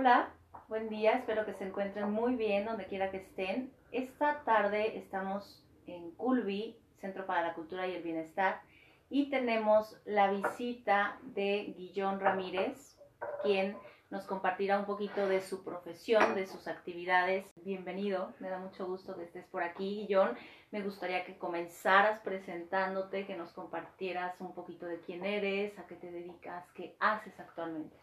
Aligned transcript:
Hola, 0.00 0.30
buen 0.68 0.88
día, 0.88 1.12
espero 1.12 1.44
que 1.44 1.52
se 1.52 1.64
encuentren 1.64 2.10
muy 2.10 2.34
bien 2.34 2.64
donde 2.64 2.86
quiera 2.86 3.10
que 3.10 3.18
estén. 3.18 3.70
Esta 3.92 4.42
tarde 4.44 4.96
estamos 4.96 5.62
en 5.86 6.12
Culvi, 6.12 6.78
Centro 7.02 7.26
para 7.26 7.42
la 7.42 7.52
Cultura 7.52 7.86
y 7.86 7.96
el 7.96 8.02
Bienestar, 8.02 8.62
y 9.10 9.28
tenemos 9.28 10.00
la 10.06 10.30
visita 10.30 11.18
de 11.20 11.74
Guillón 11.76 12.18
Ramírez, 12.18 12.98
quien 13.42 13.76
nos 14.08 14.24
compartirá 14.24 14.78
un 14.78 14.86
poquito 14.86 15.28
de 15.28 15.42
su 15.42 15.62
profesión, 15.62 16.34
de 16.34 16.46
sus 16.46 16.66
actividades. 16.66 17.44
Bienvenido, 17.56 18.32
me 18.38 18.48
da 18.48 18.58
mucho 18.58 18.86
gusto 18.86 19.14
que 19.18 19.24
estés 19.24 19.44
por 19.48 19.62
aquí, 19.62 20.06
Guillón. 20.06 20.30
Me 20.70 20.80
gustaría 20.80 21.26
que 21.26 21.36
comenzaras 21.36 22.20
presentándote, 22.20 23.26
que 23.26 23.36
nos 23.36 23.52
compartieras 23.52 24.34
un 24.40 24.54
poquito 24.54 24.86
de 24.86 25.00
quién 25.00 25.26
eres, 25.26 25.78
a 25.78 25.86
qué 25.86 25.96
te 25.96 26.10
dedicas, 26.10 26.64
qué 26.72 26.96
haces 27.00 27.38
actualmente. 27.38 27.94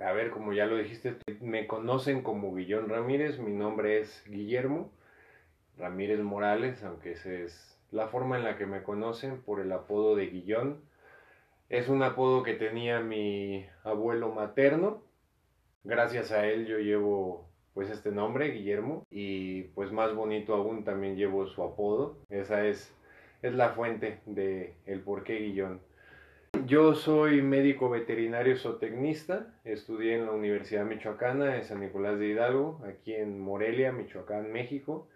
A 0.00 0.12
ver, 0.12 0.30
como 0.30 0.52
ya 0.52 0.66
lo 0.66 0.76
dijiste, 0.76 1.16
me 1.40 1.66
conocen 1.66 2.22
como 2.22 2.52
Guillón 2.52 2.88
Ramírez, 2.88 3.38
mi 3.38 3.52
nombre 3.52 4.00
es 4.00 4.24
Guillermo 4.26 4.90
Ramírez 5.76 6.20
Morales, 6.20 6.82
aunque 6.82 7.12
esa 7.12 7.30
es 7.32 7.78
la 7.90 8.08
forma 8.08 8.36
en 8.36 8.44
la 8.44 8.56
que 8.56 8.66
me 8.66 8.82
conocen 8.82 9.42
por 9.42 9.60
el 9.60 9.72
apodo 9.72 10.16
de 10.16 10.26
Guillón. 10.26 10.82
Es 11.68 11.88
un 11.88 12.02
apodo 12.02 12.42
que 12.42 12.54
tenía 12.54 13.00
mi 13.00 13.66
abuelo 13.84 14.32
materno, 14.32 15.02
Gracias 15.84 16.30
a 16.30 16.46
él 16.46 16.66
yo 16.66 16.78
llevo 16.78 17.48
pues 17.74 17.90
este 17.90 18.12
nombre, 18.12 18.50
Guillermo, 18.50 19.04
y 19.10 19.62
pues 19.74 19.90
más 19.90 20.14
bonito 20.14 20.54
aún 20.54 20.84
también 20.84 21.16
llevo 21.16 21.46
su 21.46 21.62
apodo. 21.62 22.18
Esa 22.28 22.66
es, 22.66 22.94
es 23.42 23.52
la 23.54 23.70
fuente 23.70 24.20
de 24.26 24.74
el 24.86 25.00
por 25.00 25.24
qué 25.24 25.38
Guillón. 25.38 25.80
Yo 26.72 26.94
soy 26.94 27.42
médico 27.42 27.90
veterinario 27.90 28.56
zootecnista, 28.56 29.60
estudié 29.62 30.14
en 30.14 30.24
la 30.24 30.32
Universidad 30.32 30.86
Michoacana 30.86 31.44
de 31.44 31.64
San 31.64 31.80
Nicolás 31.80 32.18
de 32.18 32.28
Hidalgo, 32.28 32.80
aquí 32.88 33.12
en 33.12 33.38
Morelia, 33.38 33.92
Michoacán, 33.92 34.50
México. 34.50 35.06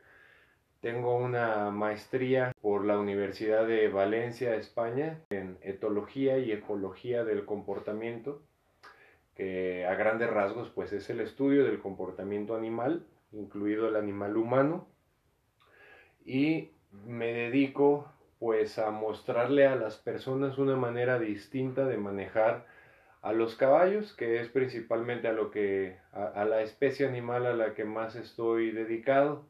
Tengo 0.83 1.17
una 1.17 1.71
maestría 1.71 2.53
por 2.61 2.85
la 2.85 2.99
Universidad 2.99 3.67
de 3.67 3.89
Valencia, 3.89 4.55
España, 4.55 5.23
en 5.31 5.57
etología 5.63 6.37
y 6.37 6.53
ecología 6.53 7.25
del 7.25 7.47
comportamiento 7.47 8.43
que 9.35 9.87
a 9.87 9.95
grandes 9.95 10.29
rasgos 10.29 10.69
pues 10.69 10.93
es 10.93 11.09
el 11.09 11.21
estudio 11.21 11.65
del 11.65 11.81
comportamiento 11.81 12.55
animal, 12.55 13.07
incluido 13.33 13.89
el 13.89 13.97
animal 13.97 14.37
humano, 14.37 14.89
y 16.23 16.73
me 17.07 17.33
dedico 17.33 18.13
pues 18.39 18.79
a 18.79 18.91
mostrarle 18.91 19.67
a 19.67 19.77
las 19.77 19.97
personas 19.97 20.59
una 20.59 20.77
manera 20.77 21.19
distinta 21.19 21.87
de 21.87 21.97
manejar 21.97 22.67
a 23.23 23.33
los 23.33 23.57
caballos, 23.57 24.13
que 24.15 24.41
es 24.41 24.49
principalmente 24.49 25.29
a 25.29 25.33
lo 25.33 25.51
que 25.51 25.99
a, 26.13 26.45
la 26.45 26.63
especie 26.63 27.07
animal 27.07 27.47
a 27.47 27.55
la 27.55 27.75
que 27.75 27.85
más 27.85 28.15
estoy 28.15 28.71
dedicado, 28.71 29.47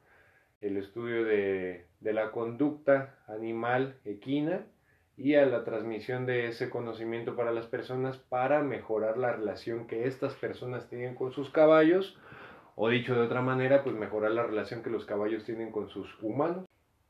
el 0.61 0.77
estudio 0.79 1.25
de, 1.25 1.87
de 2.01 2.13
la 2.13 2.31
conducta 2.31 3.19
animal 3.27 3.97
equina 4.05 4.65
y 5.17 5.35
a 5.35 5.45
la 5.47 5.65
transmisión 5.65 6.27
de 6.27 6.47
ese 6.47 6.71
conocimiento 6.71 7.37
para 7.37 7.53
las 7.53 7.67
personas 7.67 8.17
para 8.17 8.63
mejorar 8.63 9.19
la 9.19 9.33
relación 9.33 9.87
que 9.87 10.07
estas 10.07 10.35
personas 10.35 10.89
tienen 10.89 11.15
con 11.15 11.33
sus 11.33 11.51
caballos 11.51 12.19
o 12.77 12.91
dicho 12.91 13.15
de 13.15 13.23
otra 13.23 13.41
manera, 13.41 13.83
pues 13.83 13.97
mejorar 13.97 14.33
la 14.33 14.43
relación 14.43 14.83
que 14.83 14.91
los 14.91 15.07
caballos 15.07 15.45
tienen 15.45 15.73
con 15.73 15.89
sus 15.89 16.07
humanos. 16.23 16.67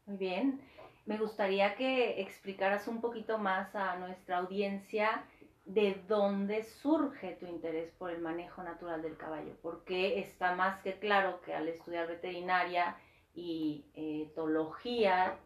Muy 0.07 0.17
bien, 0.17 0.61
me 1.07 1.19
gustaría 1.19 1.75
que 1.77 2.21
explicaras 2.21 2.89
un 2.89 3.01
poquito 3.01 3.39
más 3.39 3.75
a 3.75 3.97
nuestra 3.97 4.39
audiencia 4.39 5.25
de 5.65 6.01
dónde 6.07 6.63
surge 6.63 7.37
tu 7.41 7.47
interés 7.47 7.91
por 7.99 8.11
el 8.11 8.21
manejo 8.21 8.63
natural 8.63 9.03
del 9.03 9.17
caballo, 9.17 9.53
porque 9.63 10.21
está 10.21 10.55
más 10.55 10.81
que 10.83 10.99
claro 10.99 11.41
que 11.41 11.55
al 11.55 11.69
estudiar 11.69 12.07
veterinaria 12.07 12.97
y 13.35 13.85
etología 13.95 15.39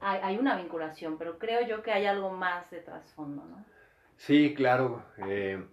hay, 0.00 0.36
una 0.36 0.56
vinculación, 0.56 1.16
pero 1.16 1.38
creo 1.38 1.64
yo 1.66 1.82
que 1.82 1.92
hay 1.92 2.06
algo 2.06 2.30
más 2.30 2.68
de 2.72 2.80
trasfondo, 2.80 3.44
¿no? 3.44 3.64
Sí, 4.16 4.52
claro. 4.54 5.04
Eh, 5.28 5.64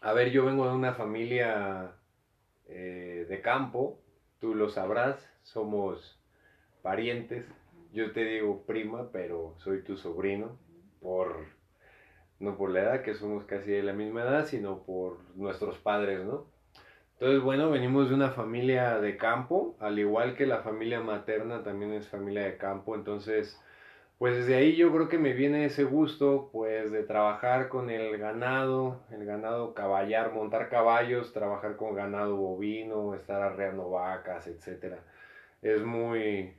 a 0.00 0.12
ver, 0.14 0.30
yo 0.30 0.46
vengo 0.46 0.66
de 0.66 0.74
una 0.74 0.94
familia 0.94 1.92
eh, 2.66 3.26
de 3.28 3.40
campo, 3.42 4.00
tú 4.40 4.54
lo 4.54 4.70
sabrás, 4.70 5.30
somos 5.42 6.18
parientes. 6.80 7.46
Yo 7.94 8.10
te 8.10 8.24
digo 8.24 8.64
prima, 8.66 9.12
pero 9.12 9.54
soy 9.58 9.84
tu 9.84 9.96
sobrino, 9.96 10.58
por 11.00 11.46
no 12.40 12.56
por 12.56 12.70
la 12.70 12.80
edad, 12.80 13.02
que 13.02 13.14
somos 13.14 13.44
casi 13.44 13.70
de 13.70 13.84
la 13.84 13.92
misma 13.92 14.22
edad, 14.22 14.46
sino 14.46 14.82
por 14.82 15.20
nuestros 15.36 15.78
padres, 15.78 16.24
¿no? 16.24 16.44
Entonces, 17.12 17.40
bueno, 17.40 17.70
venimos 17.70 18.08
de 18.08 18.16
una 18.16 18.30
familia 18.30 18.98
de 18.98 19.16
campo, 19.16 19.76
al 19.78 19.96
igual 20.00 20.34
que 20.34 20.44
la 20.44 20.58
familia 20.58 21.02
materna 21.02 21.62
también 21.62 21.92
es 21.92 22.08
familia 22.08 22.42
de 22.42 22.56
campo, 22.56 22.96
entonces, 22.96 23.62
pues 24.18 24.34
desde 24.38 24.56
ahí 24.56 24.74
yo 24.74 24.92
creo 24.92 25.08
que 25.08 25.18
me 25.18 25.32
viene 25.32 25.64
ese 25.64 25.84
gusto, 25.84 26.50
pues, 26.52 26.90
de 26.90 27.04
trabajar 27.04 27.68
con 27.68 27.90
el 27.90 28.18
ganado, 28.18 29.02
el 29.12 29.24
ganado 29.24 29.72
caballar, 29.72 30.32
montar 30.32 30.68
caballos, 30.68 31.32
trabajar 31.32 31.76
con 31.76 31.94
ganado 31.94 32.34
bovino, 32.34 33.14
estar 33.14 33.40
arreando 33.40 33.88
vacas, 33.88 34.48
etc. 34.48 34.96
Es 35.62 35.84
muy, 35.84 36.54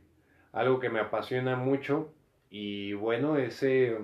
algo 0.55 0.79
que 0.79 0.89
me 0.89 0.99
apasiona 0.99 1.55
mucho 1.55 2.11
y 2.49 2.93
bueno, 2.93 3.37
ese 3.37 3.97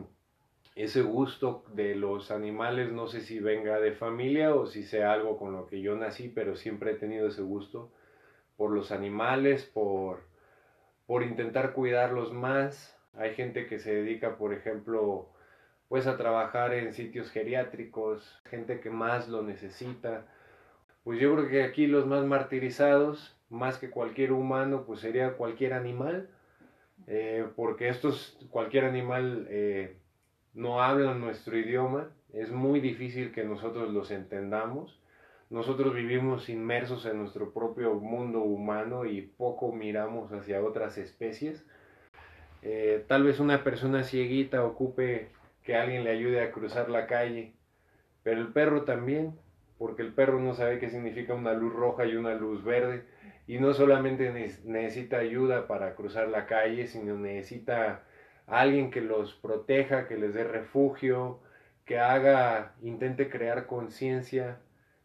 ese 0.76 1.02
gusto 1.02 1.64
de 1.74 1.96
los 1.96 2.32
animales, 2.32 2.92
no 2.92 3.08
sé 3.08 3.22
si 3.22 3.40
venga 3.40 3.80
de 3.80 3.92
familia 3.92 4.56
o 4.56 4.66
si 4.66 4.84
sea 4.84 5.12
algo 5.12 5.38
con 5.38 5.54
lo 5.54 5.68
que 5.68 5.82
yo 5.82 5.96
nací, 5.96 6.30
pero 6.30 6.56
siempre 6.56 6.92
he 6.92 6.96
tenido 6.96 7.28
ese 7.28 7.42
gusto 7.42 7.92
por 8.56 8.72
los 8.72 8.92
animales, 8.92 9.66
por, 9.66 10.22
por 11.08 11.24
intentar 11.24 11.74
cuidarlos 11.74 12.32
más. 12.32 12.98
Hay 13.16 13.34
gente 13.34 13.68
que 13.68 13.80
se 13.80 13.94
dedica, 13.94 14.38
por 14.38 14.54
ejemplo, 14.54 15.28
pues 15.90 16.08
a 16.08 16.16
trabajar 16.16 16.74
en 16.74 16.94
sitios 16.94 17.32
geriátricos, 17.32 18.42
gente 18.46 18.80
que 18.80 18.90
más 18.90 19.28
lo 19.28 19.42
necesita. 19.42 20.26
Pues 21.04 21.20
yo 21.20 21.34
creo 21.36 21.50
que 21.50 21.64
aquí 21.64 21.88
los 21.88 22.08
más 22.08 22.24
martirizados, 22.24 23.38
más 23.50 23.78
que 23.78 23.90
cualquier 23.90 24.32
humano, 24.32 24.86
pues 24.86 25.02
sería 25.02 25.34
cualquier 25.34 25.74
animal, 25.74 26.30
eh, 27.08 27.46
porque 27.56 27.90
estos, 27.90 28.38
cualquier 28.50 28.86
animal 28.86 29.48
eh, 29.50 29.98
no 30.54 30.82
hablan 30.82 31.20
nuestro 31.20 31.58
idioma, 31.58 32.10
es 32.34 32.52
muy 32.52 32.80
difícil 32.80 33.32
que 33.32 33.44
nosotros 33.44 33.92
los 33.92 34.12
entendamos. 34.12 35.00
Nosotros 35.50 35.94
vivimos 35.94 36.48
inmersos 36.48 37.06
en 37.06 37.18
nuestro 37.18 37.52
propio 37.52 37.96
mundo 37.96 38.40
humano 38.40 39.06
y 39.06 39.22
poco 39.22 39.74
miramos 39.74 40.32
hacia 40.32 40.64
otras 40.64 40.98
especies. 40.98 41.66
Eh, 42.62 43.04
tal 43.08 43.24
vez 43.24 43.40
una 43.40 43.64
persona 43.64 44.04
cieguita 44.04 44.64
ocupe 44.64 45.30
que 45.64 45.76
alguien 45.76 46.04
le 46.04 46.12
ayude 46.12 46.42
a 46.42 46.52
cruzar 46.52 46.90
la 46.90 47.08
calle, 47.08 47.54
pero 48.24 48.40
el 48.40 48.54
perro 48.54 48.84
también, 48.84 49.36
porque 49.78 50.04
el 50.04 50.14
perro 50.14 50.40
no 50.40 50.54
sabe 50.54 50.80
qué 50.80 50.90
significa 50.90 51.34
una 51.34 51.54
luz 51.54 51.74
roja 51.74 52.06
y 52.06 52.16
una 52.16 52.36
luz 52.36 52.64
verde, 52.64 53.04
y 53.48 53.60
no 53.60 53.74
solamente 53.74 54.32
necesita 54.64 55.18
ayuda 55.18 55.68
para 55.68 55.96
cruzar 55.96 56.30
la 56.30 56.46
calle, 56.46 56.88
sino 56.88 57.18
necesita 57.18 58.04
alguien 58.48 58.92
que 58.92 59.02
los 59.02 59.34
proteja, 59.34 60.08
que 60.08 60.18
les 60.18 60.34
dé 60.34 60.44
refugio, 60.44 61.40
que 61.86 62.00
haga, 62.00 62.76
intente 62.82 63.30
crear 63.30 63.68
conciencia 63.68 64.60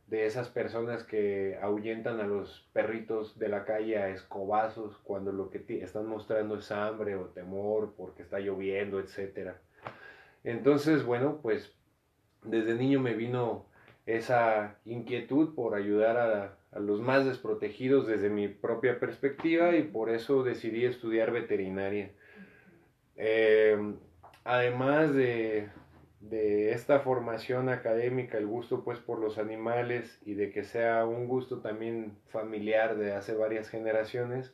de 0.07 0.25
esas 0.27 0.49
personas 0.49 1.03
que 1.03 1.59
ahuyentan 1.61 2.21
a 2.21 2.27
los 2.27 2.69
perritos 2.73 3.39
de 3.39 3.49
la 3.49 3.65
calle 3.65 3.99
a 3.99 4.09
escobazos 4.11 4.97
cuando 4.99 5.33
lo 5.33 5.51
que 5.51 5.65
están 5.83 6.07
mostrando 6.07 6.57
es 6.59 6.71
hambre 6.71 7.17
o 7.17 7.27
temor 7.27 7.95
porque 7.97 8.23
está 8.23 8.39
lloviendo, 8.39 9.01
etc. 9.01 9.55
Entonces, 10.45 11.05
bueno, 11.05 11.41
pues 11.43 11.75
desde 12.45 12.75
niño 12.75 13.01
me 13.01 13.15
vino 13.15 13.67
esa 14.07 14.77
inquietud 14.85 15.55
por 15.57 15.75
ayudar 15.75 16.17
a, 16.17 16.57
a 16.77 16.81
los 16.81 17.01
más 17.01 17.25
desprotegidos 17.25 18.07
desde 18.07 18.29
mi 18.29 18.49
propia 18.49 19.01
perspectiva 19.01 19.75
y 19.77 19.83
por 19.83 20.11
eso 20.11 20.43
decidí 20.43 20.85
estudiar 20.85 21.33
veterinaria. 21.33 22.11
Eh, 23.17 23.95
además 24.45 25.15
de, 25.15 25.71
esta 26.31 27.01
formación 27.01 27.69
académica, 27.69 28.37
el 28.37 28.47
gusto 28.47 28.85
pues 28.85 28.99
por 28.99 29.21
los 29.21 29.39
animales 29.39 30.21
y 30.27 30.35
de 30.35 30.51
que 30.51 30.65
sea 30.65 31.07
un 31.07 31.29
gusto 31.29 31.61
también 31.61 32.19
familiar 32.29 32.97
de 32.97 33.15
hace 33.15 33.35
varias 33.35 33.71
generaciones, 33.71 34.53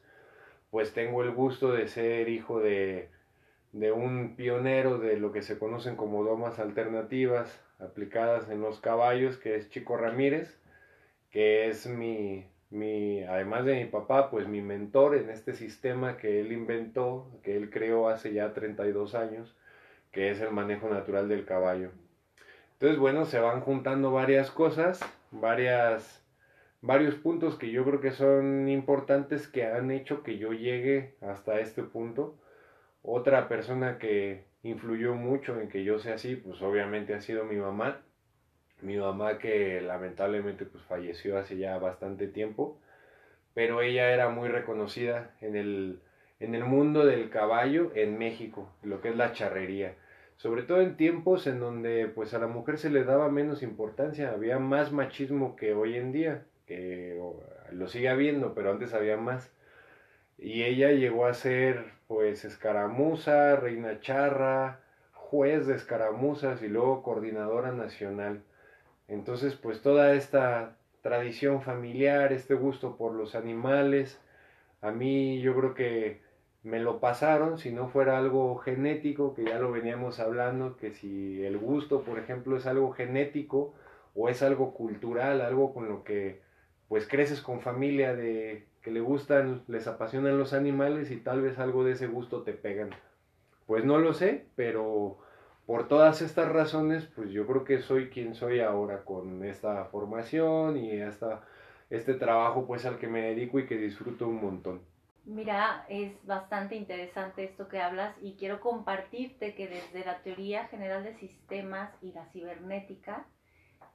pues 0.71 0.93
tengo 0.93 1.23
el 1.23 1.33
gusto 1.33 1.73
de 1.73 1.89
ser 1.89 2.29
hijo 2.29 2.61
de, 2.61 3.09
de 3.73 3.91
un 3.91 4.37
pionero 4.37 4.99
de 4.99 5.17
lo 5.17 5.33
que 5.33 5.43
se 5.43 5.59
conocen 5.59 5.97
como 5.97 6.23
domas 6.25 6.59
alternativas 6.59 7.59
aplicadas 7.81 8.49
en 8.49 8.61
los 8.61 8.81
caballos, 8.81 9.39
que 9.39 9.57
es 9.57 9.71
Chico 9.71 9.97
Ramírez, 9.97 10.62
que 11.33 11.69
es 11.69 11.87
mi, 11.89 12.47
mi, 12.71 13.25
además 13.25 13.65
de 13.65 13.75
mi 13.75 13.87
papá, 13.87 14.31
pues 14.31 14.47
mi 14.47 14.61
mentor 14.61 15.17
en 15.17 15.31
este 15.31 15.55
sistema 15.55 16.17
que 16.17 16.41
él 16.41 16.53
inventó, 16.53 17.29
que 17.43 17.57
él 17.57 17.71
creó 17.71 18.09
hace 18.09 18.33
ya 18.33 18.53
32 18.55 19.17
años, 19.17 19.57
que 20.13 20.31
es 20.31 20.41
el 20.41 20.53
manejo 20.53 20.89
natural 20.89 21.29
del 21.29 21.45
caballo. 21.45 21.91
Entonces, 22.75 22.99
bueno, 22.99 23.25
se 23.25 23.41
van 23.41 23.61
juntando 23.63 24.13
varias 24.13 24.51
cosas, 24.51 25.01
varias 25.31 26.23
varios 26.83 27.15
puntos 27.15 27.57
que 27.57 27.71
yo 27.71 27.85
creo 27.85 28.01
que 28.01 28.11
son 28.11 28.69
importantes 28.69 29.49
que 29.49 29.65
han 29.65 29.91
hecho 29.91 30.23
que 30.23 30.37
yo 30.37 30.53
llegue 30.53 31.15
hasta 31.23 31.61
este 31.61 31.83
punto. 31.83 32.37
Otra 33.03 33.49
persona 33.49 33.99
que 33.99 34.45
influyó 34.63 35.15
mucho 35.15 35.61
en 35.61 35.69
que 35.69 35.85
yo 35.85 35.99
sea 35.99 36.15
así, 36.15 36.37
pues 36.37 36.61
obviamente 36.61 37.15
ha 37.15 37.21
sido 37.21 37.45
mi 37.45 37.57
mamá. 37.57 38.03
Mi 38.83 38.97
mamá 38.97 39.39
que 39.39 39.81
lamentablemente 39.81 40.67
pues 40.67 40.85
falleció 40.85 41.39
hace 41.39 41.57
ya 41.57 41.79
bastante 41.79 42.27
tiempo, 42.27 42.79
pero 43.55 43.83
ella 43.83 44.13
era 44.13 44.29
muy 44.29 44.49
reconocida 44.49 45.35
en 45.41 45.57
el, 45.57 46.01
en 46.41 46.55
el 46.55 46.65
mundo 46.65 47.07
del 47.07 47.31
caballo 47.31 47.93
en 47.95 48.19
México, 48.19 48.69
lo 48.83 49.01
que 49.01 49.11
es 49.11 49.17
la 49.17 49.33
charrería 49.33 49.95
sobre 50.43 50.65
todo 50.65 50.81
en 50.81 50.97
tiempos 50.97 51.47
en 51.47 51.61
donde 51.61 52.09
pues 52.09 52.35
a 52.35 52.41
la 52.41 52.49
mujer 52.49 52.77
se 52.77 52.91
le 52.91 53.05
daba 53.05 53.31
menos 53.31 53.63
importancia, 53.63 54.33
había 54.33 54.59
más 54.59 54.91
machismo 54.91 55.55
que 55.55 55.73
hoy 55.73 55.97
en 55.97 56.11
día, 56.11 56.47
que 56.67 57.17
lo 57.71 57.87
sigue 57.87 58.09
habiendo, 58.09 58.53
pero 58.53 58.73
antes 58.73 58.93
había 58.93 59.17
más. 59.17 59.53
Y 60.39 60.65
ella 60.65 60.91
llegó 60.91 61.27
a 61.27 61.35
ser 61.35 61.85
pues 62.09 62.45
escaramuza, 62.45 63.55
reina 63.55 64.01
charra, 64.01 64.81
juez 65.13 65.69
de 65.69 65.77
escaramuzas 65.77 66.61
y 66.63 66.67
luego 66.67 67.05
coordinadora 67.05 67.71
nacional. 67.71 68.43
Entonces 69.09 69.55
pues 69.55 69.83
toda 69.83 70.15
esta 70.15 70.77
tradición 71.03 71.63
familiar, 71.63 72.33
este 72.33 72.55
gusto 72.55 72.97
por 72.97 73.15
los 73.15 73.35
animales, 73.35 74.21
a 74.81 74.91
mí 74.91 75.41
yo 75.41 75.55
creo 75.57 75.75
que 75.75 76.21
me 76.63 76.79
lo 76.79 77.01
pasaron, 77.01 77.59
si 77.59 77.73
no 77.73 77.89
fuera 77.89 78.19
algo 78.19 78.57
genético, 78.59 79.35
que 79.35 79.45
ya 79.45 79.59
lo 79.59 79.73
veníamos 79.73 80.21
hablando, 80.21 80.77
que 80.77 80.93
si 80.93 81.45
el 81.45 81.59
gusto, 81.59 82.03
por 82.03 82.19
ejemplo, 82.19 82.57
es 82.57 82.67
algo 82.67 82.93
genético 82.93 83.75
o 84.15 84.29
es 84.29 84.43
algo 84.43 84.75
cultural, 84.75 85.41
algo 85.41 85.75
con 85.75 85.89
lo 85.89 86.05
que 86.05 86.41
pues 86.89 87.09
creces 87.09 87.41
con 87.41 87.63
familia 87.63 88.15
de 88.15 88.67
que 88.83 88.91
le 88.91 89.01
gustan, 89.01 89.63
les 89.67 89.87
apasionan 89.87 90.39
los 90.39 90.53
animales 90.53 91.11
y 91.11 91.17
tal 91.17 91.41
vez 91.41 91.59
algo 91.59 91.85
de 91.85 91.93
ese 91.93 92.07
gusto 92.07 92.43
te 92.43 92.53
pegan. 92.53 92.91
Pues 93.67 93.85
no 93.85 93.99
lo 93.99 94.13
sé, 94.13 94.47
pero 94.57 95.19
por 95.67 95.89
todas 95.89 96.23
estas 96.23 96.49
razones, 96.51 97.07
pues 97.15 97.31
yo 97.31 97.47
creo 97.47 97.65
que 97.65 97.81
soy 97.81 98.11
quien 98.11 98.35
soy 98.35 98.61
ahora 98.61 99.05
con 99.05 99.45
esta 99.45 99.85
formación 99.87 100.77
y 100.77 100.91
esta, 100.91 101.43
este 101.91 102.15
trabajo 102.15 102.67
pues 102.67 102.85
al 102.85 102.99
que 102.99 103.07
me 103.07 103.23
dedico 103.23 103.59
y 103.59 103.67
que 103.67 103.77
disfruto 103.77 104.27
un 104.27 104.43
montón. 104.43 104.81
Mira, 105.25 105.87
es 105.89 106.13
bastante 106.27 106.75
interesante 106.75 107.45
esto 107.45 107.69
que 107.69 107.81
hablas 107.81 108.17
y 108.21 108.35
quiero 108.35 108.61
compartirte 108.61 109.55
que 109.55 109.69
desde 109.69 110.05
la 110.05 110.21
teoría 110.23 110.67
general 110.67 111.05
de 111.05 111.15
sistemas 111.15 111.93
y 112.03 112.11
la 112.13 112.27
cibernética, 112.27 113.25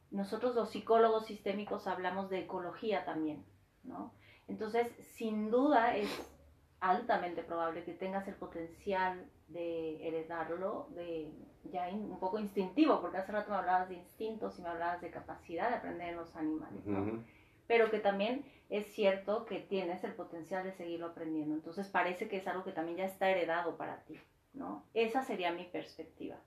nosotros 0.09 0.55
los 0.55 0.71
psicólogos 0.71 1.25
sistémicos 1.25 1.85
hablamos 1.85 2.29
de 2.29 2.39
ecología 2.39 3.03
también, 3.03 3.43
¿no? 3.83 4.13
Entonces, 4.47 4.87
sin 5.15 5.51
duda 5.51 5.97
es 5.97 6.07
altamente 6.79 7.44
probable 7.44 7.83
que 7.83 7.94
tengas 7.94 8.27
el 8.27 8.35
potencial 8.35 9.25
de 9.47 10.07
heredarlo, 10.07 10.88
de 10.95 11.31
ya 11.71 11.89
un 11.89 12.19
poco 12.19 12.39
instintivo, 12.39 13.01
porque 13.01 13.18
hace 13.18 13.31
rato 13.31 13.51
me 13.51 13.57
hablabas 13.57 13.89
de 13.89 13.95
instintos 13.95 14.57
y 14.57 14.62
me 14.62 14.69
hablabas 14.69 15.01
de 15.01 15.09
capacidad 15.09 15.69
de 15.69 15.75
aprender 15.75 16.09
en 16.09 16.15
los 16.18 16.35
animales, 16.35 16.85
¿no? 16.85 17.24
Pero 17.68 17.91
que 17.91 18.00
también 18.00 18.45
es 18.69 18.85
cierto 18.88 19.45
que 19.45 19.59
tienes 19.59 20.03
el 20.03 20.13
potencial 20.13 20.63
de 20.63 20.71
seguirlo 20.74 21.07
aprendiendo. 21.07 21.56
Entonces 21.56 21.88
parece 21.88 22.27
que 22.27 22.38
es 22.38 22.47
algo 22.47 22.63
que 22.63 22.71
también 22.71 22.97
ya 22.97 23.06
está 23.06 23.29
heredado 23.29 23.75
para 23.75 24.03
ti, 24.03 24.19
¿no? 24.53 24.85
Esa 24.94 25.24
sería 25.24 25.51
mi 25.51 25.65
perspectiva. 25.65 26.38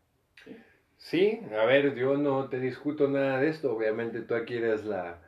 Sí, 0.96 1.40
a 1.58 1.64
ver, 1.64 1.94
yo 1.94 2.16
no 2.16 2.48
te 2.48 2.60
discuto 2.60 3.08
nada 3.08 3.40
de 3.40 3.48
esto. 3.48 3.74
Obviamente 3.74 4.20
tú 4.20 4.34
aquí 4.34 4.56
eres 4.56 4.84
la, 4.84 5.20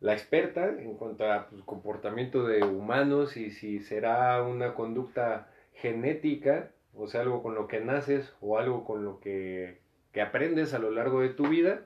la 0.00 0.12
experta 0.12 0.68
en 0.68 0.94
cuanto 0.94 1.30
a 1.30 1.48
pues, 1.48 1.62
comportamiento 1.62 2.46
de 2.46 2.62
humanos 2.62 3.36
y 3.36 3.50
si 3.50 3.80
será 3.80 4.42
una 4.42 4.74
conducta 4.74 5.50
genética, 5.74 6.70
o 6.94 7.06
sea, 7.06 7.22
algo 7.22 7.42
con 7.42 7.54
lo 7.54 7.68
que 7.68 7.80
naces 7.80 8.34
o 8.40 8.58
algo 8.58 8.84
con 8.84 9.04
lo 9.04 9.20
que, 9.20 9.80
que 10.12 10.20
aprendes 10.20 10.74
a 10.74 10.78
lo 10.78 10.90
largo 10.90 11.20
de 11.20 11.30
tu 11.30 11.48
vida 11.48 11.84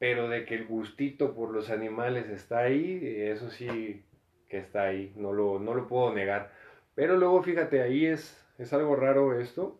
pero 0.00 0.30
de 0.30 0.46
que 0.46 0.54
el 0.54 0.66
gustito 0.66 1.34
por 1.34 1.50
los 1.50 1.68
animales 1.68 2.30
está 2.30 2.60
ahí, 2.60 3.00
eso 3.04 3.50
sí 3.50 4.02
que 4.48 4.56
está 4.56 4.84
ahí, 4.84 5.12
no 5.14 5.34
lo, 5.34 5.58
no 5.58 5.74
lo 5.74 5.88
puedo 5.88 6.14
negar. 6.14 6.52
Pero 6.94 7.18
luego 7.18 7.42
fíjate, 7.42 7.82
ahí 7.82 8.06
es, 8.06 8.42
es 8.56 8.72
algo 8.72 8.96
raro 8.96 9.38
esto, 9.38 9.78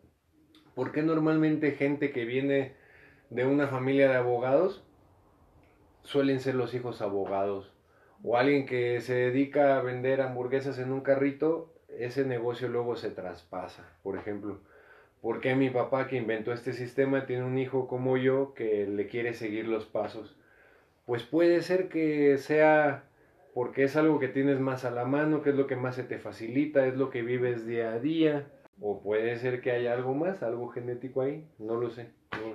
porque 0.75 1.01
normalmente 1.01 1.71
gente 1.71 2.11
que 2.11 2.25
viene 2.25 2.73
de 3.31 3.45
una 3.45 3.67
familia 3.67 4.09
de 4.09 4.17
abogados 4.17 4.85
suelen 6.03 6.39
ser 6.39 6.55
los 6.55 6.73
hijos 6.73 7.01
abogados? 7.01 7.71
O 8.23 8.37
alguien 8.37 8.65
que 8.65 9.01
se 9.01 9.13
dedica 9.13 9.77
a 9.77 9.81
vender 9.81 10.21
hamburguesas 10.21 10.77
en 10.79 10.91
un 10.91 11.01
carrito, 11.01 11.73
ese 11.87 12.25
negocio 12.25 12.67
luego 12.67 12.95
se 12.95 13.09
traspasa, 13.09 13.89
por 14.03 14.17
ejemplo. 14.17 14.59
¿Por 15.21 15.39
qué 15.39 15.55
mi 15.55 15.69
papá 15.69 16.07
que 16.07 16.17
inventó 16.17 16.51
este 16.51 16.73
sistema 16.73 17.25
tiene 17.25 17.43
un 17.43 17.57
hijo 17.57 17.87
como 17.87 18.17
yo 18.17 18.53
que 18.53 18.87
le 18.87 19.07
quiere 19.07 19.33
seguir 19.33 19.67
los 19.67 19.85
pasos? 19.85 20.35
Pues 21.05 21.23
puede 21.23 21.61
ser 21.61 21.89
que 21.89 22.37
sea 22.37 23.03
porque 23.53 23.83
es 23.83 23.95
algo 23.95 24.19
que 24.19 24.27
tienes 24.29 24.59
más 24.59 24.85
a 24.85 24.91
la 24.91 25.05
mano, 25.05 25.41
que 25.41 25.49
es 25.49 25.55
lo 25.55 25.67
que 25.67 25.75
más 25.75 25.95
se 25.95 26.03
te 26.03 26.17
facilita, 26.17 26.87
es 26.87 26.95
lo 26.95 27.09
que 27.09 27.21
vives 27.21 27.67
día 27.67 27.93
a 27.93 27.99
día, 27.99 28.47
o 28.79 29.01
puede 29.01 29.37
ser 29.37 29.61
que 29.61 29.71
haya 29.71 29.93
algo 29.93 30.13
más, 30.13 30.41
algo 30.41 30.69
genético 30.69 31.21
ahí, 31.21 31.45
no 31.59 31.75
lo 31.75 31.89
sé. 31.89 32.09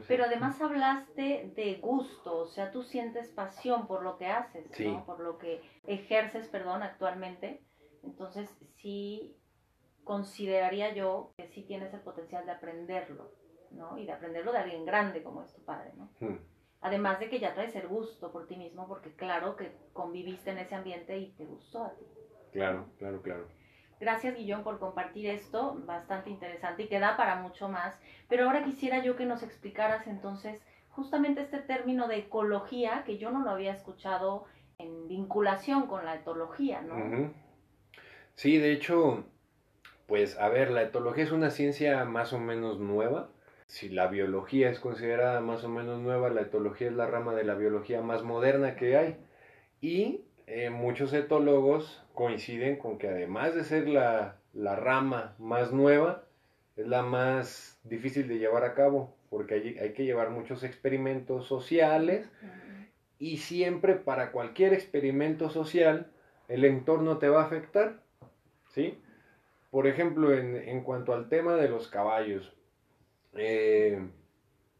Pero 0.08 0.24
además 0.24 0.60
hablaste 0.60 1.52
de 1.54 1.74
gusto, 1.76 2.38
o 2.38 2.46
sea, 2.46 2.70
tú 2.70 2.82
sientes 2.82 3.28
pasión 3.28 3.86
por 3.86 4.02
lo 4.02 4.16
que 4.16 4.26
haces, 4.26 4.66
¿no? 4.80 5.04
por 5.04 5.20
lo 5.20 5.38
que 5.38 5.60
ejerces, 5.86 6.48
perdón, 6.48 6.82
actualmente. 6.82 7.62
Entonces, 8.02 8.50
sí 8.76 9.36
consideraría 10.04 10.94
yo 10.94 11.32
que 11.36 11.48
sí 11.48 11.62
tienes 11.62 11.92
el 11.92 12.00
potencial 12.00 12.46
de 12.46 12.52
aprenderlo, 12.52 13.32
¿no? 13.72 13.98
Y 13.98 14.06
de 14.06 14.12
aprenderlo 14.12 14.52
de 14.52 14.58
alguien 14.58 14.86
grande 14.86 15.22
como 15.22 15.42
es 15.42 15.52
tu 15.52 15.64
padre, 15.64 15.92
¿no? 15.96 16.10
Hmm. 16.20 16.38
Además 16.80 17.18
de 17.18 17.28
que 17.28 17.40
ya 17.40 17.54
traes 17.54 17.74
el 17.74 17.88
gusto 17.88 18.30
por 18.30 18.46
ti 18.46 18.56
mismo, 18.56 18.86
porque 18.86 19.14
claro 19.14 19.56
que 19.56 19.72
conviviste 19.92 20.50
en 20.50 20.58
ese 20.58 20.74
ambiente 20.74 21.18
y 21.18 21.32
te 21.32 21.44
gustó 21.44 21.84
a 21.84 21.90
ti. 21.94 22.04
Claro, 22.52 22.86
claro, 22.98 23.20
claro. 23.20 23.48
Gracias, 23.98 24.36
Guillón, 24.36 24.62
por 24.62 24.78
compartir 24.78 25.26
esto, 25.26 25.80
bastante 25.86 26.30
interesante 26.30 26.82
y 26.82 26.88
que 26.88 27.00
da 27.00 27.16
para 27.16 27.36
mucho 27.36 27.68
más. 27.68 27.98
Pero 28.28 28.44
ahora 28.44 28.64
quisiera 28.64 29.02
yo 29.02 29.16
que 29.16 29.24
nos 29.24 29.42
explicaras 29.42 30.06
entonces 30.06 30.60
justamente 30.90 31.40
este 31.42 31.58
término 31.58 32.08
de 32.08 32.18
ecología, 32.18 33.04
que 33.04 33.18
yo 33.18 33.30
no 33.30 33.42
lo 33.42 33.50
había 33.50 33.72
escuchado 33.72 34.44
en 34.78 35.08
vinculación 35.08 35.86
con 35.86 36.04
la 36.04 36.14
etología, 36.14 36.82
¿no? 36.82 37.32
Sí, 38.34 38.58
de 38.58 38.72
hecho, 38.72 39.24
pues 40.06 40.38
a 40.38 40.48
ver, 40.48 40.70
la 40.70 40.82
etología 40.82 41.24
es 41.24 41.32
una 41.32 41.50
ciencia 41.50 42.04
más 42.04 42.32
o 42.32 42.38
menos 42.38 42.78
nueva. 42.78 43.30
Si 43.66 43.88
la 43.88 44.06
biología 44.06 44.70
es 44.70 44.78
considerada 44.78 45.40
más 45.40 45.64
o 45.64 45.68
menos 45.68 46.00
nueva, 46.00 46.28
la 46.30 46.42
etología 46.42 46.88
es 46.88 46.94
la 46.94 47.06
rama 47.06 47.34
de 47.34 47.44
la 47.44 47.54
biología 47.54 48.02
más 48.02 48.22
moderna 48.22 48.76
que 48.76 48.96
hay. 48.96 49.16
Y 49.80 50.26
eh, 50.46 50.70
muchos 50.70 51.12
etólogos 51.12 52.05
coinciden 52.16 52.76
con 52.76 52.98
que 52.98 53.08
además 53.08 53.54
de 53.54 53.62
ser 53.62 53.86
la, 53.86 54.38
la, 54.52 54.74
rama 54.74 55.36
más 55.38 55.70
nueva, 55.70 56.24
es 56.74 56.88
la 56.88 57.02
más 57.02 57.78
difícil 57.84 58.26
de 58.26 58.38
llevar 58.38 58.64
a 58.64 58.74
cabo, 58.74 59.14
porque 59.30 59.54
hay, 59.54 59.78
hay 59.78 59.92
que 59.92 60.04
llevar 60.04 60.30
muchos 60.30 60.64
experimentos 60.64 61.46
sociales 61.46 62.28
y 63.20 63.36
siempre 63.36 63.94
para 63.94 64.32
cualquier 64.32 64.74
experimento 64.74 65.50
social 65.50 66.10
el 66.48 66.64
entorno 66.64 67.18
te 67.18 67.28
va 67.28 67.42
a 67.42 67.46
afectar, 67.46 68.00
¿sí? 68.72 68.98
Por 69.70 69.86
ejemplo, 69.86 70.32
en, 70.32 70.82
cuanto 70.82 71.12
al 71.12 71.28
tema 71.28 71.54
de 71.56 71.68
los 71.68 71.88
caballos, 71.88 72.52
eh, 73.34 74.00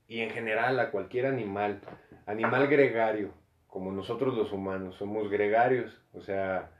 y 0.09 0.21
en 0.21 0.31
general 0.31 0.81
a 0.81 0.91
cualquier 0.91 1.27
animal, 1.27 1.81
animal 2.25 2.67
gregario, 2.69 3.31
como 3.67 3.93
nosotros 3.93 4.35
los 4.35 4.53
humanos, 4.53 4.97
somos 4.97 5.29
gregarios, 5.31 6.01
o 6.15 6.23
sea, 6.23 6.71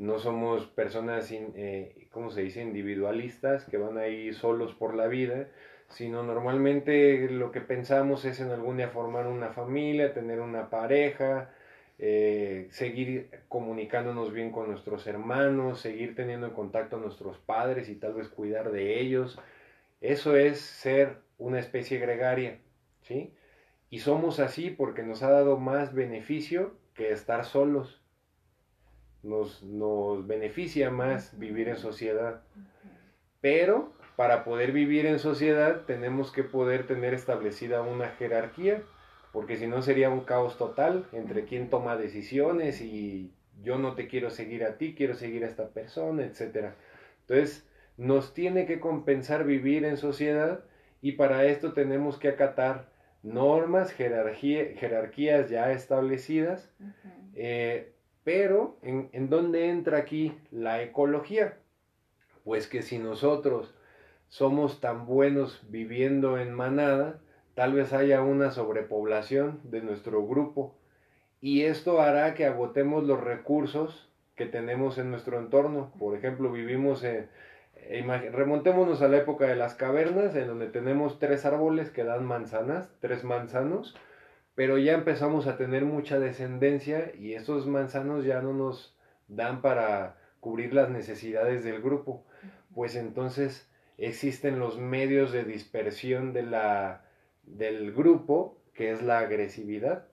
no 0.00 0.18
somos 0.18 0.66
personas, 0.66 1.30
eh, 1.30 2.08
¿cómo 2.10 2.30
se 2.30 2.40
dice?, 2.40 2.62
individualistas 2.62 3.66
que 3.66 3.76
van 3.76 3.98
ahí 3.98 4.32
solos 4.32 4.74
por 4.74 4.94
la 4.94 5.08
vida, 5.08 5.48
sino 5.88 6.22
normalmente 6.22 7.28
lo 7.28 7.52
que 7.52 7.60
pensamos 7.60 8.24
es 8.24 8.40
en 8.40 8.50
algún 8.50 8.78
día 8.78 8.88
formar 8.88 9.26
una 9.26 9.50
familia, 9.50 10.14
tener 10.14 10.40
una 10.40 10.70
pareja, 10.70 11.50
eh, 11.98 12.68
seguir 12.70 13.30
comunicándonos 13.48 14.32
bien 14.32 14.52
con 14.52 14.68
nuestros 14.70 15.06
hermanos, 15.06 15.80
seguir 15.80 16.14
teniendo 16.14 16.46
en 16.46 16.54
contacto 16.54 16.96
a 16.96 17.00
nuestros 17.00 17.36
padres 17.36 17.90
y 17.90 17.94
tal 17.94 18.14
vez 18.14 18.28
cuidar 18.28 18.72
de 18.72 19.00
ellos. 19.00 19.38
Eso 20.00 20.34
es 20.34 20.60
ser 20.60 21.18
una 21.36 21.58
especie 21.58 21.98
gregaria, 21.98 22.60
¿sí? 23.02 23.34
Y 23.90 23.98
somos 23.98 24.40
así 24.40 24.70
porque 24.70 25.02
nos 25.02 25.22
ha 25.22 25.30
dado 25.30 25.58
más 25.58 25.92
beneficio 25.94 26.74
que 26.94 27.12
estar 27.12 27.44
solos. 27.44 27.99
Nos, 29.22 29.62
nos 29.62 30.26
beneficia 30.26 30.90
más 30.90 31.38
vivir 31.38 31.68
en 31.68 31.76
sociedad. 31.76 32.42
Pero 33.40 33.92
para 34.16 34.44
poder 34.44 34.72
vivir 34.72 35.06
en 35.06 35.18
sociedad 35.18 35.82
tenemos 35.86 36.32
que 36.32 36.44
poder 36.44 36.86
tener 36.86 37.14
establecida 37.14 37.82
una 37.82 38.08
jerarquía 38.10 38.82
porque 39.32 39.56
si 39.56 39.66
no 39.66 39.82
sería 39.82 40.10
un 40.10 40.24
caos 40.24 40.58
total 40.58 41.06
entre 41.12 41.44
quién 41.44 41.70
toma 41.70 41.96
decisiones 41.96 42.80
y 42.80 43.32
yo 43.62 43.78
no 43.78 43.94
te 43.94 44.08
quiero 44.08 44.30
seguir 44.30 44.64
a 44.64 44.76
ti, 44.76 44.94
quiero 44.94 45.14
seguir 45.14 45.44
a 45.44 45.48
esta 45.48 45.68
persona, 45.68 46.24
etc. 46.24 46.72
Entonces, 47.20 47.68
nos 47.96 48.34
tiene 48.34 48.66
que 48.66 48.80
compensar 48.80 49.44
vivir 49.44 49.84
en 49.84 49.96
sociedad 49.96 50.64
y 51.00 51.12
para 51.12 51.44
esto 51.44 51.72
tenemos 51.72 52.18
que 52.18 52.28
acatar 52.28 52.88
normas, 53.22 53.92
jerarquías 53.92 55.50
ya 55.50 55.72
establecidas, 55.72 56.72
eh, 57.34 57.92
pero 58.32 58.76
¿en, 58.82 59.08
¿en 59.12 59.28
dónde 59.28 59.70
entra 59.70 59.98
aquí 59.98 60.38
la 60.52 60.84
ecología? 60.84 61.58
Pues 62.44 62.68
que 62.68 62.82
si 62.82 63.00
nosotros 63.00 63.74
somos 64.28 64.80
tan 64.80 65.04
buenos 65.04 65.60
viviendo 65.68 66.38
en 66.38 66.52
manada, 66.52 67.18
tal 67.56 67.72
vez 67.72 67.92
haya 67.92 68.22
una 68.22 68.52
sobrepoblación 68.52 69.58
de 69.64 69.80
nuestro 69.80 70.24
grupo 70.24 70.76
y 71.40 71.62
esto 71.62 72.00
hará 72.00 72.34
que 72.34 72.46
agotemos 72.46 73.02
los 73.02 73.20
recursos 73.20 74.08
que 74.36 74.46
tenemos 74.46 74.98
en 74.98 75.10
nuestro 75.10 75.40
entorno. 75.40 75.92
Por 75.98 76.16
ejemplo, 76.16 76.52
vivimos 76.52 77.02
en, 77.02 77.28
remontémonos 78.32 79.02
a 79.02 79.08
la 79.08 79.16
época 79.16 79.48
de 79.48 79.56
las 79.56 79.74
cavernas, 79.74 80.36
en 80.36 80.46
donde 80.46 80.68
tenemos 80.68 81.18
tres 81.18 81.44
árboles 81.44 81.90
que 81.90 82.04
dan 82.04 82.24
manzanas, 82.24 82.92
tres 83.00 83.24
manzanos, 83.24 83.96
pero 84.60 84.76
ya 84.76 84.92
empezamos 84.92 85.46
a 85.46 85.56
tener 85.56 85.86
mucha 85.86 86.18
descendencia 86.18 87.12
y 87.18 87.32
esos 87.32 87.66
manzanos 87.66 88.26
ya 88.26 88.42
no 88.42 88.52
nos 88.52 88.94
dan 89.26 89.62
para 89.62 90.18
cubrir 90.38 90.74
las 90.74 90.90
necesidades 90.90 91.64
del 91.64 91.80
grupo. 91.80 92.26
Pues 92.74 92.94
entonces 92.94 93.66
existen 93.96 94.58
los 94.58 94.78
medios 94.78 95.32
de 95.32 95.44
dispersión 95.44 96.34
de 96.34 96.42
la, 96.42 97.06
del 97.44 97.94
grupo, 97.94 98.58
que 98.74 98.90
es 98.90 99.00
la 99.00 99.20
agresividad. 99.20 100.04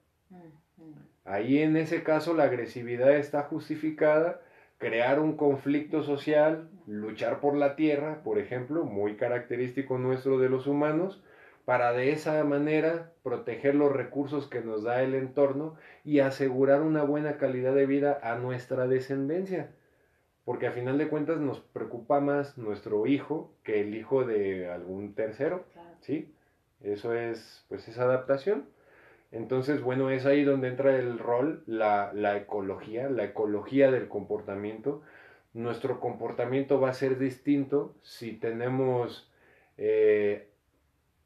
Ahí 1.25 1.62
en 1.62 1.75
ese 1.75 2.01
caso 2.01 2.34
la 2.34 2.44
agresividad 2.44 3.18
está 3.18 3.44
justificada, 3.44 4.39
crear 4.77 5.20
un 5.20 5.36
conflicto 5.36 6.04
social, 6.04 6.70
luchar 6.86 7.42
por 7.42 7.58
la 7.58 7.75
tierra, 7.75 8.24
por 8.24 8.39
ejemplo, 8.39 8.86
muy 8.86 9.18
característico 9.18 9.98
nuestro 9.98 10.39
de 10.39 10.48
los 10.48 10.68
humanos, 10.68 11.22
para 11.67 11.91
de 11.91 12.13
esa 12.13 12.41
manera 12.45 13.12
proteger 13.24 13.75
los 13.75 13.91
recursos 13.91 14.47
que 14.47 14.62
nos 14.62 14.83
da 14.83 15.03
el 15.03 15.13
entorno 15.13 15.75
y 16.05 16.19
asegurar 16.19 16.81
una 16.81 17.03
buena 17.03 17.36
calidad 17.36 17.75
de 17.75 17.86
vida 17.86 18.17
a 18.24 18.38
nuestra 18.38 18.88
descendencia. 18.88 19.71
Porque 20.45 20.67
a 20.67 20.71
final 20.71 20.97
de 20.97 21.09
cuentas 21.09 21.39
nos 21.41 21.59
preocupa 21.59 22.21
más 22.21 22.57
nuestro 22.57 23.05
hijo 23.05 23.51
que 23.63 23.81
el 23.81 23.95
hijo 23.95 24.24
de 24.24 24.69
algún 24.69 25.13
tercero, 25.13 25.65
¿sí? 26.00 26.33
Eso 26.83 27.13
es, 27.13 27.65
pues, 27.67 27.86
esa 27.89 28.03
adaptación. 28.03 28.63
Entonces, 29.33 29.81
bueno, 29.81 30.09
es 30.09 30.25
ahí 30.25 30.45
donde 30.45 30.69
entra 30.69 30.97
el 30.97 31.19
rol, 31.19 31.63
la, 31.65 32.13
la, 32.13 32.38
ecología, 32.38 33.09
la 33.09 33.25
ecología 33.25 33.91
del 33.91 34.07
comportamiento. 34.07 35.01
Nuestro 35.53 36.00
comportamiento 36.00 36.79
va 36.79 36.91
a 36.91 36.93
ser 36.93 37.19
distinto 37.19 37.93
si 38.03 38.31
tenemos 38.31 39.29
eh, 39.77 40.47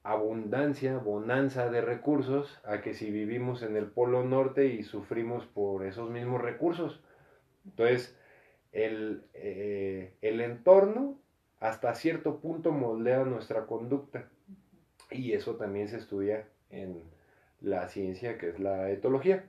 abundancia, 0.04 0.98
bonanza 0.98 1.70
de 1.70 1.82
recursos, 1.82 2.60
a 2.64 2.82
que 2.82 2.94
si 2.94 3.12
vivimos 3.12 3.62
en 3.62 3.76
el 3.76 3.88
Polo 3.88 4.24
Norte 4.24 4.68
y 4.68 4.84
sufrimos 4.84 5.46
por 5.46 5.86
esos 5.86 6.10
mismos 6.10 6.42
recursos. 6.42 7.04
Entonces, 7.66 8.18
el, 8.72 9.24
eh, 9.34 10.16
el 10.22 10.42
entorno 10.42 11.20
hasta 11.60 11.94
cierto 11.94 12.40
punto 12.40 12.72
moldea 12.72 13.24
nuestra 13.24 13.68
conducta 13.68 14.30
y 15.12 15.34
eso 15.34 15.56
también 15.58 15.88
se 15.88 15.98
estudia 15.98 16.48
en 16.70 17.04
la 17.60 17.88
ciencia 17.88 18.38
que 18.38 18.50
es 18.50 18.60
la 18.60 18.90
etología. 18.90 19.46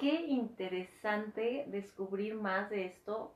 Qué 0.00 0.26
interesante 0.26 1.66
descubrir 1.68 2.34
más 2.34 2.70
de 2.70 2.86
esto 2.86 3.34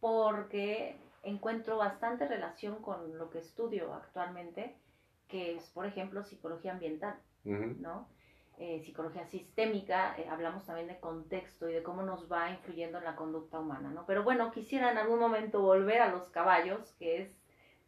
porque 0.00 0.96
encuentro 1.22 1.76
bastante 1.76 2.26
relación 2.26 2.82
con 2.82 3.18
lo 3.18 3.30
que 3.30 3.38
estudio 3.38 3.94
actualmente, 3.94 4.76
que 5.28 5.56
es, 5.56 5.68
por 5.70 5.86
ejemplo, 5.86 6.24
psicología 6.24 6.72
ambiental, 6.72 7.16
¿no? 7.44 8.08
Eh, 8.60 8.80
psicología 8.84 9.24
sistémica, 9.26 10.18
eh, 10.18 10.26
hablamos 10.28 10.66
también 10.66 10.88
de 10.88 10.98
contexto 10.98 11.68
y 11.68 11.74
de 11.74 11.82
cómo 11.84 12.02
nos 12.02 12.30
va 12.30 12.50
influyendo 12.50 12.98
en 12.98 13.04
la 13.04 13.14
conducta 13.14 13.60
humana, 13.60 13.90
¿no? 13.90 14.04
Pero 14.04 14.24
bueno, 14.24 14.50
quisiera 14.50 14.90
en 14.90 14.98
algún 14.98 15.20
momento 15.20 15.60
volver 15.60 16.00
a 16.00 16.08
los 16.08 16.28
caballos, 16.30 16.92
que 16.98 17.22
es 17.22 17.30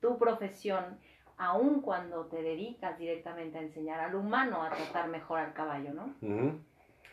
tu 0.00 0.16
profesión, 0.16 1.00
aun 1.36 1.80
cuando 1.80 2.26
te 2.26 2.42
dedicas 2.42 2.98
directamente 2.98 3.58
a 3.58 3.62
enseñar 3.62 3.98
al 3.98 4.14
humano 4.14 4.62
a 4.62 4.70
tratar 4.70 5.08
mejor 5.08 5.40
al 5.40 5.54
caballo, 5.54 5.92
¿no? 5.92 6.14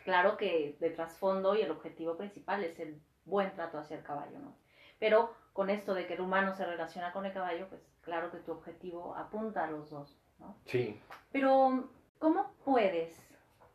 Claro 0.04 0.36
que 0.36 0.76
de 0.78 0.90
trasfondo 0.90 1.56
y 1.56 1.62
el 1.62 1.70
objetivo 1.70 2.16
principal 2.16 2.62
es 2.62 2.78
el 2.78 3.00
buen 3.24 3.52
trato 3.54 3.78
hacia 3.78 3.96
el 3.96 4.04
caballo, 4.04 4.38
¿no? 4.38 4.54
Pero 4.98 5.34
con 5.58 5.70
esto 5.70 5.92
de 5.92 6.06
que 6.06 6.14
el 6.14 6.20
humano 6.20 6.54
se 6.54 6.64
relaciona 6.64 7.10
con 7.10 7.26
el 7.26 7.32
caballo, 7.32 7.66
pues 7.68 7.80
claro 8.02 8.30
que 8.30 8.38
tu 8.38 8.52
objetivo 8.52 9.16
apunta 9.16 9.64
a 9.64 9.68
los 9.68 9.90
dos, 9.90 10.16
¿no? 10.38 10.54
Sí. 10.66 11.00
Pero, 11.32 11.90
¿cómo 12.20 12.52
puedes, 12.64 13.20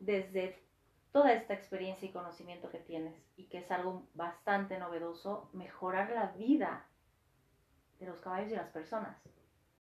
desde 0.00 0.56
toda 1.12 1.34
esta 1.34 1.52
experiencia 1.52 2.08
y 2.08 2.10
conocimiento 2.10 2.70
que 2.70 2.78
tienes, 2.78 3.14
y 3.36 3.48
que 3.48 3.58
es 3.58 3.70
algo 3.70 4.06
bastante 4.14 4.78
novedoso, 4.78 5.50
mejorar 5.52 6.08
la 6.08 6.28
vida 6.28 6.86
de 8.00 8.06
los 8.06 8.18
caballos 8.22 8.52
y 8.52 8.56
las 8.56 8.70
personas? 8.70 9.18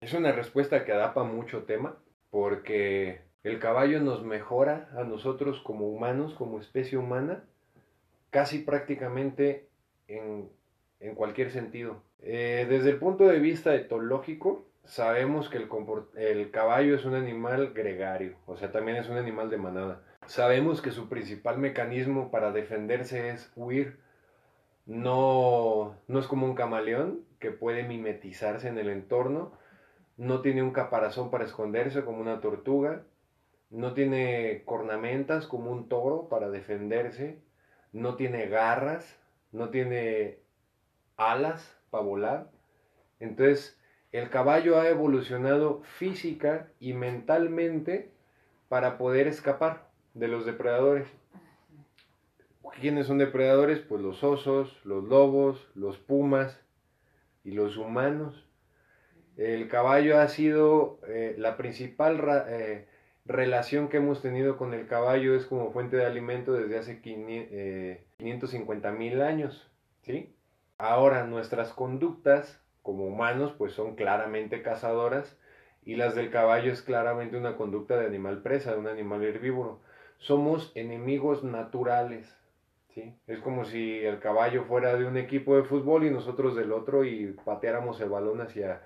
Es 0.01 0.13
una 0.13 0.33
respuesta 0.33 0.83
que 0.83 0.91
adapa 0.91 1.23
mucho 1.23 1.63
tema, 1.63 1.95
porque 2.31 3.21
el 3.43 3.59
caballo 3.59 4.01
nos 4.01 4.23
mejora 4.23 4.89
a 4.97 5.05
nosotros 5.05 5.61
como 5.61 5.87
humanos, 5.87 6.33
como 6.33 6.59
especie 6.59 6.97
humana, 6.97 7.45
casi 8.29 8.59
prácticamente 8.59 9.69
en, 10.09 10.49
cualquier 11.15 11.51
sentido. 11.51 12.01
Eh, 12.19 12.65
desde 12.69 12.91
el 12.91 12.97
punto 12.97 13.25
de 13.25 13.39
vista 13.39 13.75
etológico, 13.75 14.65
sabemos 14.85 15.49
que 15.49 15.57
el, 15.57 15.69
el 16.15 16.51
caballo 16.51 16.95
es 16.95 17.05
un 17.05 17.15
animal 17.15 17.73
gregario, 17.73 18.37
o 18.45 18.55
sea, 18.57 18.71
también 18.71 18.97
es 18.97 19.09
un 19.09 19.17
animal 19.17 19.49
de 19.49 19.57
manada. 19.57 20.01
Sabemos 20.25 20.81
que 20.81 20.91
su 20.91 21.09
principal 21.09 21.57
mecanismo 21.57 22.31
para 22.31 22.51
defenderse 22.51 23.29
es 23.29 23.51
huir. 23.55 23.99
No, 24.85 25.97
no 26.07 26.19
es 26.19 26.27
como 26.27 26.45
un 26.45 26.55
camaleón 26.55 27.25
que 27.39 27.51
puede 27.51 27.83
mimetizarse 27.83 28.67
en 28.67 28.77
el 28.77 28.89
entorno, 28.89 29.53
no 30.17 30.41
tiene 30.41 30.61
un 30.61 30.71
caparazón 30.71 31.29
para 31.29 31.45
esconderse 31.45 32.03
como 32.03 32.19
una 32.19 32.41
tortuga, 32.41 33.03
no 33.69 33.93
tiene 33.93 34.63
cornamentas 34.65 35.47
como 35.47 35.71
un 35.71 35.89
toro 35.89 36.29
para 36.29 36.49
defenderse, 36.49 37.41
no 37.91 38.15
tiene 38.15 38.47
garras, 38.47 39.19
no 39.51 39.69
tiene 39.69 40.42
alas 41.17 41.77
para 41.89 42.03
volar. 42.03 42.51
Entonces, 43.19 43.77
el 44.11 44.29
caballo 44.29 44.79
ha 44.79 44.87
evolucionado 44.89 45.81
física 45.83 46.67
y 46.79 46.93
mentalmente 46.93 48.11
para 48.69 48.97
poder 48.97 49.27
escapar 49.27 49.89
de 50.13 50.27
los 50.27 50.45
depredadores. 50.45 51.07
¿Quiénes 52.79 53.07
son 53.07 53.17
depredadores? 53.17 53.79
Pues 53.79 54.01
los 54.01 54.23
osos, 54.23 54.79
los 54.83 55.03
lobos, 55.03 55.69
los 55.75 55.97
pumas 55.97 56.59
y 57.43 57.51
los 57.51 57.77
humanos. 57.77 58.47
El 59.37 59.67
caballo 59.67 60.19
ha 60.19 60.27
sido 60.27 60.99
eh, 61.07 61.35
la 61.37 61.57
principal 61.57 62.45
eh, 62.47 62.87
relación 63.25 63.89
que 63.89 63.97
hemos 63.97 64.21
tenido 64.21 64.57
con 64.57 64.73
el 64.73 64.87
caballo 64.87 65.35
es 65.35 65.45
como 65.45 65.71
fuente 65.71 65.97
de 65.97 66.05
alimento 66.05 66.53
desde 66.53 66.77
hace 66.77 67.01
550 67.01 68.89
eh, 68.89 68.91
mil 68.91 69.21
años, 69.21 69.71
¿sí? 70.03 70.35
Ahora 70.83 71.23
nuestras 71.23 71.71
conductas 71.71 72.61
como 72.81 73.05
humanos 73.05 73.53
pues 73.57 73.71
son 73.71 73.95
claramente 73.95 74.61
cazadoras 74.61 75.39
y 75.81 75.95
las 75.95 76.13
del 76.13 76.29
caballo 76.29 76.73
es 76.73 76.81
claramente 76.81 77.37
una 77.37 77.55
conducta 77.55 77.95
de 77.95 78.05
animal 78.05 78.41
presa, 78.41 78.73
de 78.73 78.79
un 78.79 78.87
animal 78.87 79.23
herbívoro. 79.23 79.79
Somos 80.17 80.73
enemigos 80.75 81.41
naturales, 81.45 82.37
¿sí? 82.89 83.15
Es 83.27 83.39
como 83.39 83.63
si 83.63 83.99
el 83.99 84.19
caballo 84.19 84.65
fuera 84.65 84.97
de 84.97 85.05
un 85.05 85.15
equipo 85.15 85.55
de 85.55 85.63
fútbol 85.63 86.03
y 86.03 86.09
nosotros 86.09 86.53
del 86.53 86.73
otro 86.73 87.05
y 87.05 87.27
pateáramos 87.45 88.01
el 88.01 88.09
balón 88.09 88.41
hacia 88.41 88.81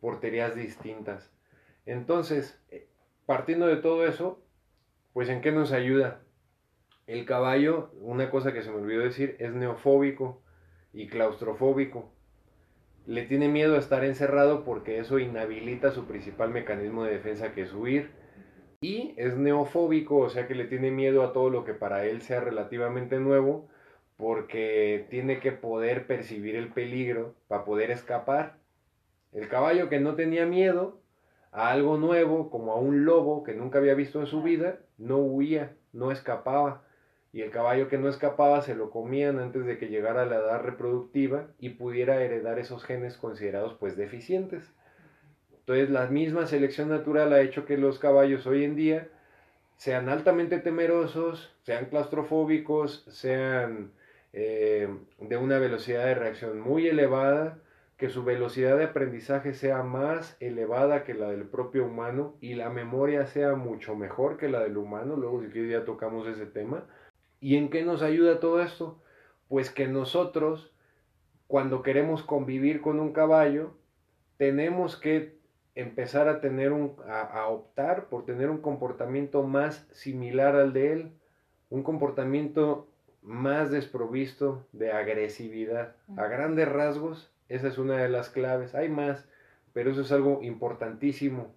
porterías 0.00 0.54
distintas. 0.54 1.30
Entonces, 1.84 2.58
eh, 2.70 2.88
partiendo 3.26 3.66
de 3.66 3.76
todo 3.76 4.06
eso, 4.06 4.42
pues 5.12 5.28
¿en 5.28 5.42
qué 5.42 5.52
nos 5.52 5.72
ayuda? 5.72 6.22
El 7.06 7.26
caballo, 7.26 7.90
una 8.00 8.30
cosa 8.30 8.54
que 8.54 8.62
se 8.62 8.70
me 8.70 8.76
olvidó 8.76 9.02
decir, 9.02 9.36
es 9.38 9.52
neofóbico 9.52 10.41
y 10.92 11.08
claustrofóbico. 11.08 12.10
Le 13.06 13.22
tiene 13.22 13.48
miedo 13.48 13.74
a 13.74 13.78
estar 13.78 14.04
encerrado 14.04 14.64
porque 14.64 14.98
eso 14.98 15.18
inhabilita 15.18 15.90
su 15.90 16.06
principal 16.06 16.50
mecanismo 16.50 17.04
de 17.04 17.12
defensa 17.12 17.52
que 17.52 17.62
es 17.62 17.72
huir. 17.72 18.10
Y 18.80 19.14
es 19.16 19.36
neofóbico, 19.36 20.16
o 20.16 20.28
sea 20.28 20.46
que 20.46 20.54
le 20.54 20.64
tiene 20.64 20.90
miedo 20.90 21.22
a 21.22 21.32
todo 21.32 21.50
lo 21.50 21.64
que 21.64 21.74
para 21.74 22.04
él 22.04 22.20
sea 22.20 22.40
relativamente 22.40 23.18
nuevo 23.18 23.68
porque 24.16 25.06
tiene 25.10 25.40
que 25.40 25.50
poder 25.50 26.06
percibir 26.06 26.54
el 26.54 26.68
peligro 26.68 27.34
para 27.48 27.64
poder 27.64 27.90
escapar. 27.90 28.56
El 29.32 29.48
caballo 29.48 29.88
que 29.88 29.98
no 29.98 30.14
tenía 30.14 30.46
miedo 30.46 31.00
a 31.50 31.70
algo 31.70 31.96
nuevo, 31.96 32.48
como 32.48 32.72
a 32.72 32.76
un 32.76 33.04
lobo 33.04 33.42
que 33.42 33.54
nunca 33.54 33.78
había 33.78 33.94
visto 33.94 34.20
en 34.20 34.26
su 34.26 34.42
vida, 34.42 34.78
no 34.96 35.18
huía, 35.18 35.74
no 35.92 36.12
escapaba. 36.12 36.84
Y 37.32 37.40
el 37.40 37.50
caballo 37.50 37.88
que 37.88 37.98
no 37.98 38.08
escapaba 38.08 38.60
se 38.60 38.74
lo 38.74 38.90
comían 38.90 39.38
antes 39.38 39.64
de 39.64 39.78
que 39.78 39.88
llegara 39.88 40.22
a 40.22 40.26
la 40.26 40.36
edad 40.36 40.60
reproductiva 40.60 41.48
y 41.58 41.70
pudiera 41.70 42.22
heredar 42.22 42.58
esos 42.58 42.84
genes 42.84 43.16
considerados 43.16 43.74
pues 43.80 43.96
deficientes. 43.96 44.70
Entonces 45.60 45.90
la 45.90 46.06
misma 46.06 46.46
selección 46.46 46.90
natural 46.90 47.32
ha 47.32 47.40
hecho 47.40 47.64
que 47.64 47.78
los 47.78 47.98
caballos 47.98 48.46
hoy 48.46 48.64
en 48.64 48.76
día 48.76 49.08
sean 49.76 50.08
altamente 50.08 50.58
temerosos, 50.58 51.54
sean 51.62 51.86
claustrofóbicos, 51.86 53.04
sean 53.08 53.92
eh, 54.32 54.88
de 55.18 55.36
una 55.36 55.58
velocidad 55.58 56.04
de 56.04 56.14
reacción 56.14 56.60
muy 56.60 56.86
elevada, 56.86 57.58
que 57.96 58.08
su 58.08 58.24
velocidad 58.24 58.76
de 58.76 58.84
aprendizaje 58.84 59.54
sea 59.54 59.82
más 59.82 60.36
elevada 60.40 61.04
que 61.04 61.14
la 61.14 61.30
del 61.30 61.44
propio 61.44 61.86
humano 61.86 62.34
y 62.40 62.54
la 62.54 62.68
memoria 62.68 63.26
sea 63.26 63.54
mucho 63.54 63.94
mejor 63.94 64.38
que 64.38 64.48
la 64.48 64.60
del 64.60 64.76
humano, 64.76 65.16
luego 65.16 65.40
si 65.40 65.48
quieres 65.48 65.70
ya 65.70 65.84
tocamos 65.84 66.26
ese 66.26 66.46
tema. 66.46 66.84
¿Y 67.42 67.56
en 67.56 67.70
qué 67.70 67.82
nos 67.82 68.02
ayuda 68.02 68.38
todo 68.38 68.62
esto? 68.62 69.02
Pues 69.48 69.68
que 69.68 69.88
nosotros, 69.88 70.72
cuando 71.48 71.82
queremos 71.82 72.22
convivir 72.22 72.80
con 72.80 73.00
un 73.00 73.12
caballo, 73.12 73.72
tenemos 74.36 74.96
que 74.96 75.34
empezar 75.74 76.28
a 76.28 76.40
tener 76.40 76.72
un, 76.72 76.94
a, 77.08 77.48
optar 77.48 78.04
por 78.04 78.24
tener 78.24 78.48
un 78.48 78.58
comportamiento 78.58 79.42
más 79.42 79.88
similar 79.90 80.54
al 80.54 80.72
de 80.72 80.92
él, 80.92 81.12
un 81.68 81.82
comportamiento 81.82 82.86
más 83.22 83.72
desprovisto 83.72 84.64
de 84.70 84.92
agresividad. 84.92 85.96
A 86.16 86.28
grandes 86.28 86.68
rasgos, 86.68 87.28
esa 87.48 87.66
es 87.66 87.76
una 87.76 87.96
de 87.96 88.08
las 88.08 88.30
claves. 88.30 88.76
Hay 88.76 88.88
más, 88.88 89.28
pero 89.72 89.90
eso 89.90 90.02
es 90.02 90.12
algo 90.12 90.44
importantísimo. 90.44 91.52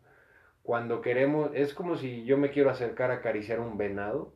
Cuando 0.63 1.01
queremos, 1.01 1.51
es 1.54 1.75
como 1.75 1.96
si 1.96 2.25
yo 2.25 2.39
me 2.39 2.50
quiero 2.50 2.72
acercar 2.72 3.12
a 3.12 3.18
acariciar 3.18 3.60
un 3.60 3.77
venado. 3.77 4.34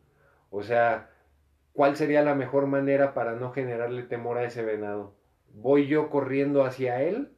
O 0.52 0.62
sea, 0.62 1.10
¿cuál 1.80 1.96
sería 1.96 2.22
la 2.24 2.36
mejor 2.36 2.68
manera 2.68 3.14
para 3.14 3.36
no 3.36 3.54
generarle 3.54 4.04
temor 4.04 4.38
a 4.38 4.44
ese 4.44 4.66
venado? 4.66 5.16
¿Voy 5.54 5.88
yo 5.88 6.10
corriendo 6.10 6.66
hacia 6.66 7.02
él? 7.04 7.30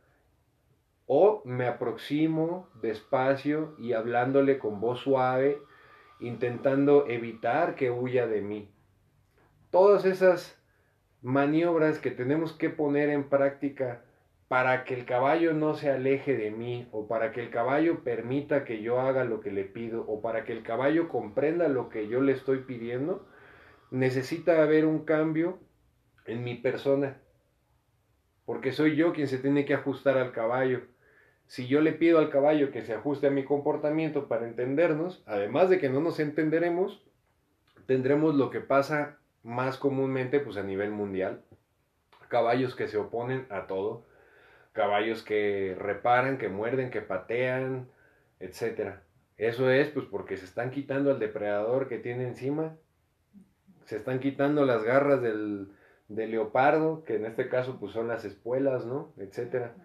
¿O 1.05 1.43
me 1.45 1.67
aproximo 1.67 2.67
despacio 2.81 3.75
y 3.77 3.93
hablándole 3.93 4.57
con 4.57 4.81
voz 4.81 5.01
suave, 5.01 5.59
intentando 6.19 7.07
evitar 7.07 7.75
que 7.75 7.91
huya 7.91 8.25
de 8.25 8.41
mí? 8.41 8.73
Todas 9.69 10.05
esas 10.05 10.59
maniobras 11.21 11.99
que 11.99 12.09
tenemos 12.09 12.51
que 12.51 12.71
poner 12.71 13.09
en 13.09 13.29
práctica 13.29 14.01
para 14.47 14.85
que 14.85 14.95
el 14.95 15.05
caballo 15.05 15.53
no 15.53 15.75
se 15.75 15.91
aleje 15.91 16.35
de 16.35 16.49
mí 16.49 16.87
o 16.91 17.07
para 17.07 17.31
que 17.31 17.41
el 17.41 17.51
caballo 17.51 18.03
permita 18.03 18.65
que 18.65 18.81
yo 18.81 19.01
haga 19.01 19.23
lo 19.23 19.39
que 19.39 19.51
le 19.51 19.65
pido 19.65 20.03
o 20.07 20.19
para 20.19 20.45
que 20.45 20.51
el 20.51 20.63
caballo 20.63 21.09
comprenda 21.09 21.67
lo 21.67 21.89
que 21.89 22.07
yo 22.07 22.21
le 22.21 22.31
estoy 22.31 22.63
pidiendo, 22.63 23.27
necesita 23.91 24.63
haber 24.63 24.85
un 24.85 25.05
cambio 25.05 25.59
en 26.25 26.43
mi 26.43 26.55
persona. 26.55 27.17
Porque 28.45 28.71
soy 28.71 28.95
yo 28.95 29.13
quien 29.13 29.27
se 29.27 29.37
tiene 29.37 29.65
que 29.65 29.75
ajustar 29.75 30.17
al 30.17 30.31
caballo. 30.31 30.81
Si 31.45 31.67
yo 31.67 31.81
le 31.81 31.93
pido 31.93 32.17
al 32.17 32.29
caballo 32.29 32.71
que 32.71 32.81
se 32.81 32.93
ajuste 32.93 33.27
a 33.27 33.31
mi 33.31 33.45
comportamiento 33.45 34.27
para 34.27 34.47
entendernos, 34.47 35.21
además 35.27 35.69
de 35.69 35.77
que 35.77 35.89
no 35.89 35.99
nos 35.99 36.19
entenderemos, 36.19 37.05
tendremos 37.85 38.33
lo 38.33 38.49
que 38.49 38.61
pasa 38.61 39.19
más 39.43 39.77
comúnmente 39.77 40.39
pues 40.39 40.57
a 40.57 40.63
nivel 40.63 40.89
mundial. 40.89 41.43
Caballos 42.29 42.73
que 42.73 42.87
se 42.87 42.97
oponen 42.97 43.45
a 43.49 43.67
todo 43.67 44.05
caballos 44.73 45.23
que 45.23 45.75
reparan, 45.77 46.37
que 46.37 46.49
muerden, 46.49 46.91
que 46.91 47.01
patean, 47.01 47.89
etcétera. 48.39 49.03
Eso 49.37 49.69
es 49.69 49.89
pues 49.89 50.05
porque 50.05 50.37
se 50.37 50.45
están 50.45 50.71
quitando 50.71 51.11
al 51.11 51.19
depredador 51.19 51.87
que 51.87 51.97
tiene 51.97 52.27
encima, 52.27 52.75
se 53.85 53.97
están 53.97 54.19
quitando 54.19 54.65
las 54.65 54.83
garras 54.83 55.21
del, 55.21 55.69
leopardo, 56.07 57.03
que 57.03 57.15
en 57.15 57.25
este 57.25 57.47
caso 57.47 57.77
pues 57.79 57.93
son 57.93 58.07
las 58.07 58.25
espuelas, 58.25 58.85
¿no? 58.85 59.13
etcétera. 59.17 59.75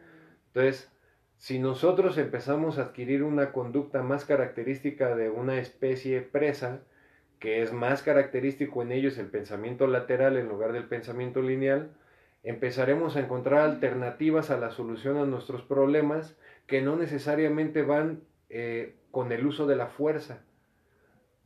Entonces, 0.49 0.91
si 1.39 1.59
nosotros 1.59 2.19
empezamos 2.19 2.79
a 2.79 2.83
adquirir 2.83 3.23
una 3.23 3.53
conducta 3.53 4.03
más 4.03 4.25
característica 4.25 5.15
de 5.15 5.31
una 5.31 5.59
especie 5.59 6.23
presa, 6.23 6.81
que 7.39 7.63
es 7.63 7.73
más 7.73 8.03
característico 8.03 8.83
en 8.83 8.93
ellos 8.93 9.19
el 9.19 9.27
pensamiento 9.27 9.87
lateral 9.87 10.37
en 10.37 10.49
lugar 10.49 10.73
del 10.73 10.89
pensamiento 10.89 11.43
lineal, 11.43 11.91
empezaremos 12.43 13.17
a 13.17 13.21
encontrar 13.21 13.61
alternativas 13.61 14.51
a 14.51 14.57
la 14.57 14.71
solución 14.71 15.19
a 15.19 15.27
nuestros 15.27 15.63
problemas 15.63 16.37
que 16.67 16.81
no 16.81 16.97
necesariamente 16.97 17.83
van 17.83 18.23
eh, 18.49 18.97
con 19.11 19.33
el 19.33 19.47
uso 19.47 19.67
de 19.67 19.77
la 19.77 19.89
fuerza. 19.89 20.43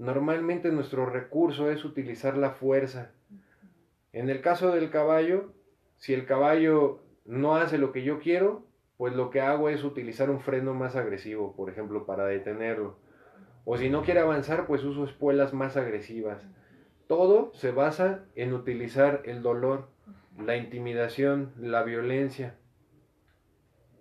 Normalmente 0.00 0.72
nuestro 0.72 1.04
recurso 1.04 1.70
es 1.70 1.84
utilizar 1.84 2.38
la 2.38 2.52
fuerza. 2.52 3.10
En 4.14 4.30
el 4.30 4.40
caso 4.40 4.72
del 4.72 4.88
caballo, 4.88 5.52
si 5.98 6.14
el 6.14 6.24
caballo 6.24 7.02
no 7.26 7.56
hace 7.56 7.76
lo 7.76 7.92
que 7.92 8.02
yo 8.02 8.18
quiero, 8.18 8.64
pues 8.96 9.14
lo 9.14 9.28
que 9.28 9.42
hago 9.42 9.68
es 9.68 9.84
utilizar 9.84 10.30
un 10.30 10.40
freno 10.40 10.72
más 10.72 10.96
agresivo, 10.96 11.54
por 11.54 11.68
ejemplo, 11.68 12.06
para 12.06 12.24
detenerlo. 12.24 12.96
O 13.66 13.76
si 13.76 13.90
no 13.90 14.02
quiere 14.02 14.20
avanzar, 14.20 14.66
pues 14.66 14.84
uso 14.84 15.04
espuelas 15.04 15.52
más 15.52 15.76
agresivas. 15.76 16.48
Todo 17.06 17.52
se 17.52 17.70
basa 17.70 18.24
en 18.36 18.54
utilizar 18.54 19.20
el 19.26 19.42
dolor 19.42 19.88
la 20.38 20.56
intimidación, 20.56 21.52
la 21.58 21.82
violencia, 21.82 22.54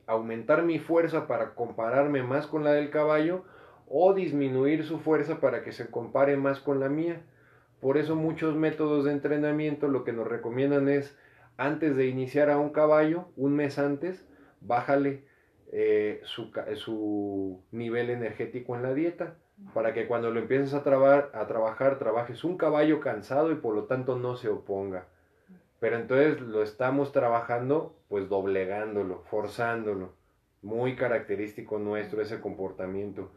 aumentar 0.08 0.64
mi 0.64 0.80
fuerza 0.80 1.28
para 1.28 1.56
compararme 1.56 2.24
más 2.24 2.48
con 2.48 2.64
la 2.64 2.72
del 2.72 2.90
caballo 2.90 3.44
o 3.90 4.14
disminuir 4.14 4.84
su 4.86 5.00
fuerza 5.00 5.40
para 5.40 5.64
que 5.64 5.72
se 5.72 5.90
compare 5.90 6.38
más 6.38 6.60
con 6.60 6.80
la 6.80 6.90
mía. 6.90 7.22
Por 7.82 7.98
eso 7.98 8.16
muchos 8.16 8.56
métodos 8.56 9.06
de 9.06 9.12
entrenamiento 9.12 9.88
lo 9.88 10.04
que 10.04 10.14
nos 10.14 10.28
recomiendan 10.28 10.90
es 10.90 11.18
antes 11.58 11.96
de 11.96 12.08
iniciar 12.08 12.50
a 12.50 12.58
un 12.58 12.70
caballo, 12.70 13.26
un 13.36 13.56
mes 13.56 13.80
antes, 13.80 14.26
bájale 14.62 15.24
eh, 15.72 16.22
su, 16.24 16.52
su, 16.76 17.62
nivel 17.72 18.10
energético 18.10 18.76
en 18.76 18.84
la 18.84 18.94
dieta 18.94 19.36
para 19.74 19.94
que 19.94 20.08
cuando 20.08 20.32
lo 20.32 20.40
empieces 20.40 20.74
a, 20.74 20.80
a 20.80 21.48
trabajar 21.48 22.00
trabajes 22.00 22.44
un 22.44 22.58
caballo 22.58 23.02
cansado 23.02 23.52
y 23.52 23.56
por 23.56 23.76
lo 23.76 23.84
tanto 23.84 24.18
no 24.18 24.36
se 24.36 24.50
oponga. 24.50 25.08
Pero 25.80 25.98
entonces 25.98 26.42
lo 26.42 26.64
estamos 26.64 27.12
trabajando 27.12 27.96
pues 28.08 28.28
doblegándolo, 28.30 29.24
forzándolo. 29.30 30.14
Muy 30.62 30.96
característico 30.96 31.80
nuestro 31.80 32.22
ese 32.22 32.42
comportamiento. 32.42 33.32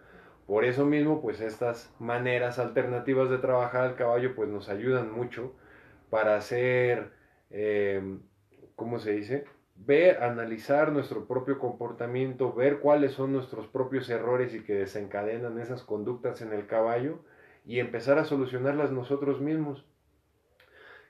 Por 0.47 0.65
eso 0.65 0.85
mismo 0.85 1.21
pues 1.21 1.41
estas 1.41 1.95
maneras 1.99 2.59
alternativas 2.59 3.31
de 3.31 3.39
trabajar 3.39 3.83
al 3.83 3.95
caballo 3.95 4.35
pues 4.35 4.49
nos 4.49 4.69
ayudan 4.69 5.13
mucho 5.13 5.53
para 6.11 6.37
hacer, 6.37 7.11
eh, 7.51 8.19
¿cómo 8.77 8.99
se 8.99 9.13
dice? 9.13 9.45
Ver, 9.77 10.23
analizar 10.23 10.93
nuestro 10.93 11.27
propio 11.27 11.59
comportamiento, 11.59 12.53
ver 12.53 12.81
cuáles 12.81 13.13
son 13.13 13.33
nuestros 13.33 13.67
propios 13.67 14.11
errores 14.11 14.55
y 14.55 14.63
que 14.63 14.75
desencadenan 14.75 15.59
esas 15.59 15.83
conductas 15.83 16.43
en 16.43 16.53
el 16.53 16.67
caballo 16.67 17.21
y 17.65 17.79
empezar 17.79 18.19
a 18.19 18.25
solucionarlas 18.25 18.91
nosotros 18.91 19.41
mismos. 19.41 19.87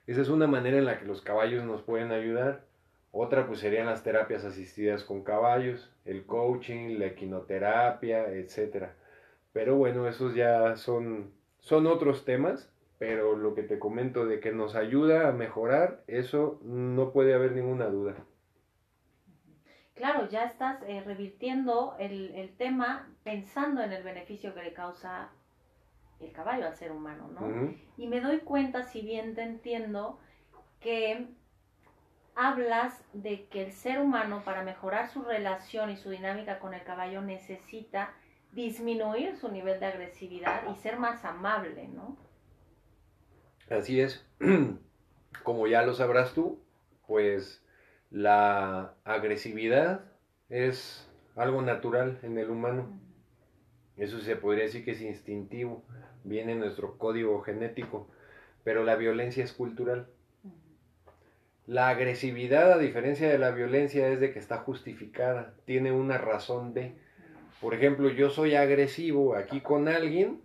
Esa 0.07 0.21
es 0.21 0.29
una 0.29 0.47
manera 0.47 0.77
en 0.77 0.85
la 0.85 0.99
que 0.99 1.05
los 1.05 1.21
caballos 1.21 1.63
nos 1.63 1.81
pueden 1.81 2.11
ayudar. 2.11 2.65
Otra 3.11 3.45
pues 3.47 3.59
serían 3.59 3.85
las 3.85 4.03
terapias 4.03 4.43
asistidas 4.43 5.03
con 5.03 5.23
caballos, 5.23 5.93
el 6.03 6.25
coaching, 6.25 6.97
la 6.97 7.07
equinoterapia, 7.07 8.27
etc. 8.31 8.87
Pero 9.53 9.77
bueno, 9.77 10.07
esos 10.07 10.35
ya 10.35 10.75
son, 10.75 11.31
son 11.59 11.87
otros 11.87 12.25
temas, 12.25 12.71
pero 12.97 13.35
lo 13.37 13.53
que 13.53 13.63
te 13.63 13.79
comento 13.79 14.25
de 14.25 14.39
que 14.39 14.51
nos 14.51 14.75
ayuda 14.75 15.29
a 15.29 15.31
mejorar, 15.31 16.03
eso 16.07 16.59
no 16.63 17.11
puede 17.11 17.33
haber 17.33 17.53
ninguna 17.53 17.85
duda. 17.85 18.15
Claro, 19.93 20.27
ya 20.27 20.45
estás 20.45 20.81
eh, 20.87 21.03
revirtiendo 21.05 21.95
el, 21.99 22.33
el 22.35 22.57
tema 22.57 23.07
pensando 23.23 23.81
en 23.81 23.93
el 23.93 24.03
beneficio 24.03 24.53
que 24.55 24.63
le 24.63 24.73
causa 24.73 25.29
el 26.19 26.31
caballo 26.31 26.65
al 26.65 26.75
ser 26.75 26.91
humano, 26.91 27.29
¿no? 27.33 27.73
Y 27.97 28.07
me 28.07 28.21
doy 28.21 28.39
cuenta, 28.39 28.83
si 28.83 29.01
bien 29.01 29.35
te 29.35 29.43
entiendo, 29.43 30.19
que 30.79 31.27
hablas 32.35 33.03
de 33.13 33.45
que 33.45 33.63
el 33.65 33.71
ser 33.71 33.99
humano 33.99 34.41
para 34.43 34.63
mejorar 34.63 35.09
su 35.09 35.21
relación 35.21 35.89
y 35.91 35.97
su 35.97 36.09
dinámica 36.09 36.59
con 36.59 36.73
el 36.73 36.83
caballo 36.83 37.21
necesita 37.21 38.13
disminuir 38.53 39.35
su 39.35 39.49
nivel 39.49 39.79
de 39.79 39.87
agresividad 39.87 40.63
y 40.71 40.75
ser 40.75 40.97
más 40.97 41.25
amable, 41.25 41.87
¿no? 41.87 42.17
Así 43.69 43.99
es. 43.99 44.25
Como 45.43 45.67
ya 45.67 45.83
lo 45.83 45.93
sabrás 45.93 46.33
tú, 46.33 46.61
pues 47.07 47.63
la 48.11 48.93
agresividad 49.03 50.05
es 50.49 51.09
algo 51.35 51.61
natural 51.61 52.19
en 52.23 52.37
el 52.37 52.49
humano. 52.49 52.99
Eso 53.97 54.19
se 54.19 54.35
podría 54.35 54.65
decir 54.65 54.85
que 54.85 54.91
es 54.91 55.01
instintivo 55.01 55.83
viene 56.23 56.55
nuestro 56.55 56.97
código 56.97 57.41
genético, 57.41 58.07
pero 58.63 58.83
la 58.83 58.95
violencia 58.95 59.43
es 59.43 59.53
cultural. 59.53 60.07
La 61.65 61.89
agresividad, 61.89 62.73
a 62.73 62.77
diferencia 62.77 63.29
de 63.29 63.37
la 63.37 63.51
violencia, 63.51 64.07
es 64.09 64.19
de 64.19 64.33
que 64.33 64.39
está 64.39 64.59
justificada, 64.59 65.53
tiene 65.65 65.91
una 65.91 66.17
razón 66.17 66.73
de. 66.73 66.95
Por 67.63 67.73
ejemplo, 67.73 68.09
yo 68.09 68.29
soy 68.29 68.55
agresivo 68.55 69.37
aquí 69.37 69.61
con 69.61 69.87
alguien 69.87 70.41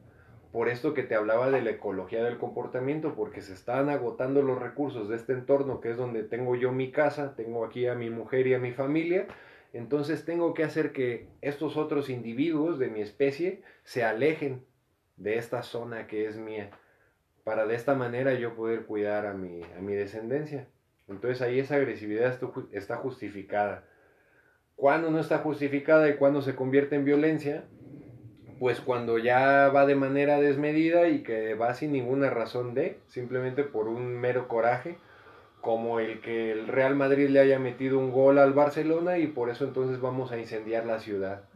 por 0.52 0.68
esto 0.68 0.94
que 0.94 1.02
te 1.02 1.16
hablaba 1.16 1.50
de 1.50 1.60
la 1.60 1.70
ecología 1.70 2.22
del 2.22 2.38
comportamiento, 2.38 3.16
porque 3.16 3.42
se 3.42 3.54
están 3.54 3.88
agotando 3.88 4.40
los 4.40 4.60
recursos 4.60 5.08
de 5.08 5.16
este 5.16 5.32
entorno, 5.32 5.80
que 5.80 5.90
es 5.90 5.96
donde 5.96 6.22
tengo 6.22 6.54
yo 6.54 6.70
mi 6.70 6.92
casa, 6.92 7.34
tengo 7.34 7.64
aquí 7.64 7.88
a 7.88 7.96
mi 7.96 8.08
mujer 8.08 8.46
y 8.46 8.54
a 8.54 8.60
mi 8.60 8.70
familia, 8.70 9.26
entonces 9.72 10.24
tengo 10.24 10.54
que 10.54 10.62
hacer 10.62 10.92
que 10.92 11.26
estos 11.40 11.76
otros 11.76 12.08
individuos 12.08 12.78
de 12.78 12.88
mi 12.88 13.00
especie 13.00 13.62
se 13.82 14.04
alejen 14.04 14.64
de 15.16 15.38
esta 15.38 15.64
zona 15.64 16.06
que 16.06 16.28
es 16.28 16.36
mía, 16.36 16.70
para 17.42 17.66
de 17.66 17.74
esta 17.74 17.96
manera 17.96 18.32
yo 18.34 18.54
poder 18.54 18.86
cuidar 18.86 19.26
a 19.26 19.34
mi, 19.34 19.64
a 19.76 19.80
mi 19.80 19.94
descendencia. 19.94 20.68
Entonces 21.08 21.42
ahí 21.42 21.58
esa 21.58 21.74
agresividad 21.74 22.38
está 22.70 22.96
justificada. 22.98 23.88
¿Cuándo 24.78 25.10
no 25.10 25.18
está 25.18 25.38
justificada 25.38 26.08
y 26.08 26.14
cuándo 26.14 26.40
se 26.40 26.54
convierte 26.54 26.94
en 26.94 27.04
violencia? 27.04 27.64
Pues 28.60 28.80
cuando 28.80 29.18
ya 29.18 29.70
va 29.74 29.86
de 29.86 29.96
manera 29.96 30.38
desmedida 30.38 31.08
y 31.08 31.24
que 31.24 31.54
va 31.54 31.74
sin 31.74 31.90
ninguna 31.90 32.30
razón 32.30 32.74
de, 32.74 33.00
simplemente 33.08 33.64
por 33.64 33.88
un 33.88 34.20
mero 34.20 34.46
coraje, 34.46 34.96
como 35.60 35.98
el 35.98 36.20
que 36.20 36.52
el 36.52 36.68
Real 36.68 36.94
Madrid 36.94 37.28
le 37.28 37.40
haya 37.40 37.58
metido 37.58 37.98
un 37.98 38.12
gol 38.12 38.38
al 38.38 38.52
Barcelona 38.52 39.18
y 39.18 39.26
por 39.26 39.50
eso 39.50 39.64
entonces 39.64 40.00
vamos 40.00 40.30
a 40.30 40.38
incendiar 40.38 40.86
la 40.86 41.00
ciudad. 41.00 41.48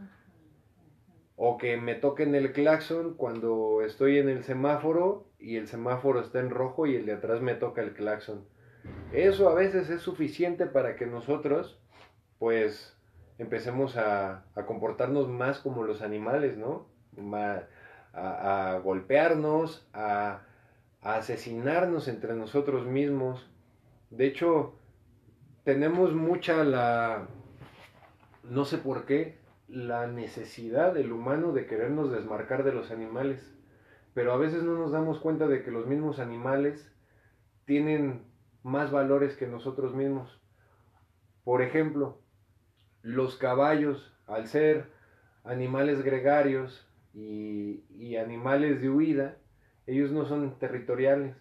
O 1.36 1.58
que 1.58 1.76
me 1.76 1.94
toquen 1.94 2.34
el 2.34 2.50
claxon 2.50 3.14
cuando 3.14 3.82
estoy 3.82 4.18
en 4.18 4.28
el 4.30 4.42
semáforo 4.42 5.28
y 5.38 5.58
el 5.58 5.68
semáforo 5.68 6.18
está 6.18 6.40
en 6.40 6.50
rojo 6.50 6.86
y 6.86 6.96
el 6.96 7.06
de 7.06 7.12
atrás 7.12 7.40
me 7.40 7.54
toca 7.54 7.82
el 7.82 7.92
claxon. 7.92 8.44
Eso 9.12 9.48
a 9.48 9.54
veces 9.54 9.90
es 9.90 10.00
suficiente 10.00 10.66
para 10.66 10.96
que 10.96 11.06
nosotros, 11.06 11.80
pues, 12.40 12.91
empecemos 13.42 13.96
a, 13.96 14.44
comportarnos 14.66 15.28
más 15.28 15.58
como 15.58 15.82
los 15.82 16.00
animales, 16.02 16.56
¿no? 16.56 16.86
a, 18.14 18.80
golpearnos, 18.82 19.86
a, 19.92 20.42
a 21.02 21.14
asesinarnos 21.16 22.08
entre 22.08 22.34
nosotros 22.34 22.86
mismos. 22.86 23.50
De 24.10 24.26
hecho, 24.26 24.74
tenemos 25.64 26.14
mucha 26.14 26.64
la, 26.64 27.28
no 28.44 28.64
sé 28.64 28.78
por 28.78 29.06
qué, 29.06 29.38
la 29.68 30.06
necesidad 30.06 30.94
del 30.94 31.12
humano 31.12 31.52
de 31.52 31.66
querernos 31.66 32.10
desmarcar 32.10 32.64
de 32.64 32.72
los 32.72 32.90
animales. 32.90 33.52
Pero 34.14 34.32
a 34.32 34.36
veces 34.36 34.62
no 34.62 34.74
nos 34.74 34.92
damos 34.92 35.18
cuenta 35.18 35.48
de 35.48 35.62
que 35.62 35.70
los 35.70 35.86
mismos 35.86 36.18
animales 36.18 36.92
tienen 37.64 38.24
más 38.62 38.90
valores 38.90 39.36
que 39.36 39.46
nosotros 39.46 39.94
mismos. 39.94 40.40
Por 41.44 41.62
ejemplo, 41.62 42.21
los 43.02 43.36
caballos, 43.36 44.14
al 44.26 44.46
ser 44.46 44.86
animales 45.44 46.02
gregarios 46.02 46.88
y, 47.14 48.16
animales 48.16 48.80
de 48.80 48.90
huida, 48.90 49.36
ellos 49.86 50.12
no 50.12 50.26
son 50.26 50.58
territoriales. 50.58 51.34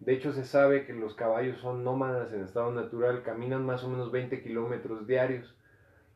De 0.00 0.14
hecho, 0.14 0.32
se 0.32 0.44
sabe 0.44 0.86
que 0.86 0.92
los 0.92 1.14
caballos 1.14 1.58
son 1.58 1.84
nómadas 1.84 2.32
en 2.32 2.42
estado 2.42 2.72
natural, 2.72 3.22
caminan 3.22 3.64
más 3.64 3.84
o 3.84 3.88
menos 3.88 4.10
20 4.10 4.42
kilómetros 4.42 5.06
diarios. 5.06 5.56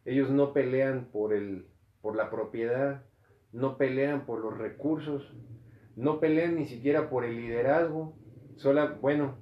Ellos 0.05 0.31
no 0.31 0.53
pelean 0.53 1.07
por, 1.13 1.33
el, 1.33 1.67
por 2.01 2.17
la 2.17 2.31
propiedad, 2.31 3.03
no 3.53 3.77
pelean 3.77 4.27
por 4.27 4.41
los 4.41 4.57
recursos, 4.57 5.33
no 5.97 6.19
pelean 6.19 6.57
ni 6.57 6.67
siquiera 6.67 7.11
por 7.11 7.25
el 7.25 7.37
liderazgo. 7.37 8.17
Sola, 8.57 8.97
bueno, 9.01 9.37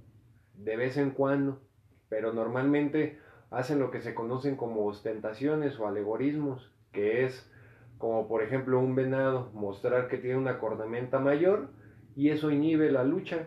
de 0.54 0.76
vez 0.76 0.96
en 0.96 1.10
cuando, 1.10 1.62
pero 2.08 2.32
normalmente 2.32 3.18
hacen 3.52 3.78
lo 3.78 3.90
que 3.90 4.00
se 4.00 4.14
conocen 4.14 4.56
como 4.56 4.86
ostentaciones 4.86 5.78
o 5.78 5.86
alegorismos, 5.86 6.72
que 6.92 7.24
es 7.24 7.50
como 7.98 8.26
por 8.26 8.42
ejemplo 8.42 8.80
un 8.80 8.94
venado 8.94 9.50
mostrar 9.52 10.08
que 10.08 10.18
tiene 10.18 10.36
una 10.36 10.58
cornamenta 10.58 11.20
mayor 11.20 11.68
y 12.16 12.30
eso 12.30 12.50
inhibe 12.50 12.90
la 12.90 13.04
lucha, 13.04 13.46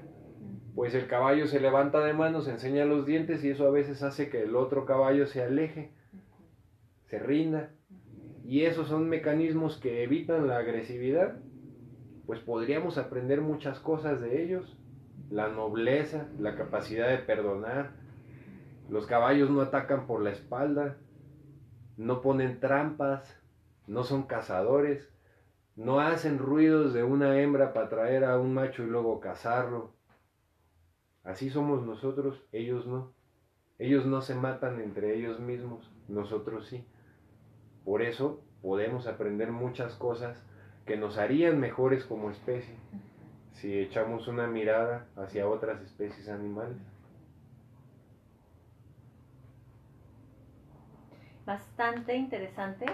pues 0.76 0.94
el 0.96 1.08
caballo 1.08 1.48
se 1.48 1.60
levanta 1.60 2.00
de 2.00 2.14
manos, 2.14 2.48
enseña 2.48 2.86
los 2.86 3.06
dientes 3.06 3.44
y 3.44 3.50
eso 3.50 3.68
a 3.68 3.72
veces 3.72 4.04
hace 4.04 4.30
que 4.30 4.44
el 4.44 4.56
otro 4.56 4.86
caballo 4.86 5.28
se 5.28 5.44
aleje, 5.44 5.92
se 7.06 7.20
rinda. 7.20 7.72
Y 8.44 8.62
esos 8.66 8.88
son 8.90 9.10
mecanismos 9.10 9.78
que 9.78 10.04
evitan 10.04 10.48
la 10.48 10.58
agresividad. 10.58 11.38
Pues 12.26 12.40
podríamos 12.40 12.98
aprender 12.98 13.42
muchas 13.42 13.80
cosas 13.80 14.22
de 14.22 14.44
ellos 14.44 14.78
la 15.30 15.50
nobleza, 15.50 16.28
la 16.40 16.56
capacidad 16.56 17.10
de 17.10 17.18
perdonar. 17.20 17.92
Los 18.90 19.08
caballos 19.08 19.50
no 19.50 19.62
atacan 19.62 20.06
por 20.06 20.22
la 20.22 20.32
espalda, 20.32 20.98
no 21.98 22.22
ponen 22.22 22.60
trampas, 22.60 23.42
no 23.88 24.04
son 24.04 24.24
cazadores, 24.24 25.10
no 25.76 26.00
hacen 26.00 26.40
ruidos 26.40 26.94
de 26.94 27.04
una 27.04 27.40
hembra 27.40 27.74
para 27.74 27.90
traer 27.90 28.24
a 28.24 28.40
un 28.40 28.54
macho 28.54 28.84
y 28.84 28.88
luego 28.88 29.20
cazarlo. 29.20 29.94
Así 31.24 31.50
somos 31.50 31.86
nosotros, 31.86 32.46
ellos 32.52 32.86
no. 32.86 33.14
Ellos 33.78 34.06
no 34.06 34.22
se 34.22 34.36
matan 34.36 34.80
entre 34.80 35.16
ellos 35.18 35.40
mismos, 35.40 35.92
nosotros 36.08 36.68
sí. 36.68 36.86
Por 37.84 38.02
eso 38.02 38.44
podemos 38.62 39.08
aprender 39.08 39.52
muchas 39.52 39.96
cosas 39.96 40.46
que 40.86 40.96
nos 40.96 41.18
harían 41.18 41.60
mejores 41.60 42.06
como 42.06 42.30
especie 42.30 42.76
si 43.54 43.80
echamos 43.80 44.28
una 44.28 44.48
mirada 44.48 45.08
hacia 45.16 45.48
otras 45.48 45.82
especies 45.82 46.30
animales. 46.30 46.78
Bastante 51.46 52.16
interesante, 52.16 52.86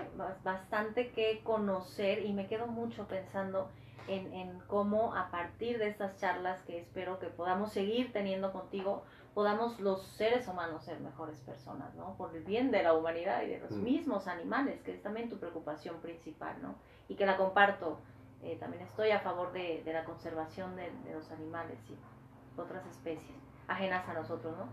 bastante 0.44 1.12
que 1.12 1.42
conocer 1.44 2.26
y 2.26 2.34
me 2.34 2.48
quedo 2.48 2.68
mucho 2.68 3.08
pensando 3.08 3.70
en, 4.08 4.34
en, 4.34 4.60
cómo 4.68 5.16
a 5.16 5.32
partir 5.32 5.78
de 5.78 5.88
estas 5.88 6.18
charlas 6.18 6.62
que 6.64 6.80
espero 6.80 7.18
que 7.20 7.28
podamos 7.28 7.72
seguir 7.72 8.12
teniendo 8.12 8.52
contigo, 8.52 9.04
podamos 9.34 9.80
los 9.80 10.06
seres 10.18 10.48
humanos 10.48 10.84
ser 10.84 11.00
mejores 11.00 11.40
personas, 11.40 11.94
¿no? 11.96 12.16
Por 12.18 12.36
el 12.36 12.44
bien 12.44 12.72
de 12.72 12.84
la 12.84 12.94
humanidad 12.94 13.44
y 13.44 13.48
de 13.48 13.60
los 13.60 13.72
mm. 13.72 13.84
mismos 13.84 14.28
animales, 14.28 14.82
que 14.82 14.94
es 14.94 15.02
también 15.02 15.30
tu 15.30 15.38
preocupación 15.38 16.02
principal, 16.02 16.62
¿no? 16.62 16.76
Y 17.08 17.16
que 17.16 17.26
la 17.26 17.38
comparto 17.38 18.00
eh, 18.44 18.58
también 18.60 18.84
estoy 18.84 19.12
a 19.12 19.20
favor 19.20 19.54
de, 19.54 19.84
la 19.86 20.04
conservación 20.04 20.76
de, 20.76 20.92
los 21.14 21.32
animales 21.32 21.78
y 21.90 22.60
otras 22.60 22.86
especies 22.88 23.38
ajenas 23.68 24.08
a 24.10 24.14
nosotros, 24.14 24.58
¿no? 24.58 24.66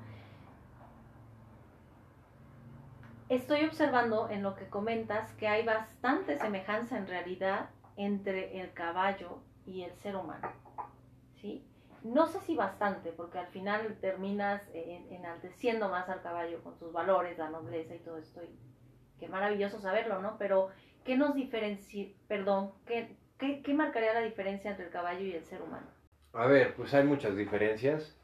Estoy 3.29 3.65
observando 3.65 4.29
en 4.31 4.43
lo 4.43 4.55
que 4.55 4.69
comentas 4.69 5.33
que 5.35 5.49
hay 5.49 5.65
bastante 5.65 6.39
semejanza 6.39 6.97
en 6.97 7.07
realidad 7.07 7.71
entre 7.97 8.61
el 8.61 8.73
caballo 8.73 9.39
y 9.67 9.83
el 9.83 9.95
ser 9.97 10.17
humano, 10.17 10.51
¿sí? 11.41 11.65
No 12.03 12.27
sé 12.27 12.41
si 12.41 12.55
bastante, 12.55 13.13
porque 13.13 13.39
al 13.39 13.49
final 13.49 13.99
terminas 14.01 14.63
enalteciendo 14.73 15.89
más 15.89 16.09
al 16.09 16.23
caballo 16.23 16.63
con 16.63 16.79
sus 16.79 16.93
valores, 16.93 17.37
la 17.37 17.51
nobleza 17.51 17.95
y 17.95 17.99
todo 17.99 18.19
esto, 18.19 18.43
y 18.43 18.57
qué 19.19 19.29
maravilloso 19.29 19.81
saberlo, 19.81 20.23
¿no? 20.23 20.37
Pero, 20.39 20.69
¿qué 21.05 21.17
nos 21.17 21.35
diferencia, 21.35 22.07
perdón, 22.29 22.73
qué, 22.87 23.17
¿Qué, 23.39 23.73
marcaría 23.73 24.15
la 24.15 24.23
diferencia 24.23 24.71
entre 24.71 24.87
el 24.87 24.91
caballo 24.91 25.21
y 25.21 25.33
el 25.33 25.45
ser 25.45 25.63
humano? 25.63 25.87
A 26.33 26.47
ver, 26.47 26.75
pues 26.75 26.93
hay 26.93 27.05
muchas 27.05 27.37
diferencias 27.37 28.19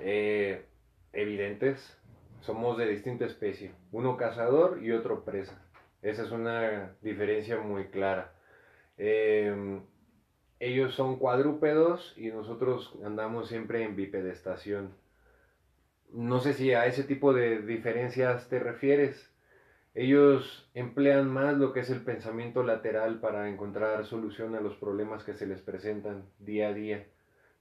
eh, 0.00 0.64
evidentes. 1.12 1.97
Somos 2.40 2.78
de 2.78 2.86
distinta 2.86 3.26
especie, 3.26 3.72
uno 3.92 4.16
cazador 4.16 4.82
y 4.82 4.92
otro 4.92 5.24
presa. 5.24 5.60
Esa 6.02 6.22
es 6.22 6.30
una 6.30 6.94
diferencia 7.02 7.58
muy 7.58 7.86
clara. 7.86 8.32
Em, 8.96 9.82
ellos 10.60 10.94
son 10.94 11.18
cuadrúpedos 11.18 12.14
y 12.16 12.28
nosotros 12.28 12.94
andamos 13.04 13.48
siempre 13.48 13.82
en 13.84 13.96
bipedestación. 13.96 14.94
No 16.12 16.40
sé 16.40 16.54
si 16.54 16.72
a 16.72 16.86
ese 16.86 17.04
tipo 17.04 17.32
de 17.34 17.62
diferencias 17.62 18.48
te 18.48 18.58
refieres. 18.58 19.32
Ellos 19.94 20.68
emplean 20.74 21.28
más 21.28 21.56
lo 21.56 21.72
que 21.72 21.80
es 21.80 21.90
el 21.90 22.02
pensamiento 22.02 22.62
lateral 22.62 23.20
para 23.20 23.48
encontrar 23.48 24.04
solución 24.06 24.54
a 24.54 24.60
los 24.60 24.76
problemas 24.76 25.24
que 25.24 25.34
se 25.34 25.46
les 25.46 25.60
presentan 25.60 26.24
día 26.38 26.68
a 26.68 26.72
día. 26.72 27.06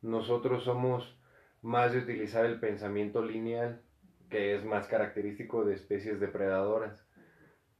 Nosotros 0.02 0.64
somos 0.64 1.18
más 1.62 1.94
de 1.94 2.00
utilizar 2.00 2.46
el 2.46 2.60
pensamiento 2.60 3.24
lineal, 3.24 3.82
que 4.30 4.56
es 4.56 4.66
más 4.66 4.88
característico 4.88 5.66
de 5.66 5.76
especies 5.76 6.20
depredadoras. 6.20 7.06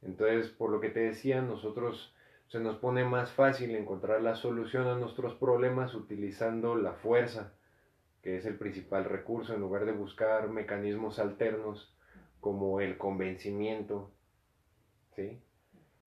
Entonces, 0.02 0.50
por 0.50 0.70
lo 0.70 0.80
que 0.80 0.90
te 0.90 1.00
decía, 1.00 1.42
nosotros 1.42 2.14
se 2.46 2.60
nos 2.60 2.76
pone 2.76 3.04
más 3.04 3.32
fácil 3.32 3.74
encontrar 3.74 4.22
la 4.22 4.34
solución 4.34 4.86
a 4.86 4.96
nuestros 4.96 5.34
problemas 5.34 5.94
utilizando 5.94 6.76
la 6.76 6.94
fuerza, 6.94 7.52
que 8.22 8.36
es 8.36 8.46
el 8.46 8.56
principal 8.56 9.04
recurso, 9.04 9.54
en 9.54 9.60
lugar 9.60 9.84
de 9.84 9.92
buscar 9.92 10.48
mecanismos 10.48 11.18
alternos 11.18 11.94
como 12.40 12.80
el 12.80 12.96
convencimiento, 12.96 14.12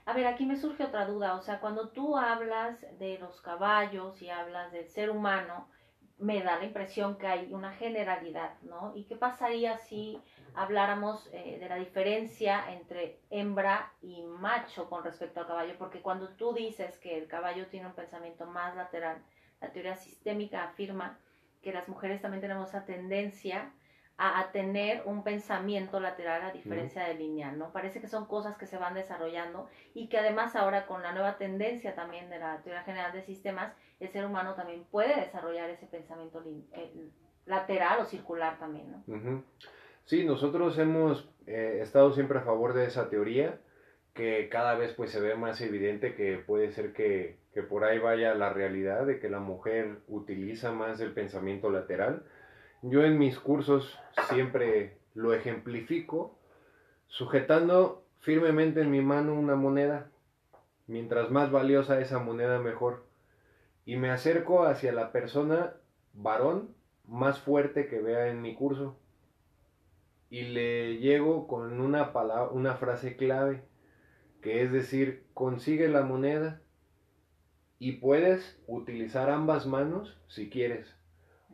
a 0.05 0.13
ver, 0.13 0.25
aquí 0.27 0.45
me 0.45 0.55
surge 0.55 0.83
otra 0.83 1.05
duda, 1.05 1.35
o 1.35 1.41
sea, 1.41 1.59
cuando 1.59 1.89
tú 1.89 2.17
hablas 2.17 2.81
de 2.97 3.17
los 3.19 3.41
caballos 3.41 4.21
y 4.21 4.29
hablas 4.29 4.71
del 4.71 4.87
ser 4.87 5.09
humano, 5.09 5.67
me 6.21 6.41
da 6.41 6.57
la 6.57 6.65
impresión 6.65 7.17
que 7.17 7.27
hay 7.27 7.51
una 7.51 7.73
generalidad, 7.73 8.53
¿no? 8.61 8.93
¿Y 8.95 9.03
qué 9.03 9.15
pasaría 9.15 9.77
si 9.77 10.21
habláramos 10.55 11.29
eh, 11.33 11.57
de 11.59 11.67
la 11.67 11.75
diferencia 11.75 12.71
entre 12.71 13.19
hembra 13.29 13.91
y 14.01 14.21
macho 14.23 14.89
con 14.89 15.03
respecto 15.03 15.41
al 15.41 15.47
caballo? 15.47 15.73
Porque 15.77 16.01
cuando 16.01 16.29
tú 16.29 16.53
dices 16.53 16.97
que 16.99 17.17
el 17.17 17.27
caballo 17.27 17.67
tiene 17.67 17.87
un 17.87 17.93
pensamiento 17.93 18.45
más 18.45 18.75
lateral 18.75 19.21
la 19.61 19.71
teoría 19.71 19.95
sistémica 19.95 20.63
afirma 20.63 21.19
que 21.61 21.71
las 21.71 21.87
mujeres 21.87 22.21
también 22.21 22.41
tenemos 22.41 22.69
esa 22.69 22.83
tendencia 22.83 23.71
a, 24.17 24.51
tener 24.51 25.01
un 25.05 25.23
pensamiento 25.23 25.99
lateral 25.99 26.43
a 26.43 26.51
diferencia 26.51 27.03
de 27.07 27.15
lineal, 27.15 27.57
¿no? 27.57 27.71
Parece 27.71 27.99
que 27.99 28.07
son 28.07 28.27
cosas 28.27 28.55
que 28.57 28.67
se 28.67 28.77
van 28.77 28.93
desarrollando 28.93 29.67
y 29.93 30.09
que 30.09 30.19
además 30.19 30.55
ahora 30.55 30.85
con 30.85 31.01
la 31.01 31.11
nueva 31.11 31.37
tendencia 31.37 31.95
también 31.95 32.29
de 32.29 32.37
la 32.37 32.61
teoría 32.61 32.83
general 32.83 33.13
de 33.13 33.23
sistemas, 33.23 33.73
el 33.99 34.09
ser 34.09 34.25
humano 34.25 34.53
también 34.53 34.83
puede 34.91 35.15
desarrollar 35.15 35.69
ese 35.71 35.87
pensamiento 35.87 36.43
eh, 36.73 37.09
lateral 37.45 37.99
o 38.01 38.05
circular 38.05 38.59
también, 38.59 38.91
¿no? 38.91 39.43
Sí, 40.05 40.23
nosotros 40.23 40.77
hemos 40.77 41.27
eh, 41.47 41.79
estado 41.81 42.11
siempre 42.11 42.39
a 42.39 42.43
favor 42.43 42.73
de 42.73 42.85
esa 42.85 43.09
teoría, 43.09 43.59
que 44.13 44.49
cada 44.49 44.75
vez 44.75 44.93
pues 44.93 45.09
se 45.09 45.21
ve 45.21 45.35
más 45.35 45.61
evidente 45.61 46.15
que 46.15 46.37
puede 46.37 46.71
ser 46.71 46.93
que, 46.93 47.37
que 47.53 47.63
por 47.63 47.85
ahí 47.85 47.97
vaya 47.97 48.35
la 48.35 48.51
realidad 48.51 49.05
de 49.05 49.19
que 49.19 49.29
la 49.29 49.39
mujer 49.39 49.99
utiliza 50.07 50.71
más 50.71 50.99
el 50.99 51.13
pensamiento 51.13 51.69
lateral 51.69 52.23
yo 52.81 53.03
en 53.03 53.17
mis 53.19 53.39
cursos 53.39 53.99
siempre 54.29 54.97
lo 55.13 55.33
ejemplifico 55.33 56.37
sujetando 57.07 58.05
firmemente 58.19 58.81
en 58.81 58.89
mi 58.89 59.01
mano 59.01 59.33
una 59.33 59.55
moneda. 59.55 60.09
Mientras 60.87 61.29
más 61.29 61.51
valiosa 61.51 61.99
esa 61.99 62.19
moneda, 62.19 62.59
mejor. 62.59 63.05
Y 63.85 63.97
me 63.97 64.09
acerco 64.09 64.65
hacia 64.65 64.91
la 64.91 65.11
persona 65.11 65.75
varón 66.13 66.73
más 67.05 67.39
fuerte 67.39 67.87
que 67.87 68.01
vea 68.01 68.27
en 68.27 68.41
mi 68.41 68.55
curso. 68.55 68.97
Y 70.29 70.43
le 70.43 70.97
llego 70.97 71.47
con 71.47 71.79
una, 71.81 72.13
palabra, 72.13 72.49
una 72.51 72.75
frase 72.75 73.17
clave, 73.17 73.63
que 74.41 74.63
es 74.63 74.71
decir, 74.71 75.25
consigue 75.33 75.87
la 75.89 76.03
moneda 76.03 76.61
y 77.79 77.93
puedes 77.93 78.61
utilizar 78.67 79.29
ambas 79.29 79.67
manos 79.67 80.17
si 80.27 80.49
quieres. 80.49 81.00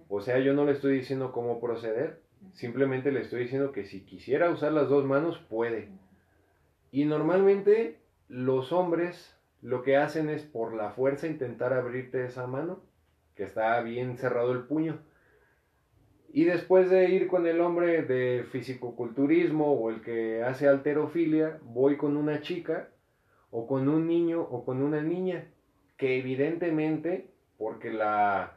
O 0.09 0.21
sea, 0.21 0.39
yo 0.39 0.53
no 0.53 0.65
le 0.65 0.71
estoy 0.71 0.97
diciendo 0.97 1.31
cómo 1.31 1.59
proceder, 1.59 2.21
simplemente 2.53 3.11
le 3.11 3.21
estoy 3.21 3.43
diciendo 3.43 3.71
que 3.71 3.85
si 3.85 4.01
quisiera 4.01 4.49
usar 4.49 4.71
las 4.71 4.89
dos 4.89 5.05
manos, 5.05 5.37
puede. 5.49 5.89
Y 6.91 7.05
normalmente 7.05 7.97
los 8.29 8.71
hombres 8.71 9.35
lo 9.61 9.83
que 9.83 9.97
hacen 9.97 10.29
es 10.29 10.43
por 10.43 10.73
la 10.73 10.91
fuerza 10.91 11.27
intentar 11.27 11.73
abrirte 11.73 12.25
esa 12.25 12.47
mano, 12.47 12.81
que 13.35 13.43
está 13.43 13.81
bien 13.81 14.17
cerrado 14.17 14.51
el 14.51 14.63
puño. 14.63 14.99
Y 16.31 16.43
después 16.43 16.89
de 16.89 17.09
ir 17.09 17.27
con 17.27 17.47
el 17.47 17.61
hombre 17.61 18.03
de 18.03 18.45
fisicoculturismo 18.51 19.73
o 19.73 19.89
el 19.89 20.01
que 20.01 20.43
hace 20.43 20.67
alterofilia, 20.67 21.59
voy 21.63 21.97
con 21.97 22.17
una 22.17 22.41
chica 22.41 22.89
o 23.49 23.65
con 23.65 23.87
un 23.87 24.07
niño 24.07 24.41
o 24.41 24.65
con 24.65 24.83
una 24.83 25.01
niña, 25.01 25.47
que 25.97 26.19
evidentemente, 26.19 27.29
porque 27.57 27.91
la 27.91 28.56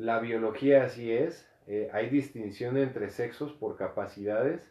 la 0.00 0.18
biología 0.18 0.84
así 0.84 1.12
es, 1.12 1.46
eh, 1.66 1.90
hay 1.92 2.08
distinción 2.08 2.78
entre 2.78 3.10
sexos 3.10 3.52
por 3.52 3.76
capacidades. 3.76 4.62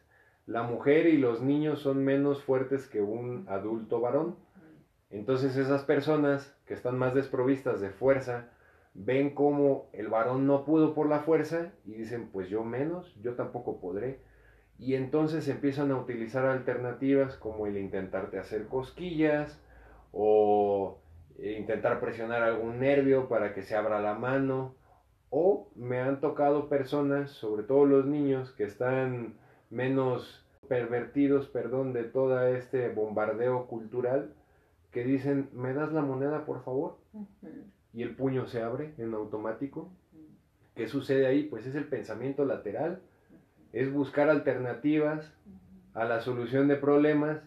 La 0.47 0.63
mujer 0.63 1.05
y 1.05 1.17
los 1.17 1.41
niños 1.41 1.79
son 1.79 2.03
menos 2.03 2.43
fuertes 2.43 2.87
que 2.87 3.01
un 3.01 3.45
adulto 3.47 4.01
varón. 4.01 4.35
Entonces 5.11 5.55
esas 5.55 5.83
personas 5.83 6.55
que 6.65 6.73
están 6.73 6.97
más 6.97 7.13
desprovistas 7.13 7.79
de 7.79 7.91
fuerza 7.91 8.49
ven 8.95 9.35
como 9.35 9.87
el 9.93 10.07
varón 10.07 10.47
no 10.47 10.65
pudo 10.65 10.95
por 10.95 11.07
la 11.07 11.19
fuerza 11.19 11.71
y 11.85 11.93
dicen 11.93 12.29
pues 12.31 12.49
yo 12.49 12.63
menos, 12.63 13.15
yo 13.21 13.35
tampoco 13.35 13.79
podré. 13.79 14.19
Y 14.79 14.95
entonces 14.95 15.47
empiezan 15.47 15.91
a 15.91 15.97
utilizar 15.97 16.45
alternativas 16.45 17.35
como 17.35 17.67
el 17.67 17.77
intentarte 17.77 18.39
hacer 18.39 18.65
cosquillas 18.65 19.61
o 20.11 20.97
eh, 21.37 21.55
intentar 21.59 21.99
presionar 21.99 22.41
algún 22.41 22.79
nervio 22.79 23.29
para 23.29 23.53
que 23.53 23.61
se 23.61 23.75
abra 23.75 24.01
la 24.01 24.15
mano 24.15 24.78
o 25.29 25.69
me 25.75 25.99
han 25.99 26.19
tocado 26.19 26.69
personas, 26.69 27.31
sobre 27.31 27.63
todo 27.63 27.85
los 27.85 28.05
niños, 28.05 28.51
que 28.51 28.63
están 28.63 29.35
menos 29.69 30.45
pervertidos, 30.67 31.47
perdón, 31.47 31.93
de 31.93 32.03
todo 32.03 32.41
este 32.47 32.89
bombardeo 32.89 33.67
cultural, 33.67 34.33
que 34.91 35.03
dicen, 35.03 35.49
¿me 35.53 35.73
das 35.73 35.93
la 35.93 36.01
moneda, 36.01 36.45
por 36.45 36.63
favor? 36.63 36.97
Y 37.93 38.03
el 38.03 38.15
puño 38.15 38.47
se 38.47 38.61
abre 38.61 38.93
en 38.97 39.13
automático. 39.13 39.89
¿Qué 40.75 40.87
sucede 40.87 41.27
ahí? 41.27 41.43
Pues 41.43 41.65
es 41.65 41.75
el 41.75 41.85
pensamiento 41.85 42.45
lateral, 42.45 43.01
es 43.73 43.91
buscar 43.91 44.29
alternativas 44.29 45.31
a 45.93 46.05
la 46.05 46.21
solución 46.21 46.67
de 46.67 46.75
problemas, 46.75 47.39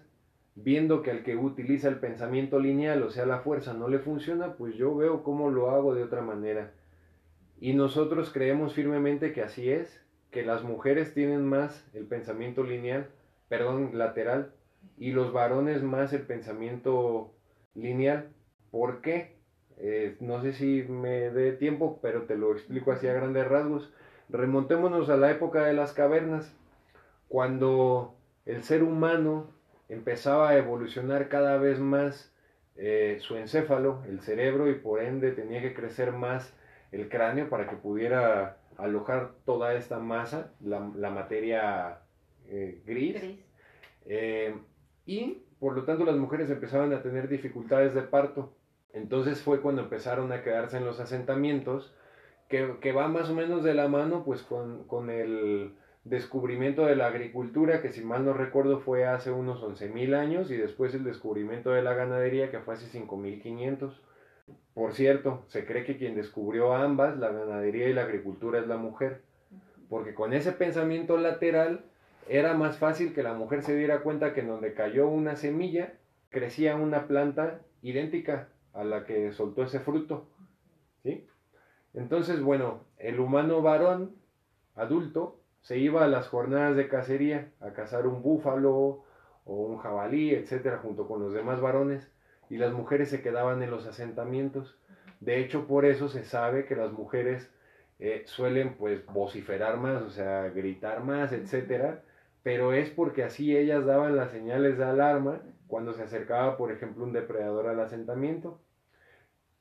viendo 0.55 1.03
que 1.03 1.11
al 1.11 1.23
que 1.25 1.37
utiliza 1.37 1.89
el 1.89 1.99
pensamiento 1.99 2.61
lineal, 2.61 3.03
o 3.03 3.11
sea, 3.11 3.25
la 3.25 3.39
fuerza, 3.39 3.73
no 3.73 3.89
le 3.89 3.99
funciona, 3.99 4.55
pues 4.55 4.75
yo 4.75 4.95
veo 4.95 5.23
cómo 5.23 5.51
lo 5.51 5.71
hago 5.71 5.95
de 5.95 6.03
otra 6.03 6.21
manera 6.21 6.73
y 7.63 7.75
nosotros 7.75 8.33
creemos 8.33 8.75
firmemente 8.75 9.33
que 9.33 9.41
así 9.41 9.71
es, 9.71 10.05
que 10.33 10.45
las 10.45 10.65
mujeres 10.65 11.15
tienen 11.15 11.47
más 11.47 11.89
el 11.95 12.07
pensamiento 12.07 12.65
lineal, 12.65 13.07
perdón, 13.49 13.91
lateral, 13.95 14.51
y 14.99 15.13
los 15.13 15.33
varones 15.33 15.81
más 15.81 16.13
el 16.13 16.23
pensamiento 16.23 17.33
lineal. 17.77 18.31
¿Por 18.73 19.01
qué? 19.01 19.37
Eh, 19.77 20.17
no 20.19 20.43
sé 20.43 20.55
si 20.55 20.83
me 20.89 21.31
dé 21.31 21.53
tiempo, 21.53 22.01
pero 22.03 22.23
te 22.23 22.37
lo 22.37 22.51
explico 22.51 22.91
así 22.91 23.07
a 23.07 23.13
grandes 23.13 23.47
rasgos. 23.47 23.95
Remontémonos 24.29 25.09
a 25.09 25.17
la 25.17 25.31
época 25.31 25.65
de 25.65 25.75
las 25.75 25.93
cavernas, 25.93 26.53
cuando 27.29 28.17
el 28.45 28.65
ser 28.65 28.83
humano 28.83 29.53
empezaba 29.89 30.49
a 30.49 30.59
evolucionar 30.59 31.29
cada 31.29 31.59
vez 31.59 31.79
más 31.79 32.35
eh, 32.75 33.19
su 33.21 33.37
encéfalo, 33.37 34.03
el 34.09 34.21
cerebro, 34.21 34.69
y 34.69 34.75
por 34.75 35.01
ende 35.01 35.31
tenía 35.31 35.63
que 35.63 35.75
crecer 35.75 36.11
más 36.11 36.53
el 36.93 37.09
cráneo 37.09 37.49
para 37.49 37.69
que 37.69 37.77
pudiera 37.77 38.59
alojar 38.77 39.33
toda 39.45 39.75
esta 39.75 39.99
masa, 39.99 40.53
la, 40.61 41.11
materia 41.11 41.99
eh, 42.49 42.83
gris. 42.87 43.17
Eh, 44.07 44.55
y 45.07 45.43
por 45.59 45.75
lo 45.75 45.85
tanto 45.85 46.05
las 46.05 46.17
mujeres 46.17 46.51
empezaban 46.51 46.93
a 46.93 47.03
tener 47.03 47.29
dificultades 47.29 47.95
de 47.95 48.03
parto. 48.03 48.53
Entonces 48.93 49.41
fue 49.43 49.61
cuando 49.61 49.83
empezaron 49.83 50.33
a 50.33 50.43
quedarse 50.43 50.77
en 50.77 50.85
los 50.85 51.01
asentamientos, 51.01 51.95
que, 52.49 52.77
que 52.81 52.93
va 52.93 53.09
más 53.09 53.31
o 53.31 53.35
menos 53.35 53.65
de 53.65 53.73
la 53.73 53.89
mano 53.89 54.25
pues 54.25 54.43
con, 54.43 54.85
con, 54.87 55.09
el 55.09 55.75
descubrimiento 56.05 56.85
de 56.85 56.97
la 56.97 57.07
agricultura, 57.07 57.81
que 57.81 57.93
si 57.93 58.03
mal 58.03 58.25
no 58.25 58.35
recuerdo 58.35 58.81
fue 58.81 59.07
hace 59.07 59.31
unos 59.31 59.63
11.000 59.63 60.15
años, 60.15 60.51
y 60.51 60.57
después 60.57 60.95
el 60.95 61.05
descubrimiento 61.05 61.71
de 61.71 61.83
la 61.83 61.95
ganadería, 61.95 62.51
que 62.51 62.59
fue 62.59 62.75
hace 62.75 62.99
5.500. 62.99 63.93
Por 64.75 64.95
cierto, 64.95 65.45
se 65.49 65.67
cree 65.67 65.85
que 65.85 65.99
quien 65.99 66.15
descubrió 66.15 66.75
ambas, 66.75 67.19
la 67.19 67.31
ganadería 67.31 67.89
y 67.89 67.93
la 67.93 68.03
agricultura, 68.03 68.59
es 68.59 68.67
la 68.67 68.79
mujer, 68.79 69.23
porque 69.89 70.15
con 70.15 70.33
ese 70.33 70.53
pensamiento 70.53 71.19
lateral 71.19 71.85
era 72.29 72.55
más 72.55 72.79
fácil 72.79 73.13
que 73.13 73.23
la 73.23 73.35
mujer 73.35 73.63
se 73.63 73.77
diera 73.77 74.03
cuenta 74.03 74.33
que 74.33 74.41
en 74.41 74.49
donde 74.49 74.73
cayó 74.73 75.09
una 75.09 75.37
semilla, 75.37 75.95
crecía 76.31 76.77
una 76.77 77.07
planta 77.07 77.61
idéntica 77.83 78.49
a 78.73 78.85
la 78.85 79.05
que 79.05 79.33
soltó 79.33 79.65
ese 79.65 79.81
fruto. 79.81 80.27
¿sí? 81.03 81.27
Entonces, 81.93 82.41
bueno, 82.41 82.85
el 82.97 83.21
humano 83.21 83.61
varón, 83.61 84.17
adulto, 84.75 85.41
se 85.61 85.79
iba 85.79 86.05
a 86.05 86.09
las 86.09 86.29
jornadas 86.29 86.77
de 86.77 86.89
cacería 86.89 87.53
a 87.61 87.73
cazar 87.73 88.07
un 88.07 88.23
búfalo 88.23 89.05
o 89.45 89.55
un 89.55 89.79
jabalí, 89.79 90.31
etcétera, 90.31 90.79
junto 90.79 91.07
con 91.07 91.21
los 91.21 91.35
demás 91.35 91.61
varones 91.61 92.11
y 92.53 92.59
las 92.59 92.75
mujeres 92.75 93.09
se 93.09 93.23
quedaban 93.23 93.63
en 93.63 93.71
los 93.71 93.87
asentamientos. 93.87 94.77
De 95.21 95.41
hecho, 95.41 95.67
por 95.67 95.87
eso 95.87 96.11
se 96.11 96.23
sabe 96.23 96.67
que 96.67 96.77
las 96.77 96.93
mujeres 96.93 97.51
eh, 97.99 98.25
suelen 98.27 98.75
pues 98.75 99.07
vociferar 99.07 99.79
más, 99.79 100.03
o 100.03 100.11
sea, 100.11 100.51
gritar 100.51 101.03
más, 101.03 101.33
etcétera, 101.33 102.03
pero 102.43 102.75
es 102.75 102.91
porque 102.91 103.25
así 103.25 103.57
ellas 103.57 103.87
daban 103.87 104.17
las 104.17 104.33
señales 104.33 104.77
de 104.77 104.85
alarma 104.85 105.41
cuando 105.67 105.95
se 105.95 106.03
acercaba, 106.03 106.59
por 106.59 106.71
ejemplo, 106.71 107.05
un 107.05 107.15
depredador 107.15 107.69
al 107.69 107.81
asentamiento. 107.81 108.61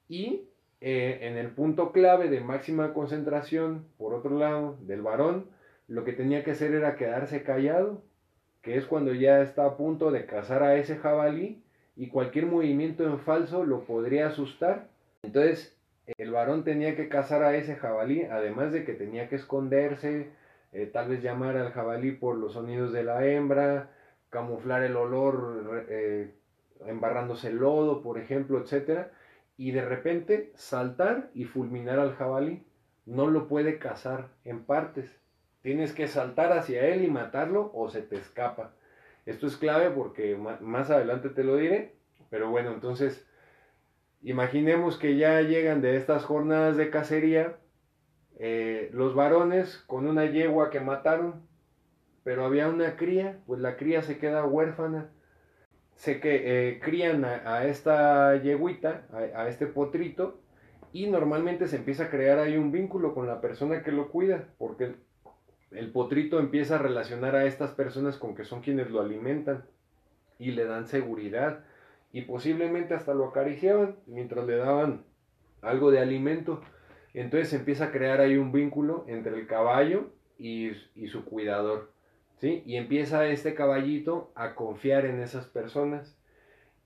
Y 0.10 0.50
eh, 0.82 1.20
en 1.22 1.38
el 1.38 1.52
punto 1.52 1.94
clave 1.94 2.28
de 2.28 2.42
máxima 2.42 2.94
concentración, 2.94 3.86
por 3.98 4.14
otro 4.14 4.38
lado, 4.38 4.78
del 4.82 5.02
varón, 5.02 5.46
lo 5.88 6.04
que 6.04 6.12
tenía 6.12 6.44
que 6.44 6.52
hacer 6.52 6.74
era 6.74 6.98
quedarse 6.98 7.44
callado, 7.44 8.04
que 8.62 8.76
es 8.76 8.86
cuando 8.86 9.14
ya 9.14 9.42
está 9.42 9.66
a 9.66 9.78
punto 9.78 10.12
de 10.12 10.26
cazar 10.26 10.62
a 10.62 10.76
ese 10.76 10.98
jabalí 10.98 11.64
y 11.96 12.08
cualquier 12.08 12.46
movimiento 12.46 13.04
en 13.06 13.20
falso 13.20 13.66
lo 13.66 13.84
podría 13.86 14.28
asustar. 14.28 14.88
Entonces 15.24 15.78
el 16.18 16.32
varón 16.32 16.64
tenía 16.64 16.96
que 16.96 17.10
cazar 17.10 17.44
a 17.44 17.56
ese 17.56 17.76
jabalí, 17.76 18.24
además 18.24 18.72
de 18.72 18.84
que 18.84 18.94
tenía 18.94 19.30
que 19.30 19.36
esconderse, 19.36 20.32
eh, 20.74 20.86
tal 20.86 21.10
vez 21.10 21.22
llamar 21.22 21.58
al 21.58 21.72
jabalí 21.72 22.12
por 22.12 22.38
los 22.38 22.54
sonidos 22.54 22.92
de 22.92 23.04
la 23.04 23.26
hembra, 23.26 23.90
camuflar 24.30 24.84
el 24.84 24.96
olor 24.96 25.86
eh, 25.90 26.34
embarrándose 26.86 27.50
el 27.50 27.58
lodo, 27.58 28.02
por 28.02 28.18
ejemplo, 28.18 28.64
etc. 28.64 29.08
Y 29.58 29.72
de 29.72 29.86
repente 29.86 30.52
saltar 30.56 31.30
y 31.34 31.44
fulminar 31.44 32.00
al 32.00 32.16
jabalí. 32.16 32.66
No 33.06 33.28
lo 33.28 33.48
puede 33.48 33.78
cazar 33.78 34.30
en 34.46 34.64
partes. 34.64 35.20
Tienes 35.62 35.94
que 35.94 36.08
saltar 36.08 36.54
hacia 36.54 36.88
él 36.88 37.04
y 37.04 37.08
matarlo 37.08 37.72
o 37.74 37.90
se 37.90 38.02
te 38.02 38.16
escapa. 38.16 38.72
Esto 39.26 39.48
es 39.48 39.58
clave 39.58 39.90
porque 39.92 40.36
más 40.36 40.90
adelante 40.90 41.30
te 41.30 41.44
lo 41.44 41.56
diré, 41.56 41.96
pero 42.30 42.50
bueno, 42.50 42.72
entonces 42.74 43.28
Imaginemos 44.24 44.98
que 44.98 45.18
ya 45.18 45.42
llegan 45.42 45.82
de 45.82 45.96
estas 45.96 46.26
jornadas 46.26 46.78
de 46.78 46.92
cacería 46.92 47.58
eh, 48.38 48.92
los 48.94 49.16
varones 49.16 49.78
con 49.88 50.08
una 50.08 50.26
yegua 50.26 50.70
que 50.70 50.80
mataron, 50.80 51.48
pero 52.24 52.46
había 52.46 52.68
una 52.68 52.98
cría, 52.98 53.40
pues 53.48 53.60
la 53.62 53.78
cría 53.78 54.04
se 54.04 54.20
queda 54.20 54.46
huérfana. 54.46 55.10
Se 55.96 56.20
que 56.20 56.70
eh, 56.70 56.80
crían 56.80 57.26
a, 57.26 57.66
esta 57.66 58.36
yeguita, 58.36 59.08
a, 59.12 59.42
a 59.42 59.50
este 59.50 59.66
potrito, 59.66 60.40
y 60.94 61.08
normalmente 61.08 61.68
se 61.68 61.78
empieza 61.78 62.06
a 62.06 62.10
crear 62.10 62.38
ahí 62.38 62.58
un 62.58 62.72
vínculo 62.72 63.16
con 63.16 63.26
la 63.26 63.42
persona 63.42 63.82
que 63.82 63.92
lo 63.92 64.10
cuida, 64.10 64.50
porque 64.60 64.96
el 65.72 65.92
potrito 65.92 66.40
empieza 66.40 66.76
a 66.76 66.80
relacionar 66.80 67.36
a 67.36 67.46
estas 67.46 67.72
personas 67.72 68.18
con 68.18 68.36
que 68.36 68.44
son 68.44 68.62
quienes 68.62 68.92
lo 68.92 69.02
alimentan 69.02 69.66
y 70.38 70.52
le 70.52 70.66
dan 70.66 70.88
seguridad 70.88 71.64
y 72.12 72.24
posiblemente 72.24 72.94
hasta 72.94 73.14
lo 73.14 73.26
acariciaban 73.26 73.96
mientras 74.06 74.46
le 74.46 74.58
daban 74.58 75.06
algo 75.62 75.92
de 75.92 76.00
alimento. 76.00 76.62
Entonces 77.14 77.54
empieza 77.54 77.86
a 77.86 77.92
crear 77.92 78.20
ahí 78.20 78.38
un 78.38 78.52
vínculo 78.52 79.06
entre 79.08 79.40
el 79.40 79.48
caballo 79.48 80.10
y, 80.38 80.72
y 80.96 81.08
su 81.08 81.24
cuidador. 81.24 81.92
¿sí? 82.40 82.64
Y 82.66 82.76
empieza 82.76 83.28
este 83.28 83.54
caballito 83.54 84.32
a 84.36 84.56
confiar 84.56 85.06
en 85.06 85.22
esas 85.22 85.46
personas. 85.48 86.18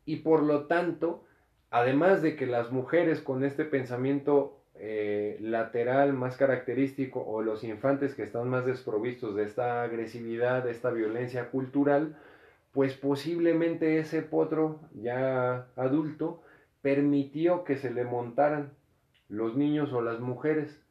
Y 0.05 0.17
por 0.17 0.43
lo 0.43 0.67
tanto, 0.67 1.23
además 1.71 2.21
de 2.21 2.35
que 2.35 2.45
las 2.45 2.71
mujeres 2.71 3.21
con 3.21 3.43
este 3.43 3.65
pensamiento 3.65 4.61
eh, 4.77 5.37
lateral 5.39 6.13
más 6.13 6.35
característico 6.35 7.23
o 7.25 7.41
los 7.41 7.63
infantes 7.63 8.13
que 8.13 8.23
están 8.23 8.49
más 8.49 8.65
desprovistos 8.65 9.35
de 9.35 9.43
esta 9.43 9.83
agresividad, 9.83 10.63
de 10.63 10.71
esta 10.71 10.91
violencia 10.91 11.49
cultural, 11.49 12.17
pues 12.71 12.93
posiblemente 12.93 13.99
ese 13.99 14.21
potro 14.21 14.81
ya 14.93 15.67
adulto 15.77 16.41
permitió 16.81 17.63
que 17.63 17.77
se 17.77 17.89
le 17.89 18.03
montaran 18.03 18.73
los 19.29 19.55
niños 19.55 19.93
o 19.93 20.01
las 20.01 20.19
mujeres. 20.19 20.81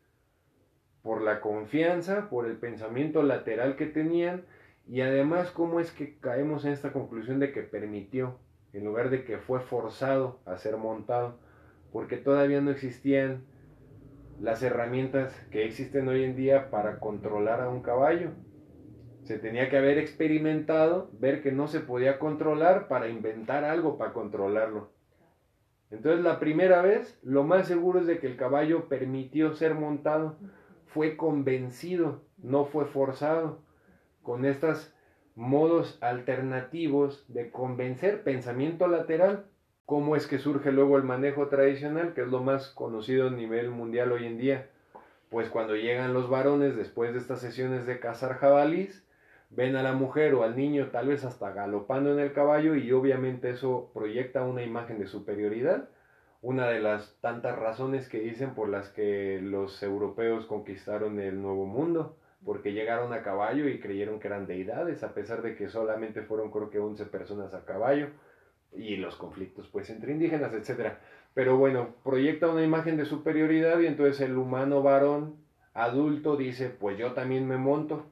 Por 1.03 1.21
la 1.21 1.43
confianza, 1.43 2.31
por 2.31 2.47
el 2.47 2.57
pensamiento 2.57 3.23
lateral 3.23 3.77
que 3.77 3.87
tenían 3.87 4.45
y 4.89 5.03
además 5.03 5.51
cómo 5.51 5.79
es 5.79 5.93
que 5.93 6.17
caemos 6.19 6.65
en 6.65 6.73
esta 6.73 6.93
conclusión 6.93 7.39
de 7.39 7.53
que 7.53 7.63
permitió 7.63 8.39
en 8.73 8.85
lugar 8.85 9.11
de 9.11 9.25
que 9.25 9.37
fue 9.37 9.61
forzado 9.61 10.41
a 10.47 10.57
ser 10.57 10.79
montado 10.79 11.39
porque 11.93 12.17
todavía 12.17 12.61
no 12.61 12.71
existían 12.71 13.45
las 14.45 14.63
herramientas 14.63 15.35
que 15.51 15.65
existen 15.65 16.07
hoy 16.07 16.23
en 16.23 16.37
día 16.37 16.71
para 16.71 17.01
controlar 17.01 17.63
a 17.63 17.71
un 17.71 17.81
caballo. 17.81 18.33
Se 19.23 19.39
tenía 19.39 19.71
que 19.71 19.79
haber 19.79 19.97
experimentado, 19.97 21.09
ver 21.19 21.43
que 21.43 21.51
no 21.51 21.67
se 21.67 21.81
podía 21.81 22.19
controlar 22.19 22.87
para 22.87 23.09
inventar 23.09 23.65
algo 23.65 23.97
para 23.97 24.13
controlarlo. 24.13 24.91
Entonces 25.91 26.23
la 26.23 26.41
primera 26.41 26.83
vez, 26.83 27.19
lo 27.23 27.45
más 27.45 27.67
seguro 27.67 28.01
es 28.01 28.07
de 28.07 28.19
que 28.19 28.27
el 28.27 28.37
caballo 28.37 28.87
permitió 28.87 29.55
ser 29.55 29.75
montado, 29.75 30.37
fue 30.89 31.17
convencido, 31.17 32.21
no 32.37 32.67
fue 32.67 32.85
forzado, 32.85 33.63
con 34.23 34.45
estos 34.45 34.95
modos 35.37 35.97
alternativos 36.03 37.25
de 37.33 37.51
convencer 37.51 38.23
pensamiento 38.23 38.89
lateral 38.89 39.47
cómo 39.87 40.17
es 40.17 40.27
que 40.27 40.39
surge 40.39 40.73
luego 40.73 40.97
el 40.97 41.03
manejo 41.03 41.49
tradicional, 41.49 42.15
que 42.15 42.23
es 42.23 42.29
lo 42.29 42.43
más 42.43 42.69
conocido 42.69 43.29
a 43.29 43.31
nivel 43.31 43.71
mundial 43.71 44.13
hoy 44.13 44.27
en 44.27 44.39
día. 44.39 44.69
Pues 45.31 45.49
cuando 45.51 45.77
llegan 45.77 46.15
los 46.15 46.31
varones 46.31 46.77
después 46.77 47.13
de 47.13 47.19
estas 47.19 47.41
sesiones 47.41 47.87
de 47.87 48.01
cazar 48.01 48.35
jabalís, 48.39 49.07
ven 49.51 49.77
a 49.77 49.83
la 49.83 49.93
mujer 49.93 50.35
o 50.35 50.43
al 50.43 50.57
niño 50.57 50.89
tal 50.91 51.09
vez 51.09 51.25
hasta 51.25 51.53
galopando 51.53 52.13
en 52.13 52.19
el 52.19 52.33
caballo 52.33 52.75
y 52.75 52.91
obviamente 52.93 53.51
eso 53.51 53.91
proyecta 53.93 54.45
una 54.45 54.63
imagen 54.63 54.99
de 54.99 55.07
superioridad. 55.07 55.89
Una 56.41 56.69
de 56.69 56.81
las 56.81 57.17
tantas 57.21 57.59
razones 57.59 58.09
que 58.09 58.21
dicen 58.21 58.55
por 58.55 58.69
las 58.69 58.91
que 58.91 59.41
los 59.43 59.83
europeos 59.83 60.47
conquistaron 60.47 61.19
el 61.19 61.41
Nuevo 61.41 61.65
Mundo, 61.65 62.19
porque 62.45 62.75
llegaron 62.75 63.15
a 63.15 63.23
caballo 63.23 63.67
y 63.67 63.81
creyeron 63.81 64.21
que 64.21 64.29
eran 64.29 64.47
deidades, 64.47 65.03
a 65.03 65.15
pesar 65.15 65.41
de 65.41 65.57
que 65.57 65.69
solamente 65.69 66.23
fueron 66.23 66.51
creo 66.51 66.69
que 66.69 66.79
11 66.79 67.07
personas 67.07 67.55
a 67.55 67.65
caballo 67.65 68.09
y 68.77 68.97
los 68.97 69.17
conflictos 69.17 69.69
pues 69.69 69.91
entre 69.91 70.13
indígenas, 70.13 70.53
etcétera. 70.53 71.01
Pero 71.35 71.57
bueno, 71.57 71.95
proyecta 72.05 72.49
una 72.49 72.63
imagen 72.63 72.97
de 72.97 73.05
superioridad 73.05 73.81
y 73.81 73.87
entonces 73.87 74.21
el 74.21 74.37
humano 74.37 74.83
varón 74.83 75.37
adulto 75.75 76.37
dice, 76.37 76.69
pues 76.69 76.99
yo 76.99 77.13
también 77.13 77.49
me 77.49 77.57
monto, 77.57 78.07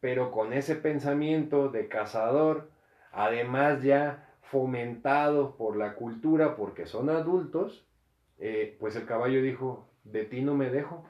pero 0.00 0.30
con 0.30 0.52
ese 0.52 0.76
pensamiento 0.76 1.70
de 1.70 1.88
cazador, 1.88 2.70
además 3.12 3.82
ya 3.82 4.28
fomentado 4.42 5.56
por 5.56 5.76
la 5.76 5.94
cultura 5.94 6.56
porque 6.56 6.86
son 6.86 7.08
adultos, 7.08 7.86
eh, 8.38 8.76
pues 8.78 8.96
el 8.96 9.06
caballo 9.06 9.40
dijo, 9.40 9.88
de 10.04 10.24
ti 10.24 10.42
no 10.42 10.54
me 10.54 10.70
dejo. 10.70 11.04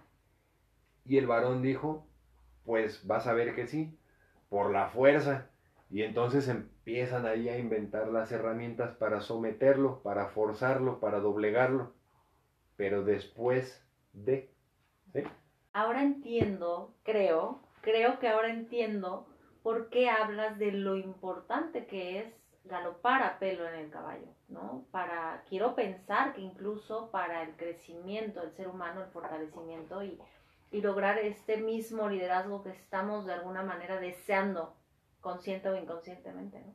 Y 1.05 1.19
el 1.19 1.27
varón 1.27 1.61
dijo, 1.61 2.07
pues 2.65 3.07
vas 3.07 3.27
a 3.27 3.35
ver 3.35 3.55
que 3.55 3.67
sí, 3.67 3.99
por 4.49 4.71
la 4.71 4.89
fuerza. 4.89 5.49
Y 5.91 6.03
entonces 6.03 6.49
empiezan 6.85 7.25
ahí 7.25 7.49
a 7.49 7.57
inventar 7.57 8.09
las 8.09 8.31
herramientas 8.31 8.95
para 8.97 9.23
someterlo, 9.23 10.03
para 10.03 10.27
forzarlo, 10.27 11.01
para 11.01 11.19
doblegarlo. 11.19 11.95
Pero 12.77 13.05
después 13.05 13.83
de... 14.13 14.51
Ahora 15.73 16.03
entiendo, 16.03 16.93
creo, 17.03 17.63
creo 17.81 18.19
que 18.19 18.29
ahora 18.29 18.51
entiendo 18.51 19.27
por 19.63 19.89
qué 19.89 20.11
hablas 20.11 20.59
de 20.59 20.73
lo 20.73 20.97
importante 20.97 21.87
que 21.87 22.19
es 22.19 22.27
galopar 22.65 23.23
a 23.23 23.39
pelo 23.39 23.67
en 23.67 23.77
el 23.77 23.91
caballo, 23.91 24.29
¿no? 24.49 24.85
Para, 24.91 25.43
quiero 25.49 25.75
pensar 25.75 26.35
que 26.35 26.43
incluso 26.43 27.11
para 27.11 27.45
el 27.45 27.57
crecimiento 27.57 28.43
del 28.43 28.53
ser 28.53 28.69
humano, 28.69 29.03
el 29.03 29.11
fortalecimiento 29.11 30.03
y 30.03 30.83
lograr 30.83 31.17
este 31.17 31.57
mismo 31.57 32.11
liderazgo 32.11 32.63
que 32.63 32.71
estamos 32.71 33.25
de 33.25 33.33
alguna 33.33 33.63
manera 33.63 33.99
deseando 33.99 34.75
consciente 35.25 35.69
o 35.71 35.77
inconscientemente, 35.77 36.61
¿no? 36.61 36.75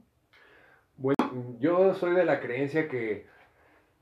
Bueno, 0.97 1.55
yo 1.59 1.93
soy 1.93 2.15
de 2.15 2.25
la 2.25 2.41
creencia 2.41 2.89
que 2.89 3.27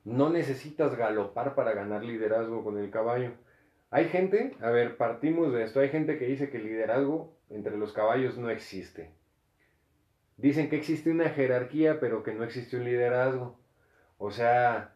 no 0.06 0.30
necesitas 0.30 0.96
galopar 0.96 1.54
para 1.54 1.74
ganar 1.74 2.04
liderazgo 2.04 2.64
con 2.64 2.80
el 2.80 2.90
caballo. 2.90 3.34
Hay 3.92 4.06
gente, 4.06 4.56
a 4.62 4.72
ver, 4.72 4.98
partimos 4.98 5.54
de 5.54 5.64
esto, 5.64 5.82
hay 5.82 5.90
gente 5.90 6.18
que 6.18 6.26
dice 6.26 6.50
que 6.50 6.58
el 6.58 6.64
liderazgo 6.64 7.38
entre 7.50 7.78
los 7.78 7.92
caballos 7.92 8.38
no 8.38 8.50
existe. 8.50 9.12
Dicen 10.38 10.70
que 10.70 10.78
existe 10.78 11.12
una 11.12 11.30
jerarquía, 11.30 12.00
pero 12.00 12.24
que 12.24 12.34
no 12.34 12.44
existe 12.44 12.78
un 12.78 12.86
liderazgo. 12.86 13.60
O 14.18 14.32
sea, 14.32 14.94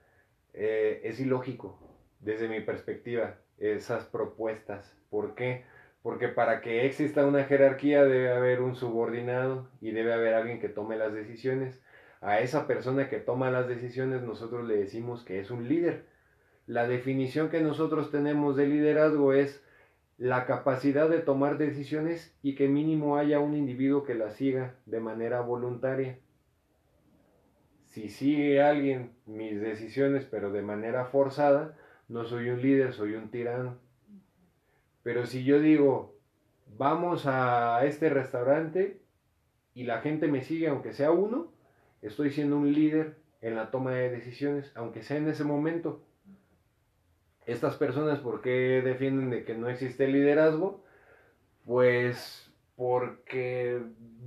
eh, 0.53 1.01
es 1.03 1.19
ilógico, 1.19 1.77
desde 2.19 2.47
mi 2.47 2.61
perspectiva, 2.61 3.35
esas 3.57 4.05
propuestas. 4.05 4.95
¿Por 5.09 5.35
qué? 5.35 5.65
Porque 6.01 6.27
para 6.27 6.61
que 6.61 6.85
exista 6.85 7.25
una 7.25 7.43
jerarquía 7.43 8.03
debe 8.03 8.31
haber 8.31 8.61
un 8.61 8.75
subordinado 8.75 9.67
y 9.81 9.91
debe 9.91 10.13
haber 10.13 10.33
alguien 10.33 10.59
que 10.59 10.69
tome 10.69 10.97
las 10.97 11.13
decisiones. 11.13 11.81
A 12.21 12.39
esa 12.39 12.67
persona 12.67 13.09
que 13.09 13.17
toma 13.17 13.51
las 13.51 13.67
decisiones 13.67 14.21
nosotros 14.21 14.67
le 14.67 14.77
decimos 14.77 15.23
que 15.23 15.39
es 15.39 15.51
un 15.51 15.67
líder. 15.67 16.05
La 16.67 16.87
definición 16.87 17.49
que 17.49 17.61
nosotros 17.61 18.11
tenemos 18.11 18.55
de 18.55 18.67
liderazgo 18.67 19.33
es 19.33 19.63
la 20.17 20.45
capacidad 20.45 21.09
de 21.09 21.19
tomar 21.19 21.57
decisiones 21.57 22.37
y 22.43 22.53
que 22.55 22.67
mínimo 22.67 23.17
haya 23.17 23.39
un 23.39 23.55
individuo 23.55 24.03
que 24.03 24.13
las 24.13 24.35
siga 24.35 24.75
de 24.85 24.99
manera 24.99 25.41
voluntaria. 25.41 26.19
Si 27.85 28.07
sigue 28.07 28.61
alguien 28.61 29.11
mis 29.25 29.59
decisiones 29.59 30.25
pero 30.25 30.51
de 30.51 30.61
manera 30.61 31.05
forzada, 31.05 31.75
no 32.07 32.23
soy 32.23 32.49
un 32.49 32.61
líder, 32.61 32.93
soy 32.93 33.15
un 33.15 33.31
tirano. 33.31 33.79
Pero 35.03 35.25
si 35.25 35.43
yo 35.43 35.59
digo, 35.59 36.15
vamos 36.77 37.25
a 37.25 37.83
este 37.85 38.09
restaurante 38.09 39.01
y 39.73 39.83
la 39.83 40.01
gente 40.01 40.27
me 40.27 40.41
sigue, 40.41 40.67
aunque 40.67 40.93
sea 40.93 41.11
uno, 41.11 41.51
estoy 42.01 42.31
siendo 42.31 42.57
un 42.57 42.71
líder 42.71 43.17
en 43.41 43.55
la 43.55 43.71
toma 43.71 43.91
de 43.91 44.09
decisiones, 44.09 44.71
aunque 44.75 45.01
sea 45.01 45.17
en 45.17 45.27
ese 45.29 45.43
momento. 45.43 46.01
Estas 47.45 47.75
personas, 47.75 48.19
¿por 48.19 48.41
qué 48.41 48.81
defienden 48.83 49.31
de 49.31 49.43
que 49.43 49.55
no 49.55 49.67
existe 49.69 50.07
liderazgo? 50.07 50.83
Pues 51.65 52.51
porque 52.75 53.81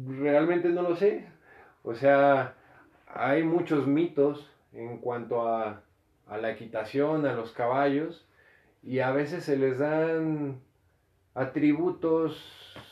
realmente 0.06 0.68
no 0.68 0.82
lo 0.82 0.96
sé. 0.96 1.28
O 1.82 1.94
sea, 1.94 2.54
hay 3.06 3.42
muchos 3.44 3.86
mitos 3.86 4.50
en 4.72 4.98
cuanto 4.98 5.46
a, 5.46 5.82
a 6.26 6.38
la 6.38 6.50
equitación, 6.50 7.26
a 7.26 7.34
los 7.34 7.52
caballos, 7.52 8.26
y 8.86 8.98
a 9.00 9.10
veces 9.12 9.44
se 9.44 9.56
les 9.56 9.78
dan 9.78 10.60
atributos 11.34 12.36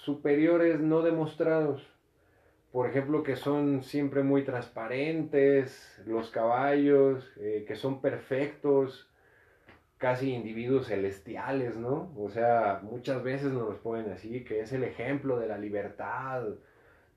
superiores 0.05 0.80
no 0.80 1.03
demostrados. 1.03 1.86
Por 2.72 2.88
ejemplo, 2.88 3.22
que 3.22 3.36
son 3.36 3.82
siempre 3.82 4.22
muy 4.22 4.45
transparentes, 4.45 6.03
los 6.07 6.30
caballos, 6.30 7.30
eh, 7.36 7.64
que 7.68 7.76
son 7.76 8.01
perfectos, 8.01 9.11
casi 9.99 10.32
individuos 10.32 10.88
celestiales, 10.88 11.76
¿no? 11.76 12.12
O 12.16 12.30
sea, 12.30 12.80
muchas 12.82 13.22
veces 13.22 13.53
nos 13.53 13.68
los 13.68 13.78
ponen 13.78 14.11
así, 14.11 14.43
que 14.45 14.61
es 14.61 14.72
el 14.72 14.84
ejemplo 14.84 15.38
de 15.38 15.49
la 15.49 15.59
libertad. 15.59 16.45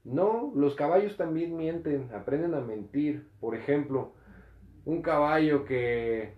No, 0.04 0.52
los 0.56 0.76
caballos 0.76 1.16
también 1.16 1.56
mienten, 1.56 2.10
aprenden 2.14 2.54
a 2.54 2.60
mentir. 2.60 3.30
Por 3.40 3.56
ejemplo, 3.56 4.12
un 4.84 5.02
caballo 5.02 5.64
que, 5.64 6.34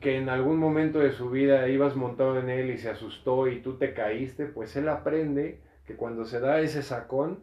que 0.00 0.16
en 0.16 0.28
algún 0.28 0.58
momento 0.58 0.98
de 0.98 1.12
su 1.12 1.30
vida 1.30 1.68
ibas 1.68 1.94
montado 1.94 2.38
en 2.38 2.48
él 2.48 2.70
y 2.70 2.78
se 2.78 2.90
asustó 2.90 3.48
y 3.48 3.60
tú 3.60 3.76
te 3.76 3.92
caíste, 3.92 4.46
pues 4.46 4.74
él 4.76 4.88
aprende 4.88 5.60
que 5.86 5.94
cuando 5.94 6.24
se 6.24 6.40
da 6.40 6.60
ese 6.60 6.82
sacón, 6.82 7.40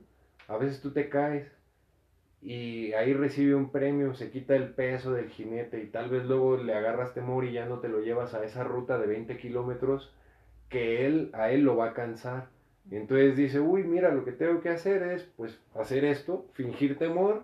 a 0.48 0.58
veces 0.58 0.82
tú 0.82 0.92
te 0.92 1.10
caes 1.10 1.52
y 2.42 2.94
ahí 2.94 3.14
recibe 3.14 3.56
un 3.56 3.72
premio, 3.72 4.14
se 4.16 4.32
quita 4.32 4.56
el 4.56 4.70
peso 4.74 5.12
del 5.12 5.30
jinete 5.30 5.82
y 5.82 5.88
tal 5.88 6.10
vez 6.10 6.26
luego 6.26 6.58
le 6.58 6.74
agarras 6.74 7.14
temor 7.14 7.46
y 7.46 7.52
ya 7.54 7.66
no 7.66 7.80
te 7.80 7.90
lo 7.90 8.02
llevas 8.02 8.34
a 8.34 8.44
esa 8.44 8.64
ruta 8.64 8.98
de 8.98 9.08
20 9.08 9.38
kilómetros 9.38 10.14
que 10.70 11.06
él, 11.06 11.30
a 11.34 11.52
él 11.52 11.62
lo 11.62 11.76
va 11.76 11.90
a 11.90 11.94
cansar. 11.94 12.50
Entonces 12.90 13.36
dice, 13.36 13.60
uy, 13.60 13.84
mira, 13.84 14.14
lo 14.14 14.24
que 14.24 14.32
tengo 14.32 14.62
que 14.62 14.70
hacer 14.70 15.04
es 15.04 15.24
pues 15.36 15.60
hacer 15.76 16.06
esto, 16.06 16.48
fingir 16.54 16.98
temor 16.98 17.44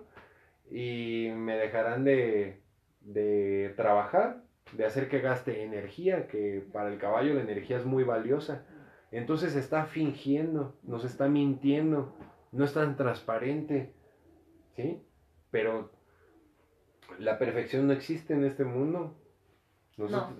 y 0.72 1.30
me 1.36 1.57
dejarán 1.57 2.03
de, 2.03 2.59
de 3.01 3.74
trabajar, 3.76 4.41
de 4.72 4.86
hacer 4.86 5.09
que 5.09 5.20
gaste 5.20 5.64
energía, 5.64 6.28
que 6.28 6.66
para 6.72 6.91
el 6.91 6.97
caballo 6.97 7.34
la 7.34 7.41
energía 7.41 7.78
es 7.78 7.86
muy 7.86 8.03
valiosa. 8.03 8.66
Entonces 9.11 9.55
está 9.55 9.86
fingiendo, 9.86 10.76
nos 10.84 11.05
está 11.05 11.28
mintiendo, 11.28 12.16
no 12.51 12.66
es 12.66 12.74
tan 12.74 12.95
transparente, 12.95 13.93
¿sí? 14.76 15.03
Pero 15.51 15.91
la 17.20 17.38
perfección 17.38 17.88
no 17.88 17.93
existe 17.93 18.34
en 18.34 18.45
este 18.45 18.64
mundo. 18.64 19.16
Nosotros 19.97 20.39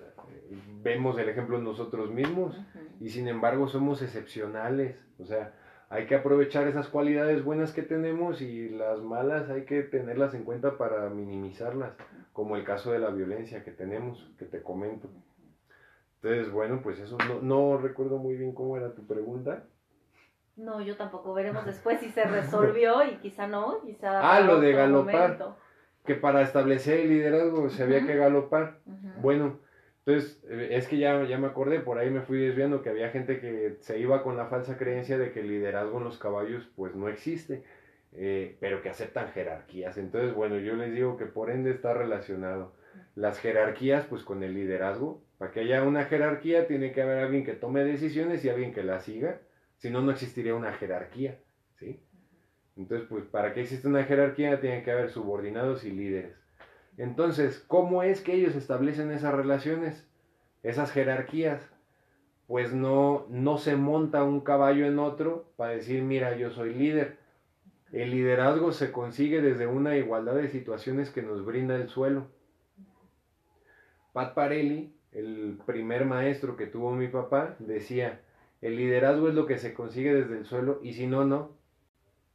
vemos 0.82 1.18
el 1.20 1.30
ejemplo 1.30 1.60
nosotros 1.60 2.10
mismos 2.10 2.60
y 3.00 3.10
sin 3.10 3.28
embargo 3.28 3.68
somos 3.68 4.02
excepcionales. 4.02 4.98
O 5.20 5.26
sea, 5.26 5.54
hay 5.94 6.08
que 6.08 6.16
aprovechar 6.16 6.68
esas 6.68 6.88
cualidades 6.88 7.44
buenas 7.44 7.72
que 7.72 7.84
tenemos 7.84 8.42
y 8.42 8.68
las 8.70 9.00
malas 9.02 9.48
hay 9.52 9.66
que 9.66 9.84
tenerlas 9.84 10.34
en 10.34 10.44
cuenta 10.44 10.76
para 10.76 11.08
minimizarlas, 11.10 11.94
como 12.34 12.56
el 12.56 12.64
caso 12.64 12.92
de 12.92 12.98
la 12.98 13.12
violencia 13.12 13.64
que 13.64 13.70
tenemos, 13.70 14.28
que 14.40 14.46
te 14.46 14.64
comento. 14.64 15.08
Entonces, 16.16 16.52
bueno, 16.52 16.80
pues 16.82 17.00
eso 17.00 17.16
no, 17.28 17.42
no 17.42 17.78
recuerdo 17.78 18.18
muy 18.18 18.36
bien 18.36 18.54
cómo 18.56 18.76
era 18.76 18.96
tu 18.96 19.06
pregunta. 19.06 19.66
No, 20.56 20.82
yo 20.82 20.98
tampoco. 20.98 21.32
Veremos 21.36 21.64
después 21.68 22.00
si 22.00 22.10
se 22.10 22.24
resolvió 22.24 23.04
y 23.04 23.18
quizá 23.18 23.46
no. 23.46 23.82
Quizá 23.86 24.36
ah, 24.36 24.40
lo 24.40 24.60
de 24.60 24.74
galopar. 24.74 25.56
Que 26.06 26.16
para 26.16 26.42
establecer 26.42 27.02
el 27.02 27.10
liderazgo 27.10 27.70
se 27.70 27.84
había 27.84 28.04
que 28.04 28.16
galopar. 28.16 28.80
Bueno, 29.22 29.60
entonces 30.06 30.44
eh, 30.50 30.70
es 30.72 30.88
que 30.88 30.98
ya, 30.98 31.24
ya 31.26 31.38
me 31.38 31.48
acordé, 31.48 31.80
por 31.80 31.98
ahí 31.98 32.10
me 32.10 32.22
fui 32.22 32.40
desviando 32.40 32.82
que 32.82 32.90
había 32.90 33.10
gente 33.10 33.40
que 33.40 33.78
se 33.80 34.00
iba 34.00 34.24
con 34.24 34.38
la 34.38 34.48
falsa 34.48 34.78
creencia 34.78 35.18
de 35.18 35.32
que 35.32 35.42
el 35.42 35.48
liderazgo 35.48 35.98
en 35.98 36.04
los 36.04 36.18
caballos 36.18 36.70
pues 36.76 36.96
no 36.96 37.08
existe, 37.08 37.64
eh, 38.12 38.58
pero 38.60 38.82
que 38.82 38.90
aceptan 38.90 39.30
jerarquías. 39.30 39.98
Entonces, 39.98 40.34
bueno, 40.34 40.60
yo 40.60 40.76
les 40.76 40.94
digo 40.94 41.18
que 41.18 41.26
por 41.26 41.50
ende 41.50 41.72
está 41.72 41.94
relacionado 41.94 42.74
las 43.16 43.40
jerarquías 43.40 44.06
pues 44.06 44.24
con 44.24 44.44
el 44.44 44.54
liderazgo. 44.54 45.24
Para 45.38 45.52
que 45.52 45.62
haya 45.62 45.84
una 45.84 46.06
jerarquía 46.06 46.68
tiene 46.68 46.92
que 46.92 47.02
haber 47.02 47.20
alguien 47.20 47.44
que 47.44 47.54
tome 47.54 47.84
decisiones 47.84 48.46
y 48.46 48.50
alguien 48.50 48.74
que 48.74 48.84
las 48.84 49.06
siga 49.06 49.40
si 49.84 49.90
no, 49.90 50.02
no 50.02 50.12
existiría 50.12 50.56
una 50.56 50.72
jerarquía, 50.72 51.40
¿sí? 51.78 52.02
Entonces, 52.78 53.06
pues, 53.10 53.26
para 53.26 53.54
que 53.54 53.62
exista 53.64 53.90
una 53.90 54.06
jerarquía 54.06 54.62
tiene 54.62 54.82
que 54.82 54.92
haber 54.92 55.10
subordinados 55.10 55.84
y 55.84 55.92
líderes. 55.92 56.38
Entonces, 56.98 57.64
¿cómo 57.68 58.04
es 58.04 58.22
que 58.22 58.34
ellos 58.34 58.56
establecen 58.56 59.12
esas 59.12 59.34
relaciones, 59.34 60.08
esas 60.62 60.92
jerarquías? 60.92 61.62
Pues 62.48 62.74
no, 62.74 63.26
no 63.30 63.58
se 63.58 63.76
monta 63.76 64.24
un 64.24 64.42
caballo 64.42 64.86
en 64.86 65.00
otro 65.00 65.46
para 65.56 65.72
decir, 65.72 66.04
mira, 66.04 66.38
yo 66.38 66.52
soy 66.52 66.74
líder. 66.74 67.18
El 67.92 68.12
liderazgo 68.12 68.72
se 68.72 68.92
consigue 68.92 69.42
desde 69.42 69.68
una 69.68 69.96
igualdad 69.98 70.36
de 70.36 70.50
situaciones 70.50 71.10
que 71.10 71.22
nos 71.22 71.46
brinda 71.46 71.76
el 71.76 71.90
suelo. 71.90 72.28
Pat 74.14 74.34
Parelli, 74.36 74.94
el 75.12 75.60
primer 75.66 76.06
maestro 76.06 76.56
que 76.56 76.68
tuvo 76.68 76.92
mi 76.92 77.08
papá, 77.08 77.56
decía, 77.60 78.22
el 78.62 78.78
liderazgo 78.78 79.30
es 79.30 79.36
lo 79.36 79.46
que 79.46 79.58
se 79.58 79.74
consigue 79.74 80.14
desde 80.14 80.38
el 80.38 80.46
suelo 80.46 80.80
y 80.84 80.94
si 80.94 81.08
no, 81.08 81.26
no. 81.26 81.52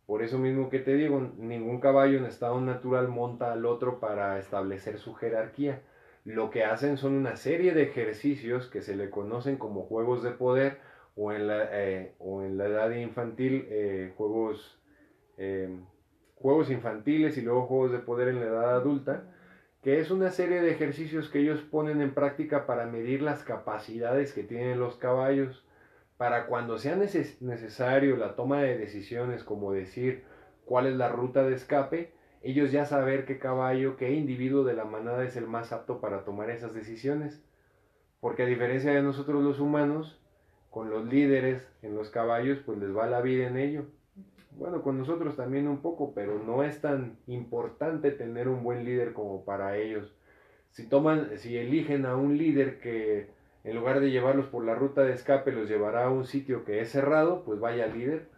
Por 0.09 0.22
eso 0.22 0.38
mismo 0.38 0.70
que 0.70 0.78
te 0.78 0.94
digo, 0.94 1.20
ningún 1.36 1.80
caballo 1.80 2.16
en 2.16 2.24
estado 2.24 2.59
natural 2.62 3.09
monta 3.09 3.52
al 3.52 3.66
otro 3.66 4.00
para 4.00 4.38
establecer 4.38 4.96
su 4.98 5.12
jerarquía. 5.12 5.82
Lo 6.24 6.48
que 6.48 6.64
hacen 6.64 6.96
son 6.96 7.12
una 7.12 7.36
serie 7.36 7.74
de 7.74 7.82
ejercicios 7.82 8.68
que 8.68 8.80
se 8.80 8.96
le 8.96 9.11
conocen 9.11 9.59
como 9.59 9.82
juegos 9.82 10.22
de 10.22 10.30
poder 10.30 10.78
o 11.14 11.30
en 11.30 11.46
la, 11.46 11.68
eh, 11.72 12.14
o 12.20 12.42
en 12.42 12.56
la 12.56 12.68
edad 12.68 12.90
infantil 12.92 13.66
eh, 13.68 14.14
juegos, 14.16 14.80
em, 15.36 15.84
juegos 16.36 16.70
infantiles 16.70 17.36
y 17.36 17.42
luego 17.42 17.66
juegos 17.66 17.92
de 17.92 17.98
poder 17.98 18.28
en 18.28 18.40
la 18.40 18.46
edad 18.46 18.76
adulta, 18.76 19.24
que 19.82 20.00
es 20.00 20.11
una 20.11 20.30
serie 20.30 20.62
de 20.62 20.70
ejercicios 20.70 21.28
que 21.28 21.40
ellos 21.40 21.61
ponen 21.61 22.00
en 22.00 22.14
práctica 22.14 22.64
para 22.64 22.86
medir 22.86 23.20
las 23.20 23.44
capacidades 23.44 24.32
que 24.32 24.42
tienen 24.42 24.80
los 24.80 24.96
caballos 24.96 25.67
para 26.18 26.46
cuando 26.46 26.78
sea 26.78 26.96
necesario 26.96 28.16
la 28.16 28.34
toma 28.34 28.60
de 28.60 28.76
decisiones, 28.76 29.44
como 29.44 29.72
decir 29.72 30.24
cuál 30.64 30.86
es 30.86 30.96
la 30.96 31.08
ruta 31.08 31.44
de 31.44 31.54
escape, 31.54 32.12
ellos 32.42 32.72
ya 32.72 32.84
saber 32.84 33.24
qué 33.24 33.38
caballo, 33.38 33.96
qué 33.96 34.12
individuo 34.12 34.64
de 34.64 34.74
la 34.74 34.84
manada 34.84 35.24
es 35.24 35.36
el 35.36 35.46
más 35.46 35.72
apto 35.72 36.00
para 36.00 36.24
tomar 36.24 36.50
esas 36.50 36.74
decisiones. 36.74 37.42
Porque 38.20 38.42
a 38.42 38.46
diferencia 38.46 38.92
de 38.92 39.00
nosotros 39.00 39.42
los 39.44 39.60
humanos, 39.60 40.20
con 40.70 40.90
los 40.90 41.06
líderes 41.06 41.66
en 41.82 41.94
los 41.94 42.10
caballos, 42.10 42.58
pues 42.66 42.78
les 42.78 42.94
va 42.94 43.06
la 43.06 43.20
vida 43.20 43.46
en 43.46 43.56
ello. 43.56 43.86
Bueno, 44.56 44.82
con 44.82 44.98
nosotros 44.98 45.36
también 45.36 45.68
un 45.68 45.82
poco, 45.82 46.14
pero 46.14 46.42
no 46.42 46.64
es 46.64 46.80
tan 46.80 47.16
importante 47.28 48.10
tener 48.10 48.48
un 48.48 48.64
buen 48.64 48.84
líder 48.84 49.12
como 49.12 49.44
para 49.44 49.76
ellos. 49.76 50.12
Si 50.70 50.88
toman, 50.88 51.38
si 51.38 51.56
eligen 51.56 52.06
a 52.06 52.16
un 52.16 52.36
líder 52.36 52.80
que 52.80 53.38
en 53.68 53.76
lugar 53.76 54.00
de 54.00 54.10
llevarlos 54.10 54.46
por 54.46 54.64
la 54.64 54.74
ruta 54.74 55.02
de 55.02 55.12
escape, 55.12 55.52
los 55.52 55.68
llevará 55.68 56.06
a 56.06 56.10
un 56.10 56.24
sitio 56.24 56.64
que 56.64 56.80
es 56.80 56.90
cerrado, 56.90 57.44
pues 57.44 57.60
vaya 57.60 57.86
líder. 57.86 58.30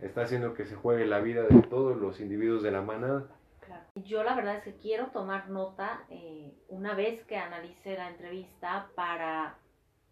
Está 0.00 0.22
haciendo 0.22 0.54
que 0.54 0.64
se 0.64 0.74
juegue 0.74 1.06
la 1.06 1.20
vida 1.20 1.42
de 1.44 1.62
todos 1.62 1.96
los 1.96 2.18
individuos 2.18 2.64
de 2.64 2.72
la 2.72 2.82
manada. 2.82 3.28
Claro. 3.60 3.84
Yo 3.94 4.24
la 4.24 4.34
verdad 4.34 4.56
es 4.56 4.64
que 4.64 4.74
quiero 4.74 5.06
tomar 5.12 5.48
nota 5.50 6.02
eh, 6.10 6.52
una 6.66 6.94
vez 6.94 7.22
que 7.26 7.36
analice 7.36 7.96
la 7.96 8.08
entrevista 8.08 8.88
para 8.96 9.54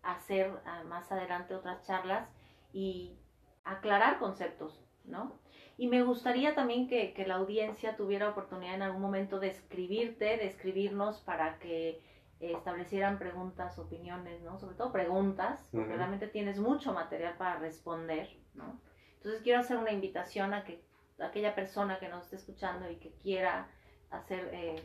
hacer 0.03 0.53
ah, 0.65 0.85
más 0.89 1.11
adelante 1.11 1.57
otras 1.57 1.85
charlas 1.85 2.29
y 2.73 3.17
aclarar 3.65 4.21
conceptos, 4.21 4.81
¿no? 5.05 5.33
Y 5.79 5.89
me 5.89 6.05
gustaría 6.05 6.55
también 6.55 6.87
que, 6.87 7.13
que 7.13 7.27
la 7.27 7.35
audiencia 7.35 7.97
tuviera 7.97 8.29
oportunidad 8.29 8.77
en 8.77 8.83
algún 8.83 9.03
momento 9.03 9.41
de 9.41 9.49
escribirte, 9.49 10.37
de 10.37 10.47
escribirnos 10.47 11.19
para 11.23 11.59
que 11.59 12.01
establecieran 12.41 13.19
preguntas, 13.19 13.79
opiniones, 13.79 14.41
¿no? 14.43 14.59
Sobre 14.59 14.75
todo 14.75 14.93
preguntas, 14.93 15.69
porque 15.71 15.95
realmente 15.95 16.27
tienes 16.27 16.59
mucho 16.59 16.93
material 16.93 17.37
para 17.37 17.59
responder, 17.59 18.29
¿no? 18.55 18.81
Entonces 19.17 19.43
quiero 19.43 19.61
hacer 19.61 19.77
una 19.77 19.93
invitación 19.93 20.55
a 20.55 20.65
que 20.65 20.83
aquella 21.19 21.55
persona 21.55 21.99
que 21.99 22.09
nos 22.09 22.25
esté 22.25 22.37
escuchando 22.37 22.91
y 22.91 22.97
que 22.97 23.13
quiera 23.23 23.69
hacer 24.11 24.49
eh, 24.53 24.77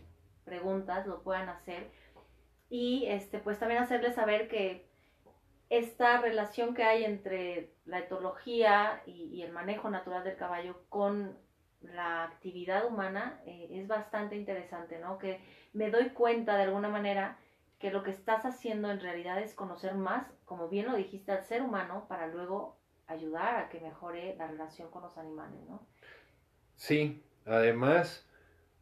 preguntas, 0.43 1.07
lo 1.07 1.23
puedan 1.23 1.49
hacer. 1.49 1.89
Y 2.69 3.05
este, 3.07 3.39
pues 3.39 3.59
también 3.59 3.81
hacerles 3.81 4.15
saber 4.15 4.47
que 4.47 4.87
esta 5.69 6.21
relación 6.21 6.73
que 6.73 6.83
hay 6.83 7.03
entre 7.03 7.71
la 7.85 7.99
etología 7.99 9.01
y, 9.05 9.41
el 9.41 9.51
manejo 9.51 9.89
natural 9.89 10.23
del 10.23 10.35
caballo 10.35 10.81
con 10.89 11.37
la 11.81 12.23
actividad 12.23 12.85
humana 12.87 13.41
eh, 13.45 13.67
es 13.71 13.87
bastante 13.87 14.35
interesante, 14.35 14.99
¿no? 14.99 15.17
Que 15.17 15.41
me 15.73 15.91
doy 15.91 16.09
cuenta 16.09 16.55
de 16.55 16.63
alguna 16.63 16.89
manera 16.89 17.37
que 17.79 17.91
lo 17.91 18.03
que 18.03 18.11
estás 18.11 18.45
haciendo 18.45 18.89
en 18.89 18.99
realidad 18.99 19.41
es 19.41 19.53
conocer 19.53 19.95
más, 19.95 20.31
como 20.45 20.69
bien 20.69 20.87
lo 20.87 20.95
dijiste, 20.95 21.31
al 21.31 21.43
ser 21.43 21.61
humano 21.61 22.05
para 22.07 22.27
luego 22.27 22.77
ayudar 23.07 23.55
a 23.55 23.69
que 23.69 23.79
mejore 23.79 24.35
la 24.37 24.47
relación 24.47 24.89
con 24.89 25.03
los 25.03 25.17
animales, 25.17 25.59
¿no? 25.67 25.85
Sí, 26.75 27.23
además, 27.45 28.25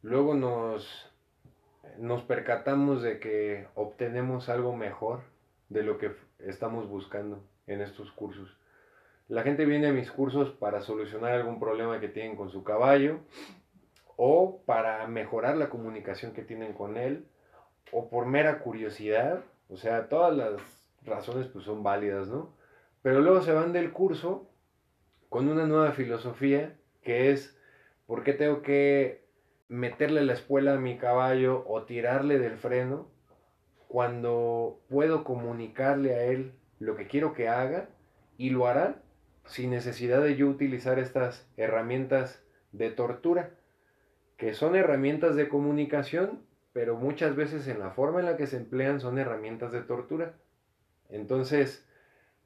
luego 0.02 0.36
nos, 0.36 1.12
nos 1.98 2.24
percatamos 2.24 3.02
de 3.02 3.20
que 3.20 3.68
obtenemos 3.76 4.50
algo 4.50 4.76
mejor 4.76 5.24
de 5.70 5.84
lo 5.84 5.98
que 5.98 6.16
estamos 6.40 6.88
buscando 6.88 7.44
en 7.68 7.82
estos 7.82 8.12
cursos. 8.12 8.58
La 9.28 9.44
gente 9.44 9.66
viene 9.66 9.88
a 9.88 9.94
mis 9.94 10.12
cursos 10.12 10.52
para 10.52 10.82
solucionar 10.82 11.34
algún 11.34 11.60
problema 11.60 12.00
que 12.00 12.10
tienen 12.10 12.36
con 12.36 12.50
su 12.50 12.64
caballo 12.64 13.20
o 14.16 14.62
para 14.66 15.08
mejorar 15.08 15.58
la 15.58 15.70
comunicación 15.70 16.34
que 16.34 16.44
tienen 16.44 16.74
con 16.74 16.98
él 16.98 17.26
o 17.92 18.10
por 18.10 18.26
mera 18.26 18.60
curiosidad, 18.60 19.44
o 19.70 19.78
sea, 19.78 20.10
todas 20.10 20.36
las 20.36 20.54
razones 21.06 21.48
pues 21.48 21.66
son 21.66 21.84
válidas, 21.84 22.28
¿no? 22.28 22.54
Pero 23.02 23.22
luego 23.22 23.42
se 23.42 23.52
van 23.52 23.74
del 23.74 23.92
curso 23.92 24.50
con 25.30 25.50
una 25.50 25.66
nueva 25.66 25.92
filosofía 25.92 26.76
que 27.02 27.32
es, 27.32 27.58
¿por 28.06 28.24
qué 28.24 28.34
tengo 28.34 28.62
que 28.62 29.24
meterle 29.68 30.24
la 30.24 30.34
espuela 30.34 30.74
a 30.74 30.80
mi 30.80 30.98
caballo 30.98 31.64
o 31.68 31.84
tirarle 31.84 32.40
del 32.40 32.58
freno 32.58 33.08
cuando 33.88 34.80
puedo 34.90 35.24
comunicarle 35.24 36.16
a 36.16 36.24
él 36.26 36.54
lo 36.80 36.96
que 36.96 37.08
quiero 37.08 37.34
que 37.34 37.50
haga 37.50 37.90
y 38.38 38.50
lo 38.50 38.68
hará 38.68 39.02
sin 39.46 39.72
necesidad 39.72 40.22
de 40.22 40.36
yo 40.36 40.48
utilizar 40.48 41.00
estas 41.00 41.48
herramientas 41.58 42.44
de 42.72 42.90
tortura, 42.90 43.52
que 44.38 44.54
son 44.54 44.76
herramientas 44.76 45.36
de 45.36 45.50
comunicación 45.50 46.42
pero 46.74 46.98
muchas 46.98 47.36
veces 47.36 47.68
en 47.68 47.80
la 47.80 47.92
forma 47.92 48.20
en 48.20 48.26
la 48.26 48.36
que 48.36 48.48
se 48.48 48.58
emplean 48.58 49.00
son 49.00 49.20
herramientas 49.20 49.72
de 49.72 49.82
tortura. 49.82 50.34
Entonces, 51.10 51.88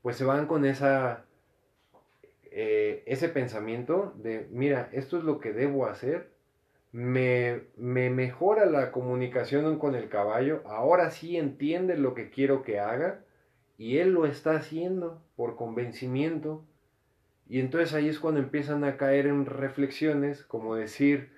pues 0.01 0.17
se 0.17 0.25
van 0.25 0.47
con 0.47 0.65
esa, 0.65 1.25
eh, 2.51 3.03
ese 3.05 3.29
pensamiento 3.29 4.13
de, 4.17 4.47
mira, 4.51 4.89
esto 4.91 5.17
es 5.17 5.23
lo 5.23 5.39
que 5.39 5.53
debo 5.53 5.87
hacer, 5.87 6.29
me, 6.91 7.61
me 7.77 8.09
mejora 8.09 8.65
la 8.65 8.91
comunicación 8.91 9.79
con 9.79 9.95
el 9.95 10.09
caballo, 10.09 10.61
ahora 10.65 11.11
sí 11.11 11.37
entiende 11.37 11.97
lo 11.97 12.13
que 12.13 12.29
quiero 12.29 12.63
que 12.63 12.79
haga 12.79 13.21
y 13.77 13.99
él 13.99 14.11
lo 14.11 14.25
está 14.25 14.55
haciendo 14.55 15.21
por 15.35 15.55
convencimiento. 15.55 16.65
Y 17.47 17.59
entonces 17.61 17.93
ahí 17.93 18.09
es 18.09 18.19
cuando 18.19 18.41
empiezan 18.41 18.83
a 18.83 18.97
caer 18.97 19.27
en 19.27 19.45
reflexiones 19.45 20.43
como 20.43 20.75
decir, 20.75 21.31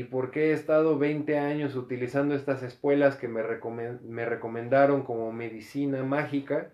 ¿y 0.00 0.04
por 0.04 0.30
qué 0.30 0.50
he 0.50 0.52
estado 0.52 0.98
20 0.98 1.38
años 1.38 1.76
utilizando 1.76 2.34
estas 2.34 2.62
espuelas 2.62 3.16
que 3.16 3.28
me, 3.28 3.42
me 4.02 4.24
recomendaron 4.24 5.02
como 5.02 5.32
medicina 5.32 6.02
mágica? 6.02 6.70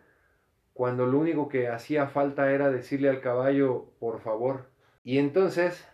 cuando 0.77 1.07
lo 1.07 1.19
único 1.19 1.49
que 1.49 1.69
hacía 1.69 2.07
falta 2.07 2.53
era 2.53 2.71
decirle 2.71 3.09
al 3.09 3.23
caballo, 3.23 3.87
por 3.99 4.21
favor. 4.21 4.67
Y 5.05 5.17
entonces 5.17 5.89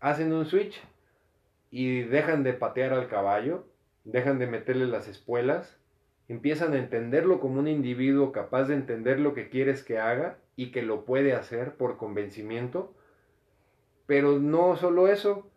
hacen 0.00 0.34
un 0.34 0.44
switch 0.44 0.82
y 1.70 2.02
dejan 2.02 2.42
de 2.42 2.52
patear 2.52 2.92
al 2.92 3.08
caballo, 3.08 3.64
dejan 4.04 4.38
de 4.38 4.46
meterle 4.46 4.86
las 4.86 5.08
espuelas, 5.08 5.78
empiezan 6.28 6.74
a 6.74 6.78
entenderlo 6.78 7.40
como 7.40 7.58
un 7.58 7.68
individuo 7.68 8.30
capaz 8.30 8.64
de 8.64 8.74
entender 8.74 9.18
lo 9.18 9.32
que 9.32 9.48
quieres 9.48 9.82
que 9.82 9.98
haga 9.98 10.36
y 10.56 10.72
que 10.72 10.82
lo 10.82 11.06
puede 11.06 11.32
hacer 11.32 11.76
por 11.76 11.96
convencimiento. 11.96 12.92
Pero 14.04 14.38
no 14.38 14.76
solo 14.76 15.08
eso, 15.08 15.48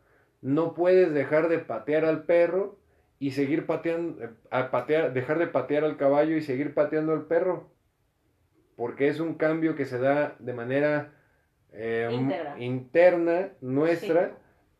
no 0.41 0.73
puedes 0.73 1.13
dejar 1.13 1.49
de 1.49 1.59
patear 1.59 2.05
al 2.05 2.23
perro 2.23 2.77
y 3.19 3.31
seguir 3.31 3.67
pateando, 3.67 4.23
eh, 4.23 4.29
patear, 4.71 5.13
dejar 5.13 5.37
de 5.37 5.47
patear 5.47 5.83
al 5.83 5.97
caballo 5.97 6.35
y 6.35 6.41
seguir 6.41 6.73
pateando 6.73 7.13
al 7.13 7.27
perro. 7.27 7.69
Porque 8.75 9.07
es 9.07 9.19
un 9.19 9.35
cambio 9.35 9.75
que 9.75 9.85
se 9.85 9.99
da 9.99 10.35
de 10.39 10.53
manera 10.53 11.13
eh, 11.71 12.09
interna 12.57 13.49
nuestra 13.61 14.37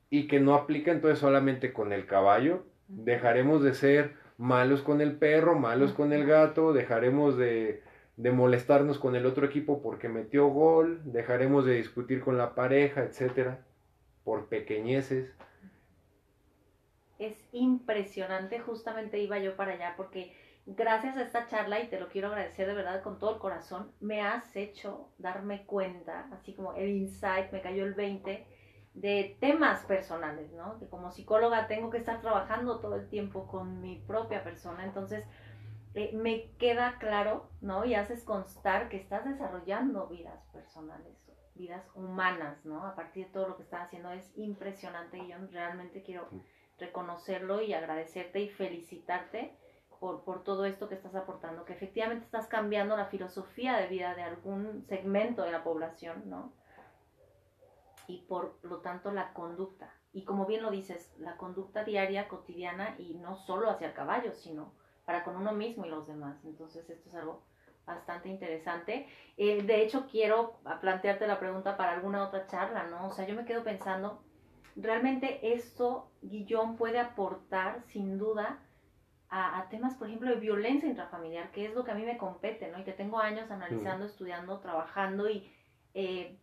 y 0.10 0.28
que 0.28 0.40
no 0.40 0.56
aplica 0.56 0.92
entonces 0.92 1.20
solamente 1.20 1.72
con 1.72 1.94
el 1.94 2.08
caballo. 2.08 2.66
Dejaremos 2.88 3.64
de 3.64 3.76
ser 3.76 4.14
malos 4.38 4.82
con 4.82 5.02
el 5.02 5.18
perro, 5.18 5.54
malos 5.54 5.94
con 5.94 6.12
el 6.12 6.26
gato, 6.26 6.74
dejaremos 6.74 7.38
de, 7.38 7.84
de 8.18 8.32
molestarnos 8.32 8.98
con 8.98 9.16
el 9.16 9.28
otro 9.28 9.46
equipo 9.46 9.84
porque 9.84 10.10
metió 10.10 10.48
gol, 10.48 11.00
dejaremos 11.06 11.64
de 11.64 11.76
discutir 11.76 12.22
con 12.22 12.40
la 12.40 12.56
pareja, 12.56 13.04
etcétera, 13.04 13.60
por 14.24 14.48
pequeñeces. 14.48 15.32
Es 17.22 17.38
impresionante, 17.52 18.60
justamente 18.60 19.20
iba 19.20 19.38
yo 19.40 19.56
para 19.56 19.74
allá 19.74 19.94
porque 19.96 20.36
gracias 20.66 21.18
a 21.18 21.24
esta 21.24 21.48
charla, 21.48 21.80
y 21.80 21.88
te 21.88 22.00
lo 22.00 22.08
quiero 22.10 22.28
agradecer 22.30 22.68
de 22.68 22.74
verdad 22.74 23.02
con 23.02 23.20
todo 23.20 23.34
el 23.36 23.40
corazón, 23.40 23.92
me 24.00 24.22
has 24.22 24.56
hecho 24.56 25.10
darme 25.18 25.66
cuenta, 25.66 26.28
así 26.32 26.54
como 26.54 26.74
el 26.74 26.90
insight, 26.90 27.52
me 27.52 27.62
cayó 27.62 27.86
el 27.86 27.94
20, 27.94 28.46
de 28.94 29.38
temas 29.40 29.86
personales, 29.86 30.52
¿no? 30.52 30.78
Que 30.78 30.88
como 30.88 31.12
psicóloga 31.12 31.68
tengo 31.68 31.90
que 31.90 31.98
estar 31.98 32.20
trabajando 32.22 32.80
todo 32.80 32.96
el 32.96 33.08
tiempo 33.08 33.48
con 33.48 33.82
mi 33.82 33.98
propia 34.00 34.44
persona, 34.44 34.84
entonces 34.84 35.26
eh, 35.94 36.12
me 36.14 36.52
queda 36.58 36.98
claro, 37.00 37.50
¿no? 37.62 37.86
Y 37.86 37.96
haces 37.96 38.24
constar 38.24 38.90
que 38.90 38.98
estás 38.98 39.26
desarrollando 39.26 40.08
vidas 40.08 40.44
personales, 40.52 41.18
vidas 41.56 41.86
humanas, 41.96 42.66
¿no? 42.66 42.86
A 42.86 42.96
partir 42.96 43.28
de 43.28 43.32
todo 43.32 43.48
lo 43.48 43.58
que 43.58 43.64
estás 43.64 43.88
haciendo 43.88 44.12
es 44.12 44.32
impresionante 44.38 45.18
y 45.18 45.30
yo 45.30 45.36
realmente 45.52 46.04
quiero 46.04 46.28
reconocerlo 46.82 47.62
y 47.62 47.74
agradecerte 47.74 48.42
y 48.42 48.50
felicitarte 48.50 49.56
por, 50.00 50.44
todo 50.44 50.66
esto 50.66 50.90
que 50.90 50.96
estás 50.96 51.14
aportando, 51.14 51.64
que 51.64 51.74
efectivamente 51.74 52.26
estás 52.26 52.48
cambiando 52.48 52.98
la 52.98 53.06
filosofía 53.06 53.78
de 53.78 53.86
vida 53.86 54.16
de 54.16 54.24
algún 54.24 54.84
segmento 54.88 55.44
de 55.44 55.52
la 55.52 55.64
población, 55.64 56.24
¿no? 56.26 56.52
Y 58.08 58.24
por 58.24 58.58
lo 58.64 58.80
tanto 58.80 59.12
la 59.12 59.32
conducta. 59.32 59.94
Y 60.12 60.26
como 60.26 60.48
bien 60.48 60.64
lo 60.64 60.72
dices, 60.72 61.14
la 61.20 61.38
conducta 61.38 61.84
diaria, 61.84 62.28
cotidiana 62.28 62.96
y 62.98 63.14
no 63.14 63.36
solo 63.36 63.70
hacia 63.70 63.88
el 63.88 63.94
caballo, 63.94 64.34
sino 64.34 64.74
para 65.06 65.24
con 65.24 65.36
uno 65.36 65.52
mismo 65.52 65.86
y 65.86 65.90
los 65.90 66.08
demás. 66.08 66.44
Entonces 66.46 66.90
esto 66.90 67.08
es 67.08 67.16
algo 67.16 67.44
bastante 67.86 68.30
interesante. 68.30 69.08
Eh, 69.38 69.62
de 69.62 69.84
hecho, 69.84 70.08
quiero 70.10 70.60
plantearte 70.82 71.28
la 71.28 71.40
pregunta 71.40 71.78
para 71.78 71.92
alguna 71.92 72.26
otra 72.26 72.48
charla, 72.48 72.88
¿no? 72.88 73.08
O 73.08 73.12
sea, 73.12 73.28
yo 73.28 73.36
me 73.36 73.46
quedo 73.46 73.64
pensando, 73.64 74.24
realmente 74.76 75.54
esto, 75.54 76.10
Guillón, 76.22 76.78
puede 76.78 77.00
aportar 77.00 77.82
sin 77.88 78.18
duda 78.18 78.60
a, 79.34 79.68
temas, 79.70 79.96
por 79.96 80.08
ejemplo, 80.08 80.30
de 80.30 80.36
violencia 80.36 80.90
intrafamiliar, 80.90 81.52
que 81.52 81.66
es 81.66 81.74
lo 81.74 81.86
que 81.86 81.92
a 81.92 81.96
mí 81.96 82.04
me 82.04 82.18
compete, 82.18 82.70
¿no? 82.70 82.80
Y 82.80 82.84
que 82.84 82.92
tengo 82.92 83.18
años 83.18 83.50
analizando, 83.50 84.06
estudiando, 84.06 84.60
trabajando 84.60 85.30
y 85.30 85.50
eh, 85.94 86.38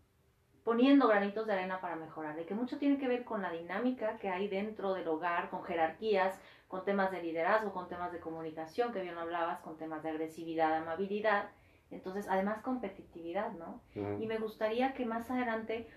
poniendo 0.64 1.06
granitos 1.06 1.46
de 1.46 1.52
arena 1.52 1.82
para 1.82 1.96
mejorar. 1.96 2.40
Y 2.40 2.44
que 2.44 2.54
mucho 2.54 2.78
tiene 2.78 2.96
que 2.96 3.06
ver 3.06 3.24
con 3.24 3.42
la 3.42 3.52
dinámica 3.52 4.16
que 4.16 4.30
hay 4.30 4.48
dentro 4.48 4.94
del 4.94 5.06
hogar, 5.06 5.50
con 5.50 5.64
jerarquías, 5.64 6.40
con 6.66 6.84
temas 6.86 7.10
de 7.10 7.22
liderazgo, 7.22 7.74
con 7.74 7.88
temas 7.88 8.10
de 8.10 8.20
comunicación, 8.20 8.92
que 8.92 9.02
bien 9.02 9.18
hablabas, 9.18 9.60
con 9.60 9.76
temas 9.76 10.02
de 10.02 10.08
agresividad, 10.08 10.74
amabilidad. 10.74 11.50
Entonces, 11.90 12.26
además, 12.28 12.62
competitividad, 12.62 13.52
¿no? 13.52 13.80
Y 14.20 14.26
me 14.26 14.38
gustaría 14.38 14.92
que 14.92 15.06
más 15.06 15.30
adelante, 15.30 15.88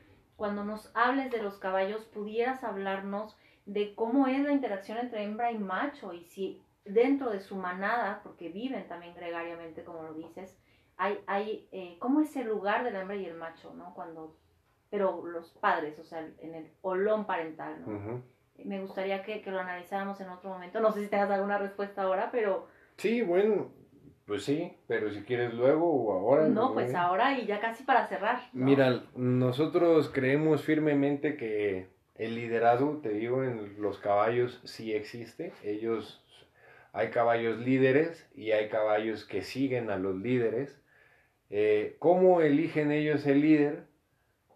cuando 0.42 0.64
nos 0.64 0.90
hables 0.96 1.30
de 1.30 1.40
los 1.40 1.60
caballos, 1.60 2.04
pudieras 2.06 2.64
hablarnos 2.64 3.38
de 3.68 3.94
cómo 3.94 4.26
es 4.26 4.42
la 4.42 4.52
interacción 4.52 4.98
entre 4.98 5.24
hembra 5.24 5.52
y 5.52 5.60
macho 5.60 6.16
y 6.16 6.24
si 6.24 6.64
dentro 6.84 7.30
de 7.30 7.42
su 7.42 7.58
manada, 7.58 8.22
porque 8.24 8.50
viven 8.50 8.88
también 8.88 9.14
gregariamente, 9.14 9.84
como 9.84 10.02
lo 10.02 10.16
dices, 10.16 10.58
hay, 10.98 11.20
hay 11.28 11.70
eh, 11.72 11.96
¿cómo 12.00 12.22
es 12.22 12.36
el 12.36 12.48
lugar 12.48 12.84
del 12.84 12.96
hembra 12.96 13.18
y 13.18 13.26
el 13.28 13.36
macho, 13.36 13.72
no? 13.76 13.94
Cuando, 13.94 14.36
pero 14.90 15.24
los 15.28 15.52
padres, 15.52 16.00
o 16.00 16.04
sea, 16.04 16.28
en 16.40 16.56
el 16.56 16.72
olón 16.82 17.28
parental, 17.28 17.80
¿no? 17.86 18.24
Me 18.66 18.82
gustaría 18.82 19.22
que, 19.22 19.44
lo 19.46 19.60
analizáramos 19.60 20.20
en 20.22 20.30
otro 20.30 20.50
momento. 20.50 20.80
No 20.80 20.92
sé 20.92 21.04
si 21.04 21.08
tengas 21.08 21.30
alguna 21.30 21.60
respuesta 21.60 22.02
ahora, 22.02 22.32
pero... 22.32 22.66
Sí, 22.98 23.22
bueno, 23.22 23.72
pues 24.32 24.46
sí, 24.46 24.72
pero 24.88 25.12
si 25.12 25.24
quieres 25.24 25.54
luego 25.56 25.92
o 25.92 26.14
ahora. 26.14 26.48
No, 26.48 26.74
pues 26.74 26.96
ahora 26.96 27.38
y 27.38 27.46
ya 27.46 27.60
casi 27.60 27.84
para 27.84 28.08
cerrar. 28.08 28.40
Mira, 28.54 29.04
nosotros 29.14 30.10
creemos 30.10 30.64
firmemente 30.64 31.36
que 31.36 31.88
el 32.16 32.36
liderazgo, 32.36 33.02
te 33.04 33.10
digo, 33.10 33.44
en 33.44 33.82
los 33.82 33.98
caballos 33.98 34.62
sí 34.64 34.94
existe. 34.94 35.52
Ellos 35.66 36.24
hay 36.94 37.10
caballos 37.10 37.60
líderes 37.60 38.26
y 38.34 38.52
hay 38.52 38.70
caballos 38.70 39.26
que 39.26 39.42
siguen 39.42 39.90
a 39.90 39.98
los 39.98 40.16
líderes. 40.16 40.82
Eh, 41.50 41.98
¿Cómo 42.00 42.40
eligen 42.40 42.94
ellos 42.94 43.28
el 43.28 43.42
líder? 43.42 43.84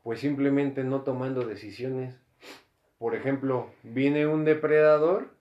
Pues 0.03 0.21
simplemente 0.21 0.85
no 0.85 1.01
tomando 1.01 1.45
decisiones. 1.45 2.17
Por 2.97 3.13
ejemplo, 3.13 3.69
viene 3.83 4.25
un 4.25 4.45
depredador 4.45 5.34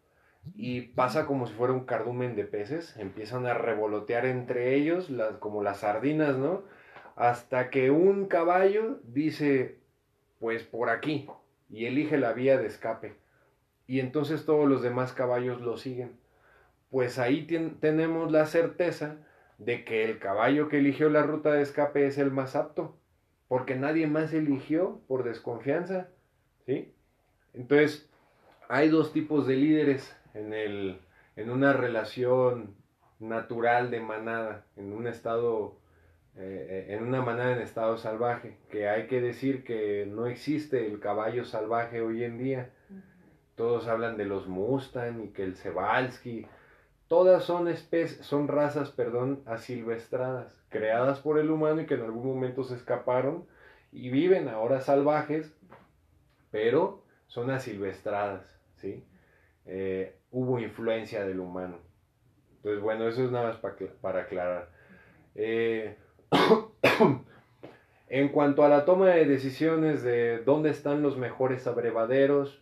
y 0.55 0.83
pasa 0.83 1.27
como 1.27 1.47
si 1.47 1.55
fuera 1.55 1.73
un 1.73 1.85
cardumen 1.85 2.37
de 2.37 2.45
peces, 2.45 2.97
empiezan 2.97 3.47
a 3.47 3.55
revolotear 3.55 4.27
entre 4.27 4.75
ellos 4.75 5.11
como 5.41 5.63
las 5.63 5.81
sardinas, 5.81 6.37
¿no? 6.37 6.63
Hasta 7.17 7.71
que 7.71 7.91
un 7.91 8.27
caballo 8.27 9.01
dice, 9.05 9.79
pues 10.41 10.63
por 10.65 10.91
aquí, 10.91 11.29
y 11.71 11.87
elige 11.87 12.19
la 12.19 12.33
vía 12.33 12.59
de 12.59 12.67
escape. 12.67 13.15
Y 13.87 14.01
entonces 14.01 14.45
todos 14.45 14.69
los 14.69 14.83
demás 14.83 15.13
caballos 15.13 15.61
lo 15.61 15.77
siguen 15.77 16.25
pues 16.95 17.19
ahí 17.19 17.45
tenemos 17.81 18.31
la 18.31 18.47
certeza 18.47 19.17
de 19.59 19.85
que 19.85 20.05
el 20.05 20.21
caballo 20.21 20.69
que 20.69 20.79
eligió 20.79 21.11
la 21.11 21.25
ruta 21.25 21.51
de 21.51 21.61
escape 21.61 22.07
es 22.07 22.19
el 22.19 22.31
más 22.31 22.55
apto, 22.55 22.97
porque 23.49 23.75
nadie 23.75 24.07
más 24.07 24.33
eligió 24.33 25.01
por 25.09 25.25
desconfianza, 25.25 26.07
¿sí? 26.67 26.95
Entonces, 27.53 28.09
hay 28.69 28.91
dos 28.91 29.13
tipos 29.13 29.49
de 29.49 29.57
líderes 29.57 30.17
en, 30.35 30.53
el, 30.53 31.01
en 31.37 31.51
una 31.51 31.73
relación 31.73 32.75
natural 33.19 33.91
de 33.91 34.01
manada, 34.01 34.67
en 34.77 34.93
un 34.93 35.07
estado, 35.07 35.77
eh, 36.37 36.89
en 36.91 37.03
una 37.03 37.23
manada 37.23 37.53
en 37.53 37.63
estado 37.63 37.97
salvaje, 37.97 38.59
que 38.71 38.89
hay 38.89 39.07
que 39.07 39.21
decir 39.21 39.65
que 39.65 40.07
no 40.07 40.27
existe 40.27 40.87
el 40.87 41.01
caballo 41.01 41.45
salvaje 41.45 42.01
hoy 42.01 42.25
en 42.25 42.39
día. 42.39 42.71
Todos 43.55 43.87
hablan 43.87 44.17
de 44.17 44.25
los 44.25 44.49
Mustang 44.49 45.23
y 45.23 45.29
que 45.29 45.45
el 45.45 45.55
Sebalski, 45.55 46.47
Todas 47.09 47.45
son 47.45 47.69
especies, 47.69 48.25
son 48.27 48.49
razas, 48.49 48.91
perdón, 48.91 49.43
asilvestradas, 49.45 50.59
creadas 50.71 51.21
por 51.21 51.39
el 51.39 51.51
humano 51.51 51.83
y 51.83 51.87
que 51.87 51.95
en 51.95 52.03
algún 52.03 52.27
momento 52.27 52.65
se 52.65 52.77
escaparon 52.77 53.47
y 53.93 54.09
viven 54.09 54.49
ahora 54.49 54.81
salvajes, 54.81 55.55
pero 56.51 57.05
son 57.27 57.51
asilvestradas, 57.51 58.45
¿sí? 58.77 59.05
Eh, 59.67 60.17
hubo 60.35 60.59
influencia 60.59 61.25
del 61.25 61.39
humano. 61.39 61.79
Entonces, 62.57 62.83
bueno, 62.83 63.07
eso 63.07 63.25
es 63.25 63.31
nada 63.31 63.49
más 63.49 63.57
para, 64.03 64.23
aclarar. 64.23 64.69
Eh, 65.37 65.97
en 68.09 68.29
cuanto 68.31 68.65
a 68.65 68.69
la 68.69 68.85
toma 68.85 69.11
de 69.11 69.27
decisiones 69.27 70.03
de 70.03 70.39
dónde 70.39 70.71
están 70.71 71.03
los 71.03 71.17
mejores 71.17 71.69
abrevaderos 71.69 72.61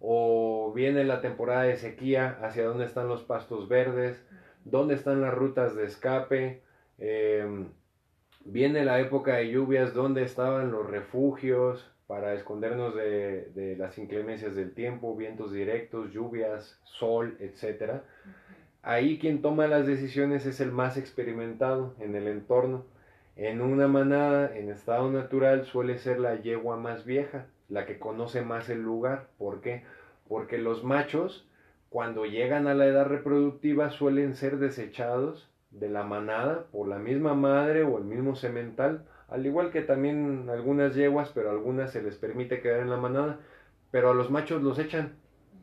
o 0.00 0.72
viene 0.74 1.04
la 1.04 1.20
temporada 1.20 1.62
de 1.62 1.76
sequía, 1.76 2.38
hacia 2.42 2.64
dónde 2.64 2.86
están 2.86 3.06
los 3.06 3.22
pastos 3.22 3.68
verdes, 3.68 4.20
dónde 4.64 4.94
están 4.94 5.20
las 5.20 5.32
rutas 5.32 5.76
de 5.76 5.84
escape, 5.84 6.62
em, 6.98 7.68
viene 8.44 8.84
la 8.84 8.98
época 8.98 9.36
de 9.36 9.48
lluvias, 9.48 9.94
dónde 9.94 10.24
estaban 10.24 10.72
los 10.72 10.90
refugios 10.90 11.91
para 12.12 12.34
escondernos 12.34 12.94
de, 12.94 13.50
de, 13.54 13.74
las 13.74 13.96
inclemencias 13.96 14.54
del 14.54 14.74
tiempo, 14.74 15.16
vientos 15.16 15.50
directos, 15.50 16.12
lluvias, 16.12 16.78
sol, 16.84 17.38
etc. 17.40 18.02
Ahí 18.82 19.18
quien 19.18 19.40
toma 19.40 19.66
las 19.66 19.86
decisiones 19.86 20.44
es 20.44 20.60
el 20.60 20.72
más 20.72 20.98
experimentado 20.98 21.94
en 22.00 22.14
el 22.14 22.28
entorno. 22.28 22.84
En 23.34 23.62
una 23.62 23.88
manada, 23.88 24.54
en 24.54 24.68
estado 24.68 25.10
natural, 25.10 25.64
suele 25.64 25.96
ser 25.96 26.20
la 26.20 26.34
yegua 26.34 26.76
más 26.76 27.06
vieja, 27.06 27.46
la 27.70 27.86
que 27.86 27.98
conoce 27.98 28.42
más 28.42 28.68
el 28.68 28.82
lugar. 28.82 29.28
¿Por 29.38 29.62
qué? 29.62 29.82
Porque 30.28 30.58
los 30.58 30.84
machos, 30.84 31.48
cuando 31.88 32.26
llegan 32.26 32.66
a 32.66 32.74
la 32.74 32.84
edad 32.84 33.06
reproductiva, 33.06 33.88
suelen 33.88 34.34
ser 34.34 34.58
desechados 34.58 35.50
de 35.70 35.88
la 35.88 36.02
manada 36.02 36.66
por 36.72 36.88
la 36.88 36.98
misma 36.98 37.32
madre 37.32 37.84
o 37.84 37.96
el 37.96 38.04
mismo 38.04 38.36
semental, 38.36 39.06
al 39.32 39.46
igual 39.46 39.70
que 39.70 39.80
también 39.80 40.48
algunas 40.50 40.94
yeguas, 40.94 41.30
pero 41.34 41.50
algunas 41.50 41.90
se 41.92 42.02
les 42.02 42.16
permite 42.16 42.60
quedar 42.60 42.80
en 42.80 42.90
la 42.90 42.98
manada, 42.98 43.40
pero 43.90 44.10
a 44.10 44.14
los 44.14 44.30
machos 44.30 44.62
los 44.62 44.78
echan. 44.78 45.16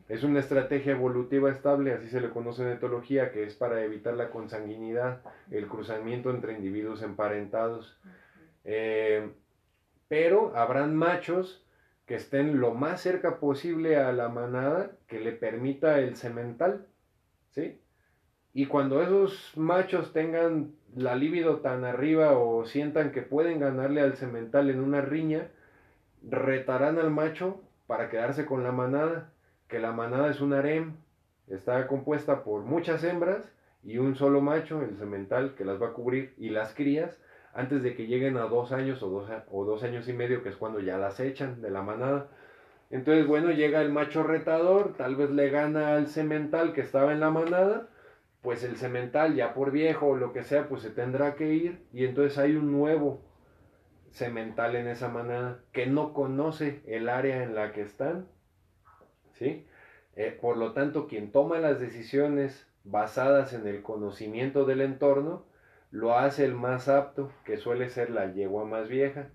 Es 0.08 0.24
una 0.24 0.40
estrategia 0.40 0.92
evolutiva 0.92 1.50
estable, 1.50 1.92
así 1.92 2.08
se 2.08 2.20
le 2.20 2.30
conoce 2.30 2.62
en 2.62 2.70
etología, 2.70 3.30
que 3.30 3.44
es 3.44 3.54
para 3.54 3.84
evitar 3.84 4.14
la 4.14 4.30
consanguinidad, 4.30 5.22
el 5.52 5.68
cruzamiento 5.68 6.30
entre 6.30 6.54
individuos 6.54 7.02
emparentados. 7.02 7.96
Eh, 8.64 9.30
pero 10.08 10.56
habrán 10.56 10.96
machos 10.96 11.64
que 12.06 12.16
estén 12.16 12.58
lo 12.58 12.74
más 12.74 13.00
cerca 13.00 13.38
posible 13.38 13.98
a 13.98 14.12
la 14.12 14.28
manada 14.28 14.90
que 15.06 15.20
le 15.20 15.30
permita 15.30 16.00
el 16.00 16.16
semental, 16.16 16.88
¿sí? 17.50 17.80
Y 18.52 18.66
cuando 18.66 19.00
esos 19.00 19.56
machos 19.56 20.12
tengan 20.12 20.72
la 20.96 21.14
libido 21.14 21.58
tan 21.58 21.84
arriba 21.84 22.32
o 22.32 22.64
sientan 22.64 23.12
que 23.12 23.22
pueden 23.22 23.60
ganarle 23.60 24.00
al 24.00 24.16
semental 24.16 24.70
en 24.70 24.80
una 24.80 25.00
riña, 25.00 25.48
retarán 26.28 26.98
al 26.98 27.10
macho 27.10 27.60
para 27.86 28.08
quedarse 28.08 28.46
con 28.46 28.62
la 28.62 28.72
manada, 28.72 29.30
que 29.68 29.78
la 29.78 29.92
manada 29.92 30.30
es 30.30 30.40
un 30.40 30.52
harem, 30.52 30.94
está 31.48 31.86
compuesta 31.86 32.44
por 32.44 32.62
muchas 32.62 33.04
hembras 33.04 33.50
y 33.82 33.98
un 33.98 34.14
solo 34.14 34.40
macho, 34.40 34.82
el 34.82 34.96
semental, 34.98 35.54
que 35.54 35.64
las 35.64 35.80
va 35.80 35.88
a 35.88 35.92
cubrir, 35.92 36.34
y 36.36 36.50
las 36.50 36.74
crías, 36.74 37.18
antes 37.54 37.82
de 37.82 37.94
que 37.94 38.06
lleguen 38.06 38.36
a 38.36 38.42
dos 38.42 38.72
años 38.72 39.02
o 39.02 39.08
dos, 39.08 39.30
o 39.50 39.64
dos 39.64 39.82
años 39.82 40.08
y 40.08 40.12
medio, 40.12 40.42
que 40.42 40.50
es 40.50 40.56
cuando 40.56 40.80
ya 40.80 40.98
las 40.98 41.18
echan 41.18 41.62
de 41.62 41.70
la 41.70 41.82
manada. 41.82 42.28
Entonces, 42.90 43.26
bueno, 43.26 43.52
llega 43.52 43.80
el 43.80 43.90
macho 43.90 44.22
retador, 44.22 44.94
tal 44.96 45.16
vez 45.16 45.30
le 45.30 45.48
gana 45.50 45.94
al 45.94 46.08
semental 46.08 46.72
que 46.72 46.82
estaba 46.82 47.12
en 47.12 47.20
la 47.20 47.30
manada, 47.30 47.88
pues 48.42 48.64
el 48.64 48.76
semental 48.76 49.34
ya 49.34 49.54
por 49.54 49.70
viejo 49.70 50.08
o 50.08 50.16
lo 50.16 50.32
que 50.32 50.44
sea, 50.44 50.68
pues 50.68 50.82
se 50.82 50.90
tendrá 50.90 51.34
que 51.34 51.52
ir 51.52 51.84
y 51.92 52.04
entonces 52.04 52.38
hay 52.38 52.56
un 52.56 52.72
nuevo 52.72 53.22
semental 54.10 54.76
en 54.76 54.88
esa 54.88 55.08
manada 55.08 55.60
que 55.72 55.86
no 55.86 56.12
conoce 56.12 56.82
el 56.86 57.08
área 57.08 57.42
en 57.42 57.54
la 57.54 57.72
que 57.72 57.82
están, 57.82 58.26
¿sí? 59.34 59.66
Eh, 60.16 60.36
por 60.40 60.56
lo 60.56 60.72
tanto, 60.72 61.06
quien 61.06 61.30
toma 61.30 61.58
las 61.58 61.80
decisiones 61.80 62.66
basadas 62.84 63.52
en 63.52 63.66
el 63.66 63.82
conocimiento 63.82 64.64
del 64.64 64.80
entorno, 64.80 65.46
lo 65.90 66.16
hace 66.16 66.44
el 66.44 66.54
más 66.54 66.88
apto, 66.88 67.32
que 67.44 67.56
suele 67.56 67.88
ser 67.88 68.10
la 68.10 68.32
yegua 68.32 68.64
más 68.64 68.88
vieja. 68.88 69.28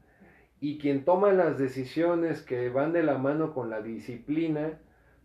Y 0.59 0.77
quien 0.77 1.03
toma 1.03 1.31
las 1.33 1.57
decisiones 1.57 2.41
que 2.41 2.69
van 2.69 2.93
de 2.93 3.03
la 3.03 3.17
mano 3.17 3.53
con 3.53 3.69
la 3.69 3.81
disciplina, 3.81 4.79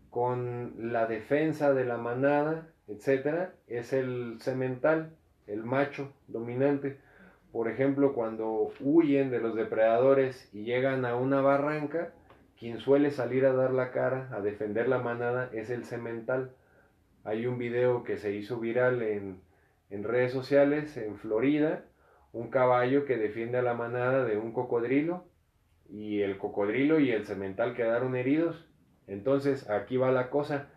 con 0.09 0.91
la 0.91 1.07
defensa 1.07 1.73
de 1.73 1.85
la 1.85 1.97
manada, 1.97 2.70
etcétera, 2.87 3.53
es 3.67 3.93
el 3.93 4.37
semental, 4.39 5.11
el 5.47 5.63
macho 5.63 6.13
dominante. 6.27 6.99
Por 7.51 7.69
ejemplo, 7.69 8.13
cuando 8.13 8.71
huyen 8.79 9.29
de 9.29 9.39
los 9.39 9.55
depredadores 9.55 10.49
y 10.53 10.63
llegan 10.63 11.05
a 11.05 11.15
una 11.15 11.41
barranca, 11.41 12.13
quien 12.57 12.79
suele 12.79 13.11
salir 13.11 13.45
a 13.45 13.53
dar 13.53 13.71
la 13.71 13.91
cara, 13.91 14.29
a 14.31 14.41
defender 14.41 14.87
la 14.87 14.99
manada, 14.99 15.49
es 15.53 15.69
el 15.69 15.85
semental. 15.85 16.51
Hay 17.23 17.45
un 17.45 17.57
video 17.57 18.03
que 18.03 18.17
se 18.17 18.33
hizo 18.33 18.59
viral 18.59 19.01
en, 19.01 19.41
en 19.89 20.03
redes 20.03 20.31
sociales 20.31 20.97
en 20.97 21.17
Florida 21.17 21.83
un 22.33 22.49
caballo 22.49 23.05
que 23.05 23.17
defiende 23.17 23.57
a 23.57 23.61
la 23.61 23.73
manada 23.73 24.23
de 24.23 24.37
un 24.37 24.53
cocodrilo 24.53 25.25
y 25.89 26.21
el 26.21 26.37
cocodrilo 26.37 26.99
y 26.99 27.11
el 27.11 27.25
cemental 27.25 27.75
quedaron 27.75 28.15
heridos. 28.15 28.67
Entonces 29.07 29.69
aquí 29.69 29.97
va 29.97 30.11
la 30.11 30.29
cosa. 30.29 30.69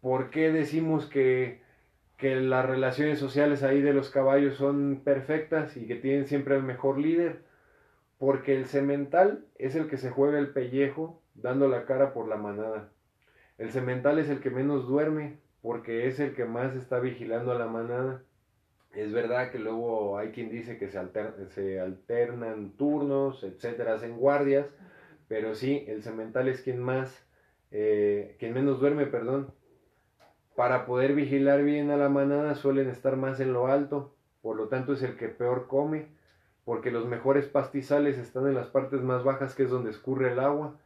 ¿Por 0.00 0.30
qué 0.30 0.50
decimos 0.52 1.06
que, 1.06 1.60
que 2.16 2.36
las 2.36 2.66
relaciones 2.66 3.18
sociales 3.18 3.62
ahí 3.62 3.80
de 3.80 3.92
los 3.92 4.10
caballos 4.10 4.56
son 4.56 5.00
perfectas 5.04 5.76
y 5.76 5.86
que 5.86 5.96
tienen 5.96 6.26
siempre 6.26 6.56
el 6.56 6.62
mejor 6.62 6.98
líder? 6.98 7.42
Porque 8.18 8.56
el 8.56 8.66
cemental 8.66 9.44
es 9.56 9.74
el 9.74 9.88
que 9.88 9.96
se 9.96 10.10
juega 10.10 10.38
el 10.38 10.50
pellejo 10.50 11.20
dando 11.34 11.68
la 11.68 11.84
cara 11.84 12.12
por 12.12 12.28
la 12.28 12.36
manada. 12.36 12.90
El 13.58 13.70
cemental 13.70 14.18
es 14.18 14.28
el 14.28 14.40
que 14.40 14.50
menos 14.50 14.86
duerme 14.86 15.38
porque 15.62 16.06
es 16.06 16.20
el 16.20 16.34
que 16.34 16.44
más 16.44 16.76
está 16.76 17.00
vigilando 17.00 17.52
a 17.52 17.58
la 17.58 17.66
manada. 17.66 18.22
Es 18.94 19.12
verdad 19.12 19.50
que 19.50 19.58
luego 19.58 20.18
hay 20.18 20.30
quien 20.30 20.50
dice 20.50 20.78
que 20.78 20.88
se, 20.88 21.00
se 21.50 21.80
alternan 21.80 22.70
turnos, 22.76 23.44
etcétera, 23.44 23.94
hacen 23.94 24.16
guardias, 24.16 24.66
pero 25.28 25.54
sí, 25.54 25.84
el 25.88 26.02
cemental 26.02 26.48
es 26.48 26.62
quien 26.62 26.80
más, 26.80 27.26
eh, 27.70 28.36
quien 28.38 28.54
menos 28.54 28.80
duerme, 28.80 29.06
perdón. 29.06 29.52
Para 30.58 30.86
poder 30.86 31.14
vigilar 31.14 31.62
bien 31.62 31.92
a 31.92 31.96
la 31.96 32.08
manada 32.08 32.56
suelen 32.56 32.88
estar 32.90 33.14
más 33.14 33.38
en 33.38 33.52
lo 33.52 33.68
alto, 33.68 34.16
por 34.42 34.56
lo 34.56 34.66
tanto 34.66 34.94
es 34.94 35.02
el 35.04 35.16
que 35.16 35.28
peor 35.28 35.68
come, 35.68 36.08
porque 36.64 36.90
los 36.90 37.06
mejores 37.06 37.46
pastizales 37.46 38.18
están 38.18 38.48
en 38.48 38.56
las 38.56 38.66
partes 38.66 39.00
más 39.00 39.22
bajas, 39.22 39.54
que 39.54 39.62
es 39.62 39.70
donde 39.70 39.90
escurre 39.90 40.32
el 40.32 40.40
agua. 40.40 40.76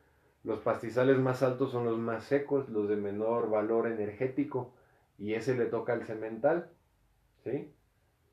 Los 0.44 0.58
pastizales 0.60 1.16
más 1.16 1.42
altos 1.42 1.72
son 1.72 1.86
los 1.86 1.96
más 1.96 2.24
secos, 2.24 2.68
los 2.68 2.86
de 2.86 2.96
menor 2.96 3.48
valor 3.48 3.86
energético, 3.86 4.74
y 5.16 5.32
ese 5.32 5.56
le 5.56 5.64
toca 5.64 5.94
al 5.94 6.04
cemental. 6.04 6.68
¿sí? 7.42 7.72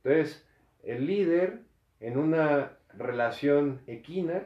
Entonces, 0.04 0.46
el 0.84 1.08
líder 1.08 1.62
en 2.02 2.18
una 2.18 2.74
relación 2.98 3.80
equina 3.88 4.44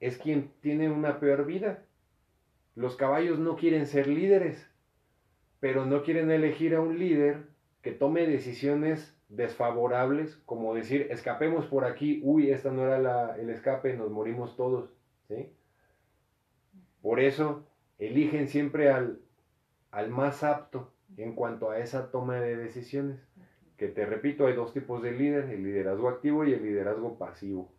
es 0.00 0.18
quien 0.18 0.50
tiene 0.60 0.90
una 0.90 1.20
peor 1.20 1.46
vida. 1.46 1.84
Los 2.74 2.96
caballos 2.96 3.38
no 3.38 3.54
quieren 3.54 3.86
ser 3.86 4.08
líderes, 4.08 4.73
pero 5.64 5.86
no 5.86 6.02
quieren 6.02 6.30
elegir 6.30 6.74
a 6.74 6.80
un 6.82 6.98
líder 6.98 7.46
que 7.80 7.92
tome 7.92 8.26
decisiones 8.26 9.16
desfavorables, 9.30 10.36
como 10.44 10.74
decir, 10.74 11.06
escapemos 11.08 11.64
por 11.64 11.86
aquí, 11.86 12.20
uy, 12.22 12.50
esta 12.50 12.70
no 12.70 12.84
era 12.84 13.34
el 13.36 13.48
escape, 13.48 13.96
nos 13.96 14.10
morimos 14.10 14.58
todos. 14.58 14.90
¿sí? 15.26 15.50
Por 17.00 17.18
eso 17.18 17.66
eligen 17.98 18.48
siempre 18.48 18.90
al, 18.90 19.20
al 19.90 20.10
más 20.10 20.44
apto 20.44 20.92
en 21.16 21.34
cuanto 21.34 21.70
a 21.70 21.78
esa 21.78 22.10
toma 22.10 22.40
de 22.40 22.56
decisiones. 22.56 23.26
Que 23.78 23.88
te 23.88 24.04
repito, 24.04 24.46
hay 24.46 24.52
dos 24.52 24.74
tipos 24.74 25.02
de 25.02 25.12
líder, 25.12 25.48
el 25.48 25.64
liderazgo 25.64 26.10
activo 26.10 26.44
y 26.44 26.52
el 26.52 26.62
liderazgo 26.62 27.16
pasivo. 27.16 27.72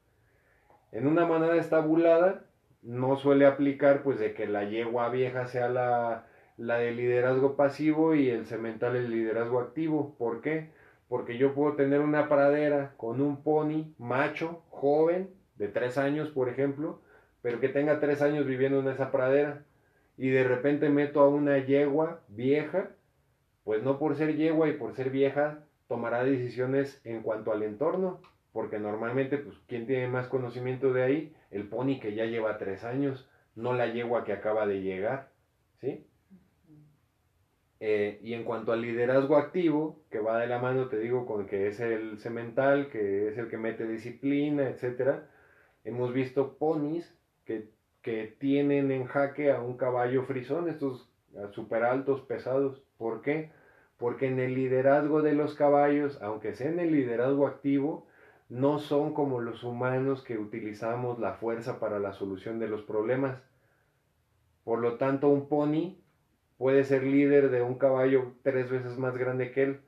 En 0.91 1.05
una 1.05 1.27
manada 1.27 1.57
estabulada 1.57 2.47
no 2.81 3.15
suele 3.15 3.45
aplicar 3.45 4.01
pues 4.01 4.17
de 4.17 4.33
que 4.33 4.47
la 4.47 4.63
yegua 4.63 5.09
vieja 5.09 5.45
sea 5.45 5.69
la, 5.69 6.25
la 6.57 6.77
de 6.77 6.91
liderazgo 6.91 7.55
pasivo 7.55 8.15
y 8.15 8.29
el 8.29 8.45
cemental 8.45 8.95
el 8.95 9.11
liderazgo 9.11 9.59
activo. 9.59 10.15
¿Por 10.17 10.41
qué? 10.41 10.69
Porque 11.07 11.37
yo 11.37 11.53
puedo 11.53 11.75
tener 11.75 12.01
una 12.01 12.29
pradera 12.29 12.93
con 12.97 13.21
un 13.21 13.43
pony 13.43 13.93
macho, 13.97 14.63
joven, 14.69 15.29
de 15.57 15.67
tres 15.67 15.97
años, 15.97 16.29
por 16.29 16.49
ejemplo, 16.49 17.01
pero 17.41 17.59
que 17.59 17.69
tenga 17.69 17.99
tres 17.99 18.21
años 18.21 18.45
viviendo 18.45 18.79
en 18.79 18.89
esa 18.89 19.11
pradera 19.11 19.63
y 20.17 20.29
de 20.29 20.43
repente 20.43 20.89
meto 20.89 21.21
a 21.21 21.29
una 21.29 21.57
yegua 21.59 22.21
vieja, 22.27 22.91
pues 23.63 23.83
no 23.83 23.99
por 23.99 24.15
ser 24.15 24.35
yegua 24.35 24.67
y 24.67 24.73
por 24.73 24.95
ser 24.95 25.09
vieja 25.09 25.63
tomará 25.87 26.23
decisiones 26.23 26.99
en 27.03 27.21
cuanto 27.21 27.51
al 27.51 27.63
entorno, 27.63 28.21
porque 28.51 28.79
normalmente, 28.79 29.37
pues, 29.37 29.57
¿quién 29.67 29.85
tiene 29.85 30.07
más 30.07 30.27
conocimiento 30.27 30.93
de 30.93 31.03
ahí? 31.03 31.35
El 31.51 31.67
pony 31.67 31.99
que 31.99 32.15
ya 32.15 32.25
lleva 32.25 32.57
tres 32.57 32.83
años, 32.83 33.29
no 33.55 33.73
la 33.73 33.87
yegua 33.87 34.23
que 34.23 34.33
acaba 34.33 34.65
de 34.65 34.81
llegar, 34.81 35.29
¿sí? 35.81 36.05
Eh, 37.79 38.19
y 38.23 38.33
en 38.33 38.43
cuanto 38.43 38.71
al 38.71 38.81
liderazgo 38.81 39.35
activo, 39.37 39.99
que 40.09 40.19
va 40.19 40.39
de 40.39 40.47
la 40.47 40.59
mano, 40.59 40.87
te 40.87 40.97
digo, 40.99 41.25
con 41.25 41.45
que 41.45 41.67
es 41.67 41.79
el 41.79 42.19
semental, 42.19 42.89
que 42.89 43.29
es 43.29 43.37
el 43.37 43.49
que 43.49 43.57
mete 43.57 43.85
disciplina, 43.85 44.69
etcétera, 44.69 45.27
hemos 45.83 46.13
visto 46.13 46.57
ponis 46.57 47.13
que, 47.45 47.73
tienen 48.37 48.91
en 48.91 49.05
jaque 49.05 49.51
a 49.51 49.61
un 49.61 49.77
caballo 49.77 50.25
frisón, 50.25 50.69
estos 50.69 51.09
super 51.53 51.83
altos, 51.83 52.21
pesados. 52.21 52.83
¿Por 52.99 53.23
qué? 53.23 53.49
Porque 53.97 54.27
en 54.27 54.39
el 54.39 54.53
liderazgo 54.53 55.23
de 55.23 55.33
los 55.33 55.55
caballos, 55.55 56.21
aunque 56.21 56.53
sea 56.53 56.69
en 56.69 56.79
el 56.79 56.91
liderazgo 56.91 57.47
activo, 57.47 58.05
no 58.47 58.77
son 58.77 59.15
como 59.15 59.41
los 59.41 59.63
humanos 59.63 60.23
que 60.23 60.37
utilizamos 60.37 61.17
la 61.17 61.33
fuerza 61.33 61.79
para 61.79 61.97
la 61.97 62.13
solución 62.13 62.59
de 62.59 62.67
los 62.67 62.83
problemas. 62.83 63.41
Por 64.63 64.79
lo 64.79 64.97
tanto, 64.97 65.29
un 65.29 65.49
pony 65.49 65.97
puede 66.57 66.83
ser 66.83 67.03
líder 67.03 67.49
de 67.49 67.61
un 67.61 67.75
caballo 67.75 68.33
tres 68.43 68.69
veces 68.69 68.97
más 68.97 69.17
grande 69.17 69.51
que 69.51 69.63
él. 69.63 69.81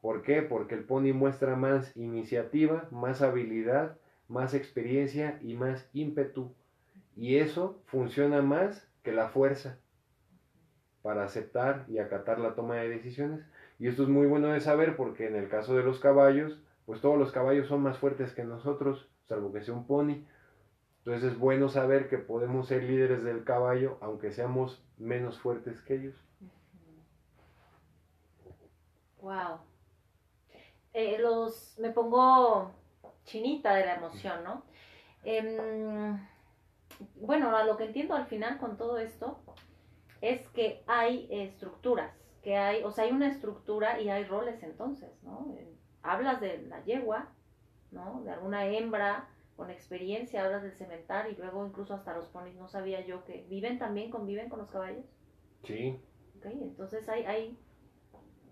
¿Por 0.00 0.22
qué? 0.22 0.42
Porque 0.42 0.74
el 0.74 0.84
pony 0.84 1.12
muestra 1.14 1.56
más 1.56 1.96
iniciativa, 1.96 2.88
más 2.90 3.22
habilidad, 3.22 3.96
más 4.28 4.54
experiencia 4.54 5.38
y 5.42 5.54
más 5.54 5.88
ímpetu. 5.92 6.52
Y 7.16 7.36
eso 7.36 7.80
funciona 7.86 8.42
más 8.42 8.88
que 9.02 9.12
la 9.12 9.28
fuerza 9.28 9.78
para 11.02 11.24
aceptar 11.24 11.84
y 11.88 11.98
acatar 11.98 12.38
la 12.38 12.54
toma 12.54 12.76
de 12.76 12.88
decisiones. 12.88 13.44
Y 13.78 13.88
esto 13.88 14.04
es 14.04 14.08
muy 14.08 14.26
bueno 14.26 14.48
de 14.48 14.60
saber 14.60 14.96
porque 14.96 15.26
en 15.26 15.36
el 15.36 15.48
caso 15.48 15.76
de 15.76 15.82
los 15.82 16.00
caballos, 16.00 16.60
pues 16.86 17.00
todos 17.00 17.18
los 17.18 17.32
caballos 17.32 17.68
son 17.68 17.82
más 17.82 17.98
fuertes 17.98 18.32
que 18.32 18.44
nosotros, 18.44 19.08
salvo 19.26 19.52
que 19.52 19.62
sea 19.62 19.74
un 19.74 19.86
pony. 19.86 20.24
Entonces 21.04 21.32
es 21.32 21.38
bueno 21.38 21.68
saber 21.68 22.08
que 22.08 22.16
podemos 22.16 22.68
ser 22.68 22.82
líderes 22.82 23.22
del 23.24 23.44
caballo 23.44 23.98
aunque 24.00 24.32
seamos 24.32 24.82
menos 24.96 25.38
fuertes 25.38 25.82
que 25.82 25.96
ellos. 25.96 26.14
Wow. 29.20 29.58
Eh, 30.94 31.18
los, 31.18 31.78
me 31.78 31.90
pongo 31.90 32.70
chinita 33.24 33.74
de 33.74 33.84
la 33.84 33.96
emoción, 33.96 34.44
¿no? 34.44 34.62
Em, 35.24 36.18
bueno, 37.16 37.54
a 37.54 37.64
lo 37.64 37.76
que 37.76 37.84
entiendo 37.84 38.14
al 38.14 38.26
final 38.26 38.58
con 38.58 38.78
todo 38.78 38.96
esto 38.96 39.40
es 40.22 40.48
que 40.50 40.84
hay 40.86 41.28
estructuras, 41.30 42.14
que 42.42 42.56
hay, 42.56 42.82
o 42.82 42.90
sea, 42.90 43.04
hay 43.04 43.12
una 43.12 43.28
estructura 43.28 44.00
y 44.00 44.08
hay 44.08 44.24
roles 44.24 44.62
entonces, 44.62 45.10
¿no? 45.22 45.54
Hablas 46.02 46.40
de 46.40 46.62
la 46.62 46.82
yegua, 46.84 47.28
¿no? 47.90 48.22
De 48.24 48.30
alguna 48.30 48.66
hembra 48.66 49.28
con 49.56 49.70
experiencia, 49.70 50.44
hablas 50.44 50.62
del 50.62 50.74
cemental 50.74 51.30
y 51.30 51.36
luego 51.36 51.66
incluso 51.66 51.94
hasta 51.94 52.14
los 52.14 52.26
ponis, 52.26 52.56
no 52.56 52.68
sabía 52.68 53.04
yo 53.06 53.24
que 53.24 53.44
viven 53.48 53.78
también, 53.78 54.10
conviven 54.10 54.48
con 54.48 54.58
los 54.58 54.70
caballos. 54.70 55.04
Sí. 55.62 55.98
Ok, 56.38 56.46
entonces 56.46 57.08
hay, 57.08 57.24
hay 57.24 57.58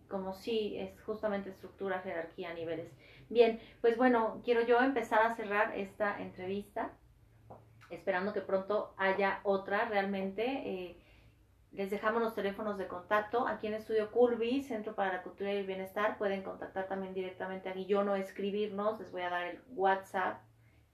como 0.09 0.35
si 0.35 0.79
es 0.79 1.01
justamente 1.03 1.51
estructura, 1.51 2.01
jerarquía, 2.01 2.53
niveles. 2.55 2.93
Bien, 3.31 3.61
pues 3.81 3.97
bueno, 3.97 4.43
quiero 4.45 4.61
yo 4.61 4.79
empezar 4.81 5.23
a 5.23 5.35
cerrar 5.35 5.77
esta 5.77 6.21
entrevista, 6.21 6.93
esperando 7.91 8.33
que 8.33 8.43
pronto 8.43 8.95
haya 8.99 9.41
otra 9.43 9.87
realmente. 9.87 10.45
Eh, 10.45 10.99
les 11.73 11.91
dejamos 11.91 12.21
los 12.21 12.35
teléfonos 12.35 12.77
de 12.77 12.87
contacto 12.87 13.49
aquí 13.49 13.67
en 13.67 13.75
Estudio 13.75 14.11
Culvi, 14.11 14.63
Centro 14.63 14.95
para 14.95 15.15
la 15.15 15.23
Cultura 15.23 15.55
y 15.55 15.57
el 15.57 15.67
Bienestar. 15.67 16.19
Pueden 16.19 16.43
contactar 16.43 16.87
también 16.89 17.15
directamente 17.15 17.71
a 17.71 17.73
Guillón 17.73 18.11
o 18.11 18.17
escribirnos. 18.17 19.01
Les 19.01 19.11
voy 19.11 19.23
a 19.23 19.31
dar 19.31 19.47
el 19.47 19.61
WhatsApp. 19.71 20.43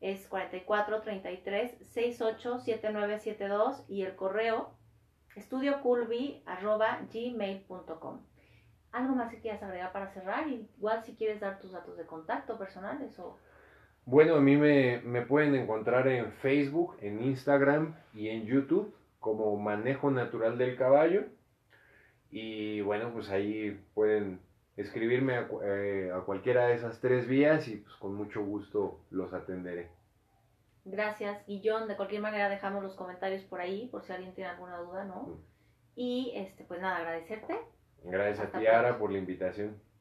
Es 0.00 0.28
44 0.28 1.02
33 1.02 1.76
68 1.80 2.60
7972 2.60 3.84
y 3.88 4.02
el 4.02 4.14
correo 4.14 4.70
estudioculvi.gmail.com. 5.34 8.20
¿Algo 8.92 9.14
más 9.14 9.30
que 9.30 9.40
quieras 9.40 9.62
agregar 9.62 9.92
para 9.92 10.08
cerrar? 10.08 10.48
Igual 10.48 11.04
si 11.04 11.14
quieres 11.14 11.40
dar 11.40 11.60
tus 11.60 11.72
datos 11.72 11.96
de 11.96 12.06
contacto 12.06 12.58
personales 12.58 13.18
o... 13.18 13.38
Bueno, 14.04 14.36
a 14.36 14.40
mí 14.40 14.56
me, 14.56 15.00
me 15.02 15.22
pueden 15.22 15.54
encontrar 15.54 16.08
en 16.08 16.32
Facebook, 16.32 16.96
en 17.00 17.22
Instagram 17.22 17.94
y 18.14 18.28
en 18.28 18.46
YouTube 18.46 18.94
como 19.20 19.56
Manejo 19.58 20.10
Natural 20.10 20.56
del 20.56 20.76
Caballo. 20.76 21.26
Y 22.30 22.80
bueno, 22.80 23.12
pues 23.12 23.28
ahí 23.30 23.78
pueden 23.94 24.40
escribirme 24.78 25.34
a, 25.34 25.48
eh, 25.64 26.10
a, 26.14 26.20
cualquiera 26.20 26.68
de 26.68 26.74
esas 26.74 27.00
tres 27.00 27.26
vías 27.26 27.66
y 27.68 27.76
pues 27.76 27.94
con 27.96 28.14
mucho 28.14 28.42
gusto 28.44 29.00
los 29.10 29.32
atenderé. 29.34 29.90
Gracias, 30.84 31.44
Guillón. 31.46 31.88
De 31.88 31.96
cualquier 31.96 32.22
manera 32.22 32.48
dejamos 32.48 32.82
los 32.82 32.94
comentarios 32.94 33.42
por 33.42 33.60
ahí 33.60 33.88
por 33.88 34.04
si 34.04 34.12
alguien 34.12 34.34
tiene 34.34 34.50
alguna 34.50 34.78
duda, 34.78 35.04
¿no? 35.04 35.38
Y 35.96 36.32
este, 36.36 36.64
pues 36.64 36.80
nada, 36.80 36.98
agradecerte. 36.98 37.58
Gracias 38.04 38.46
a 38.46 38.58
ti, 38.58 38.66
Ara, 38.66 38.98
por 38.98 39.10
la 39.10 39.18
invitación. 39.18 39.76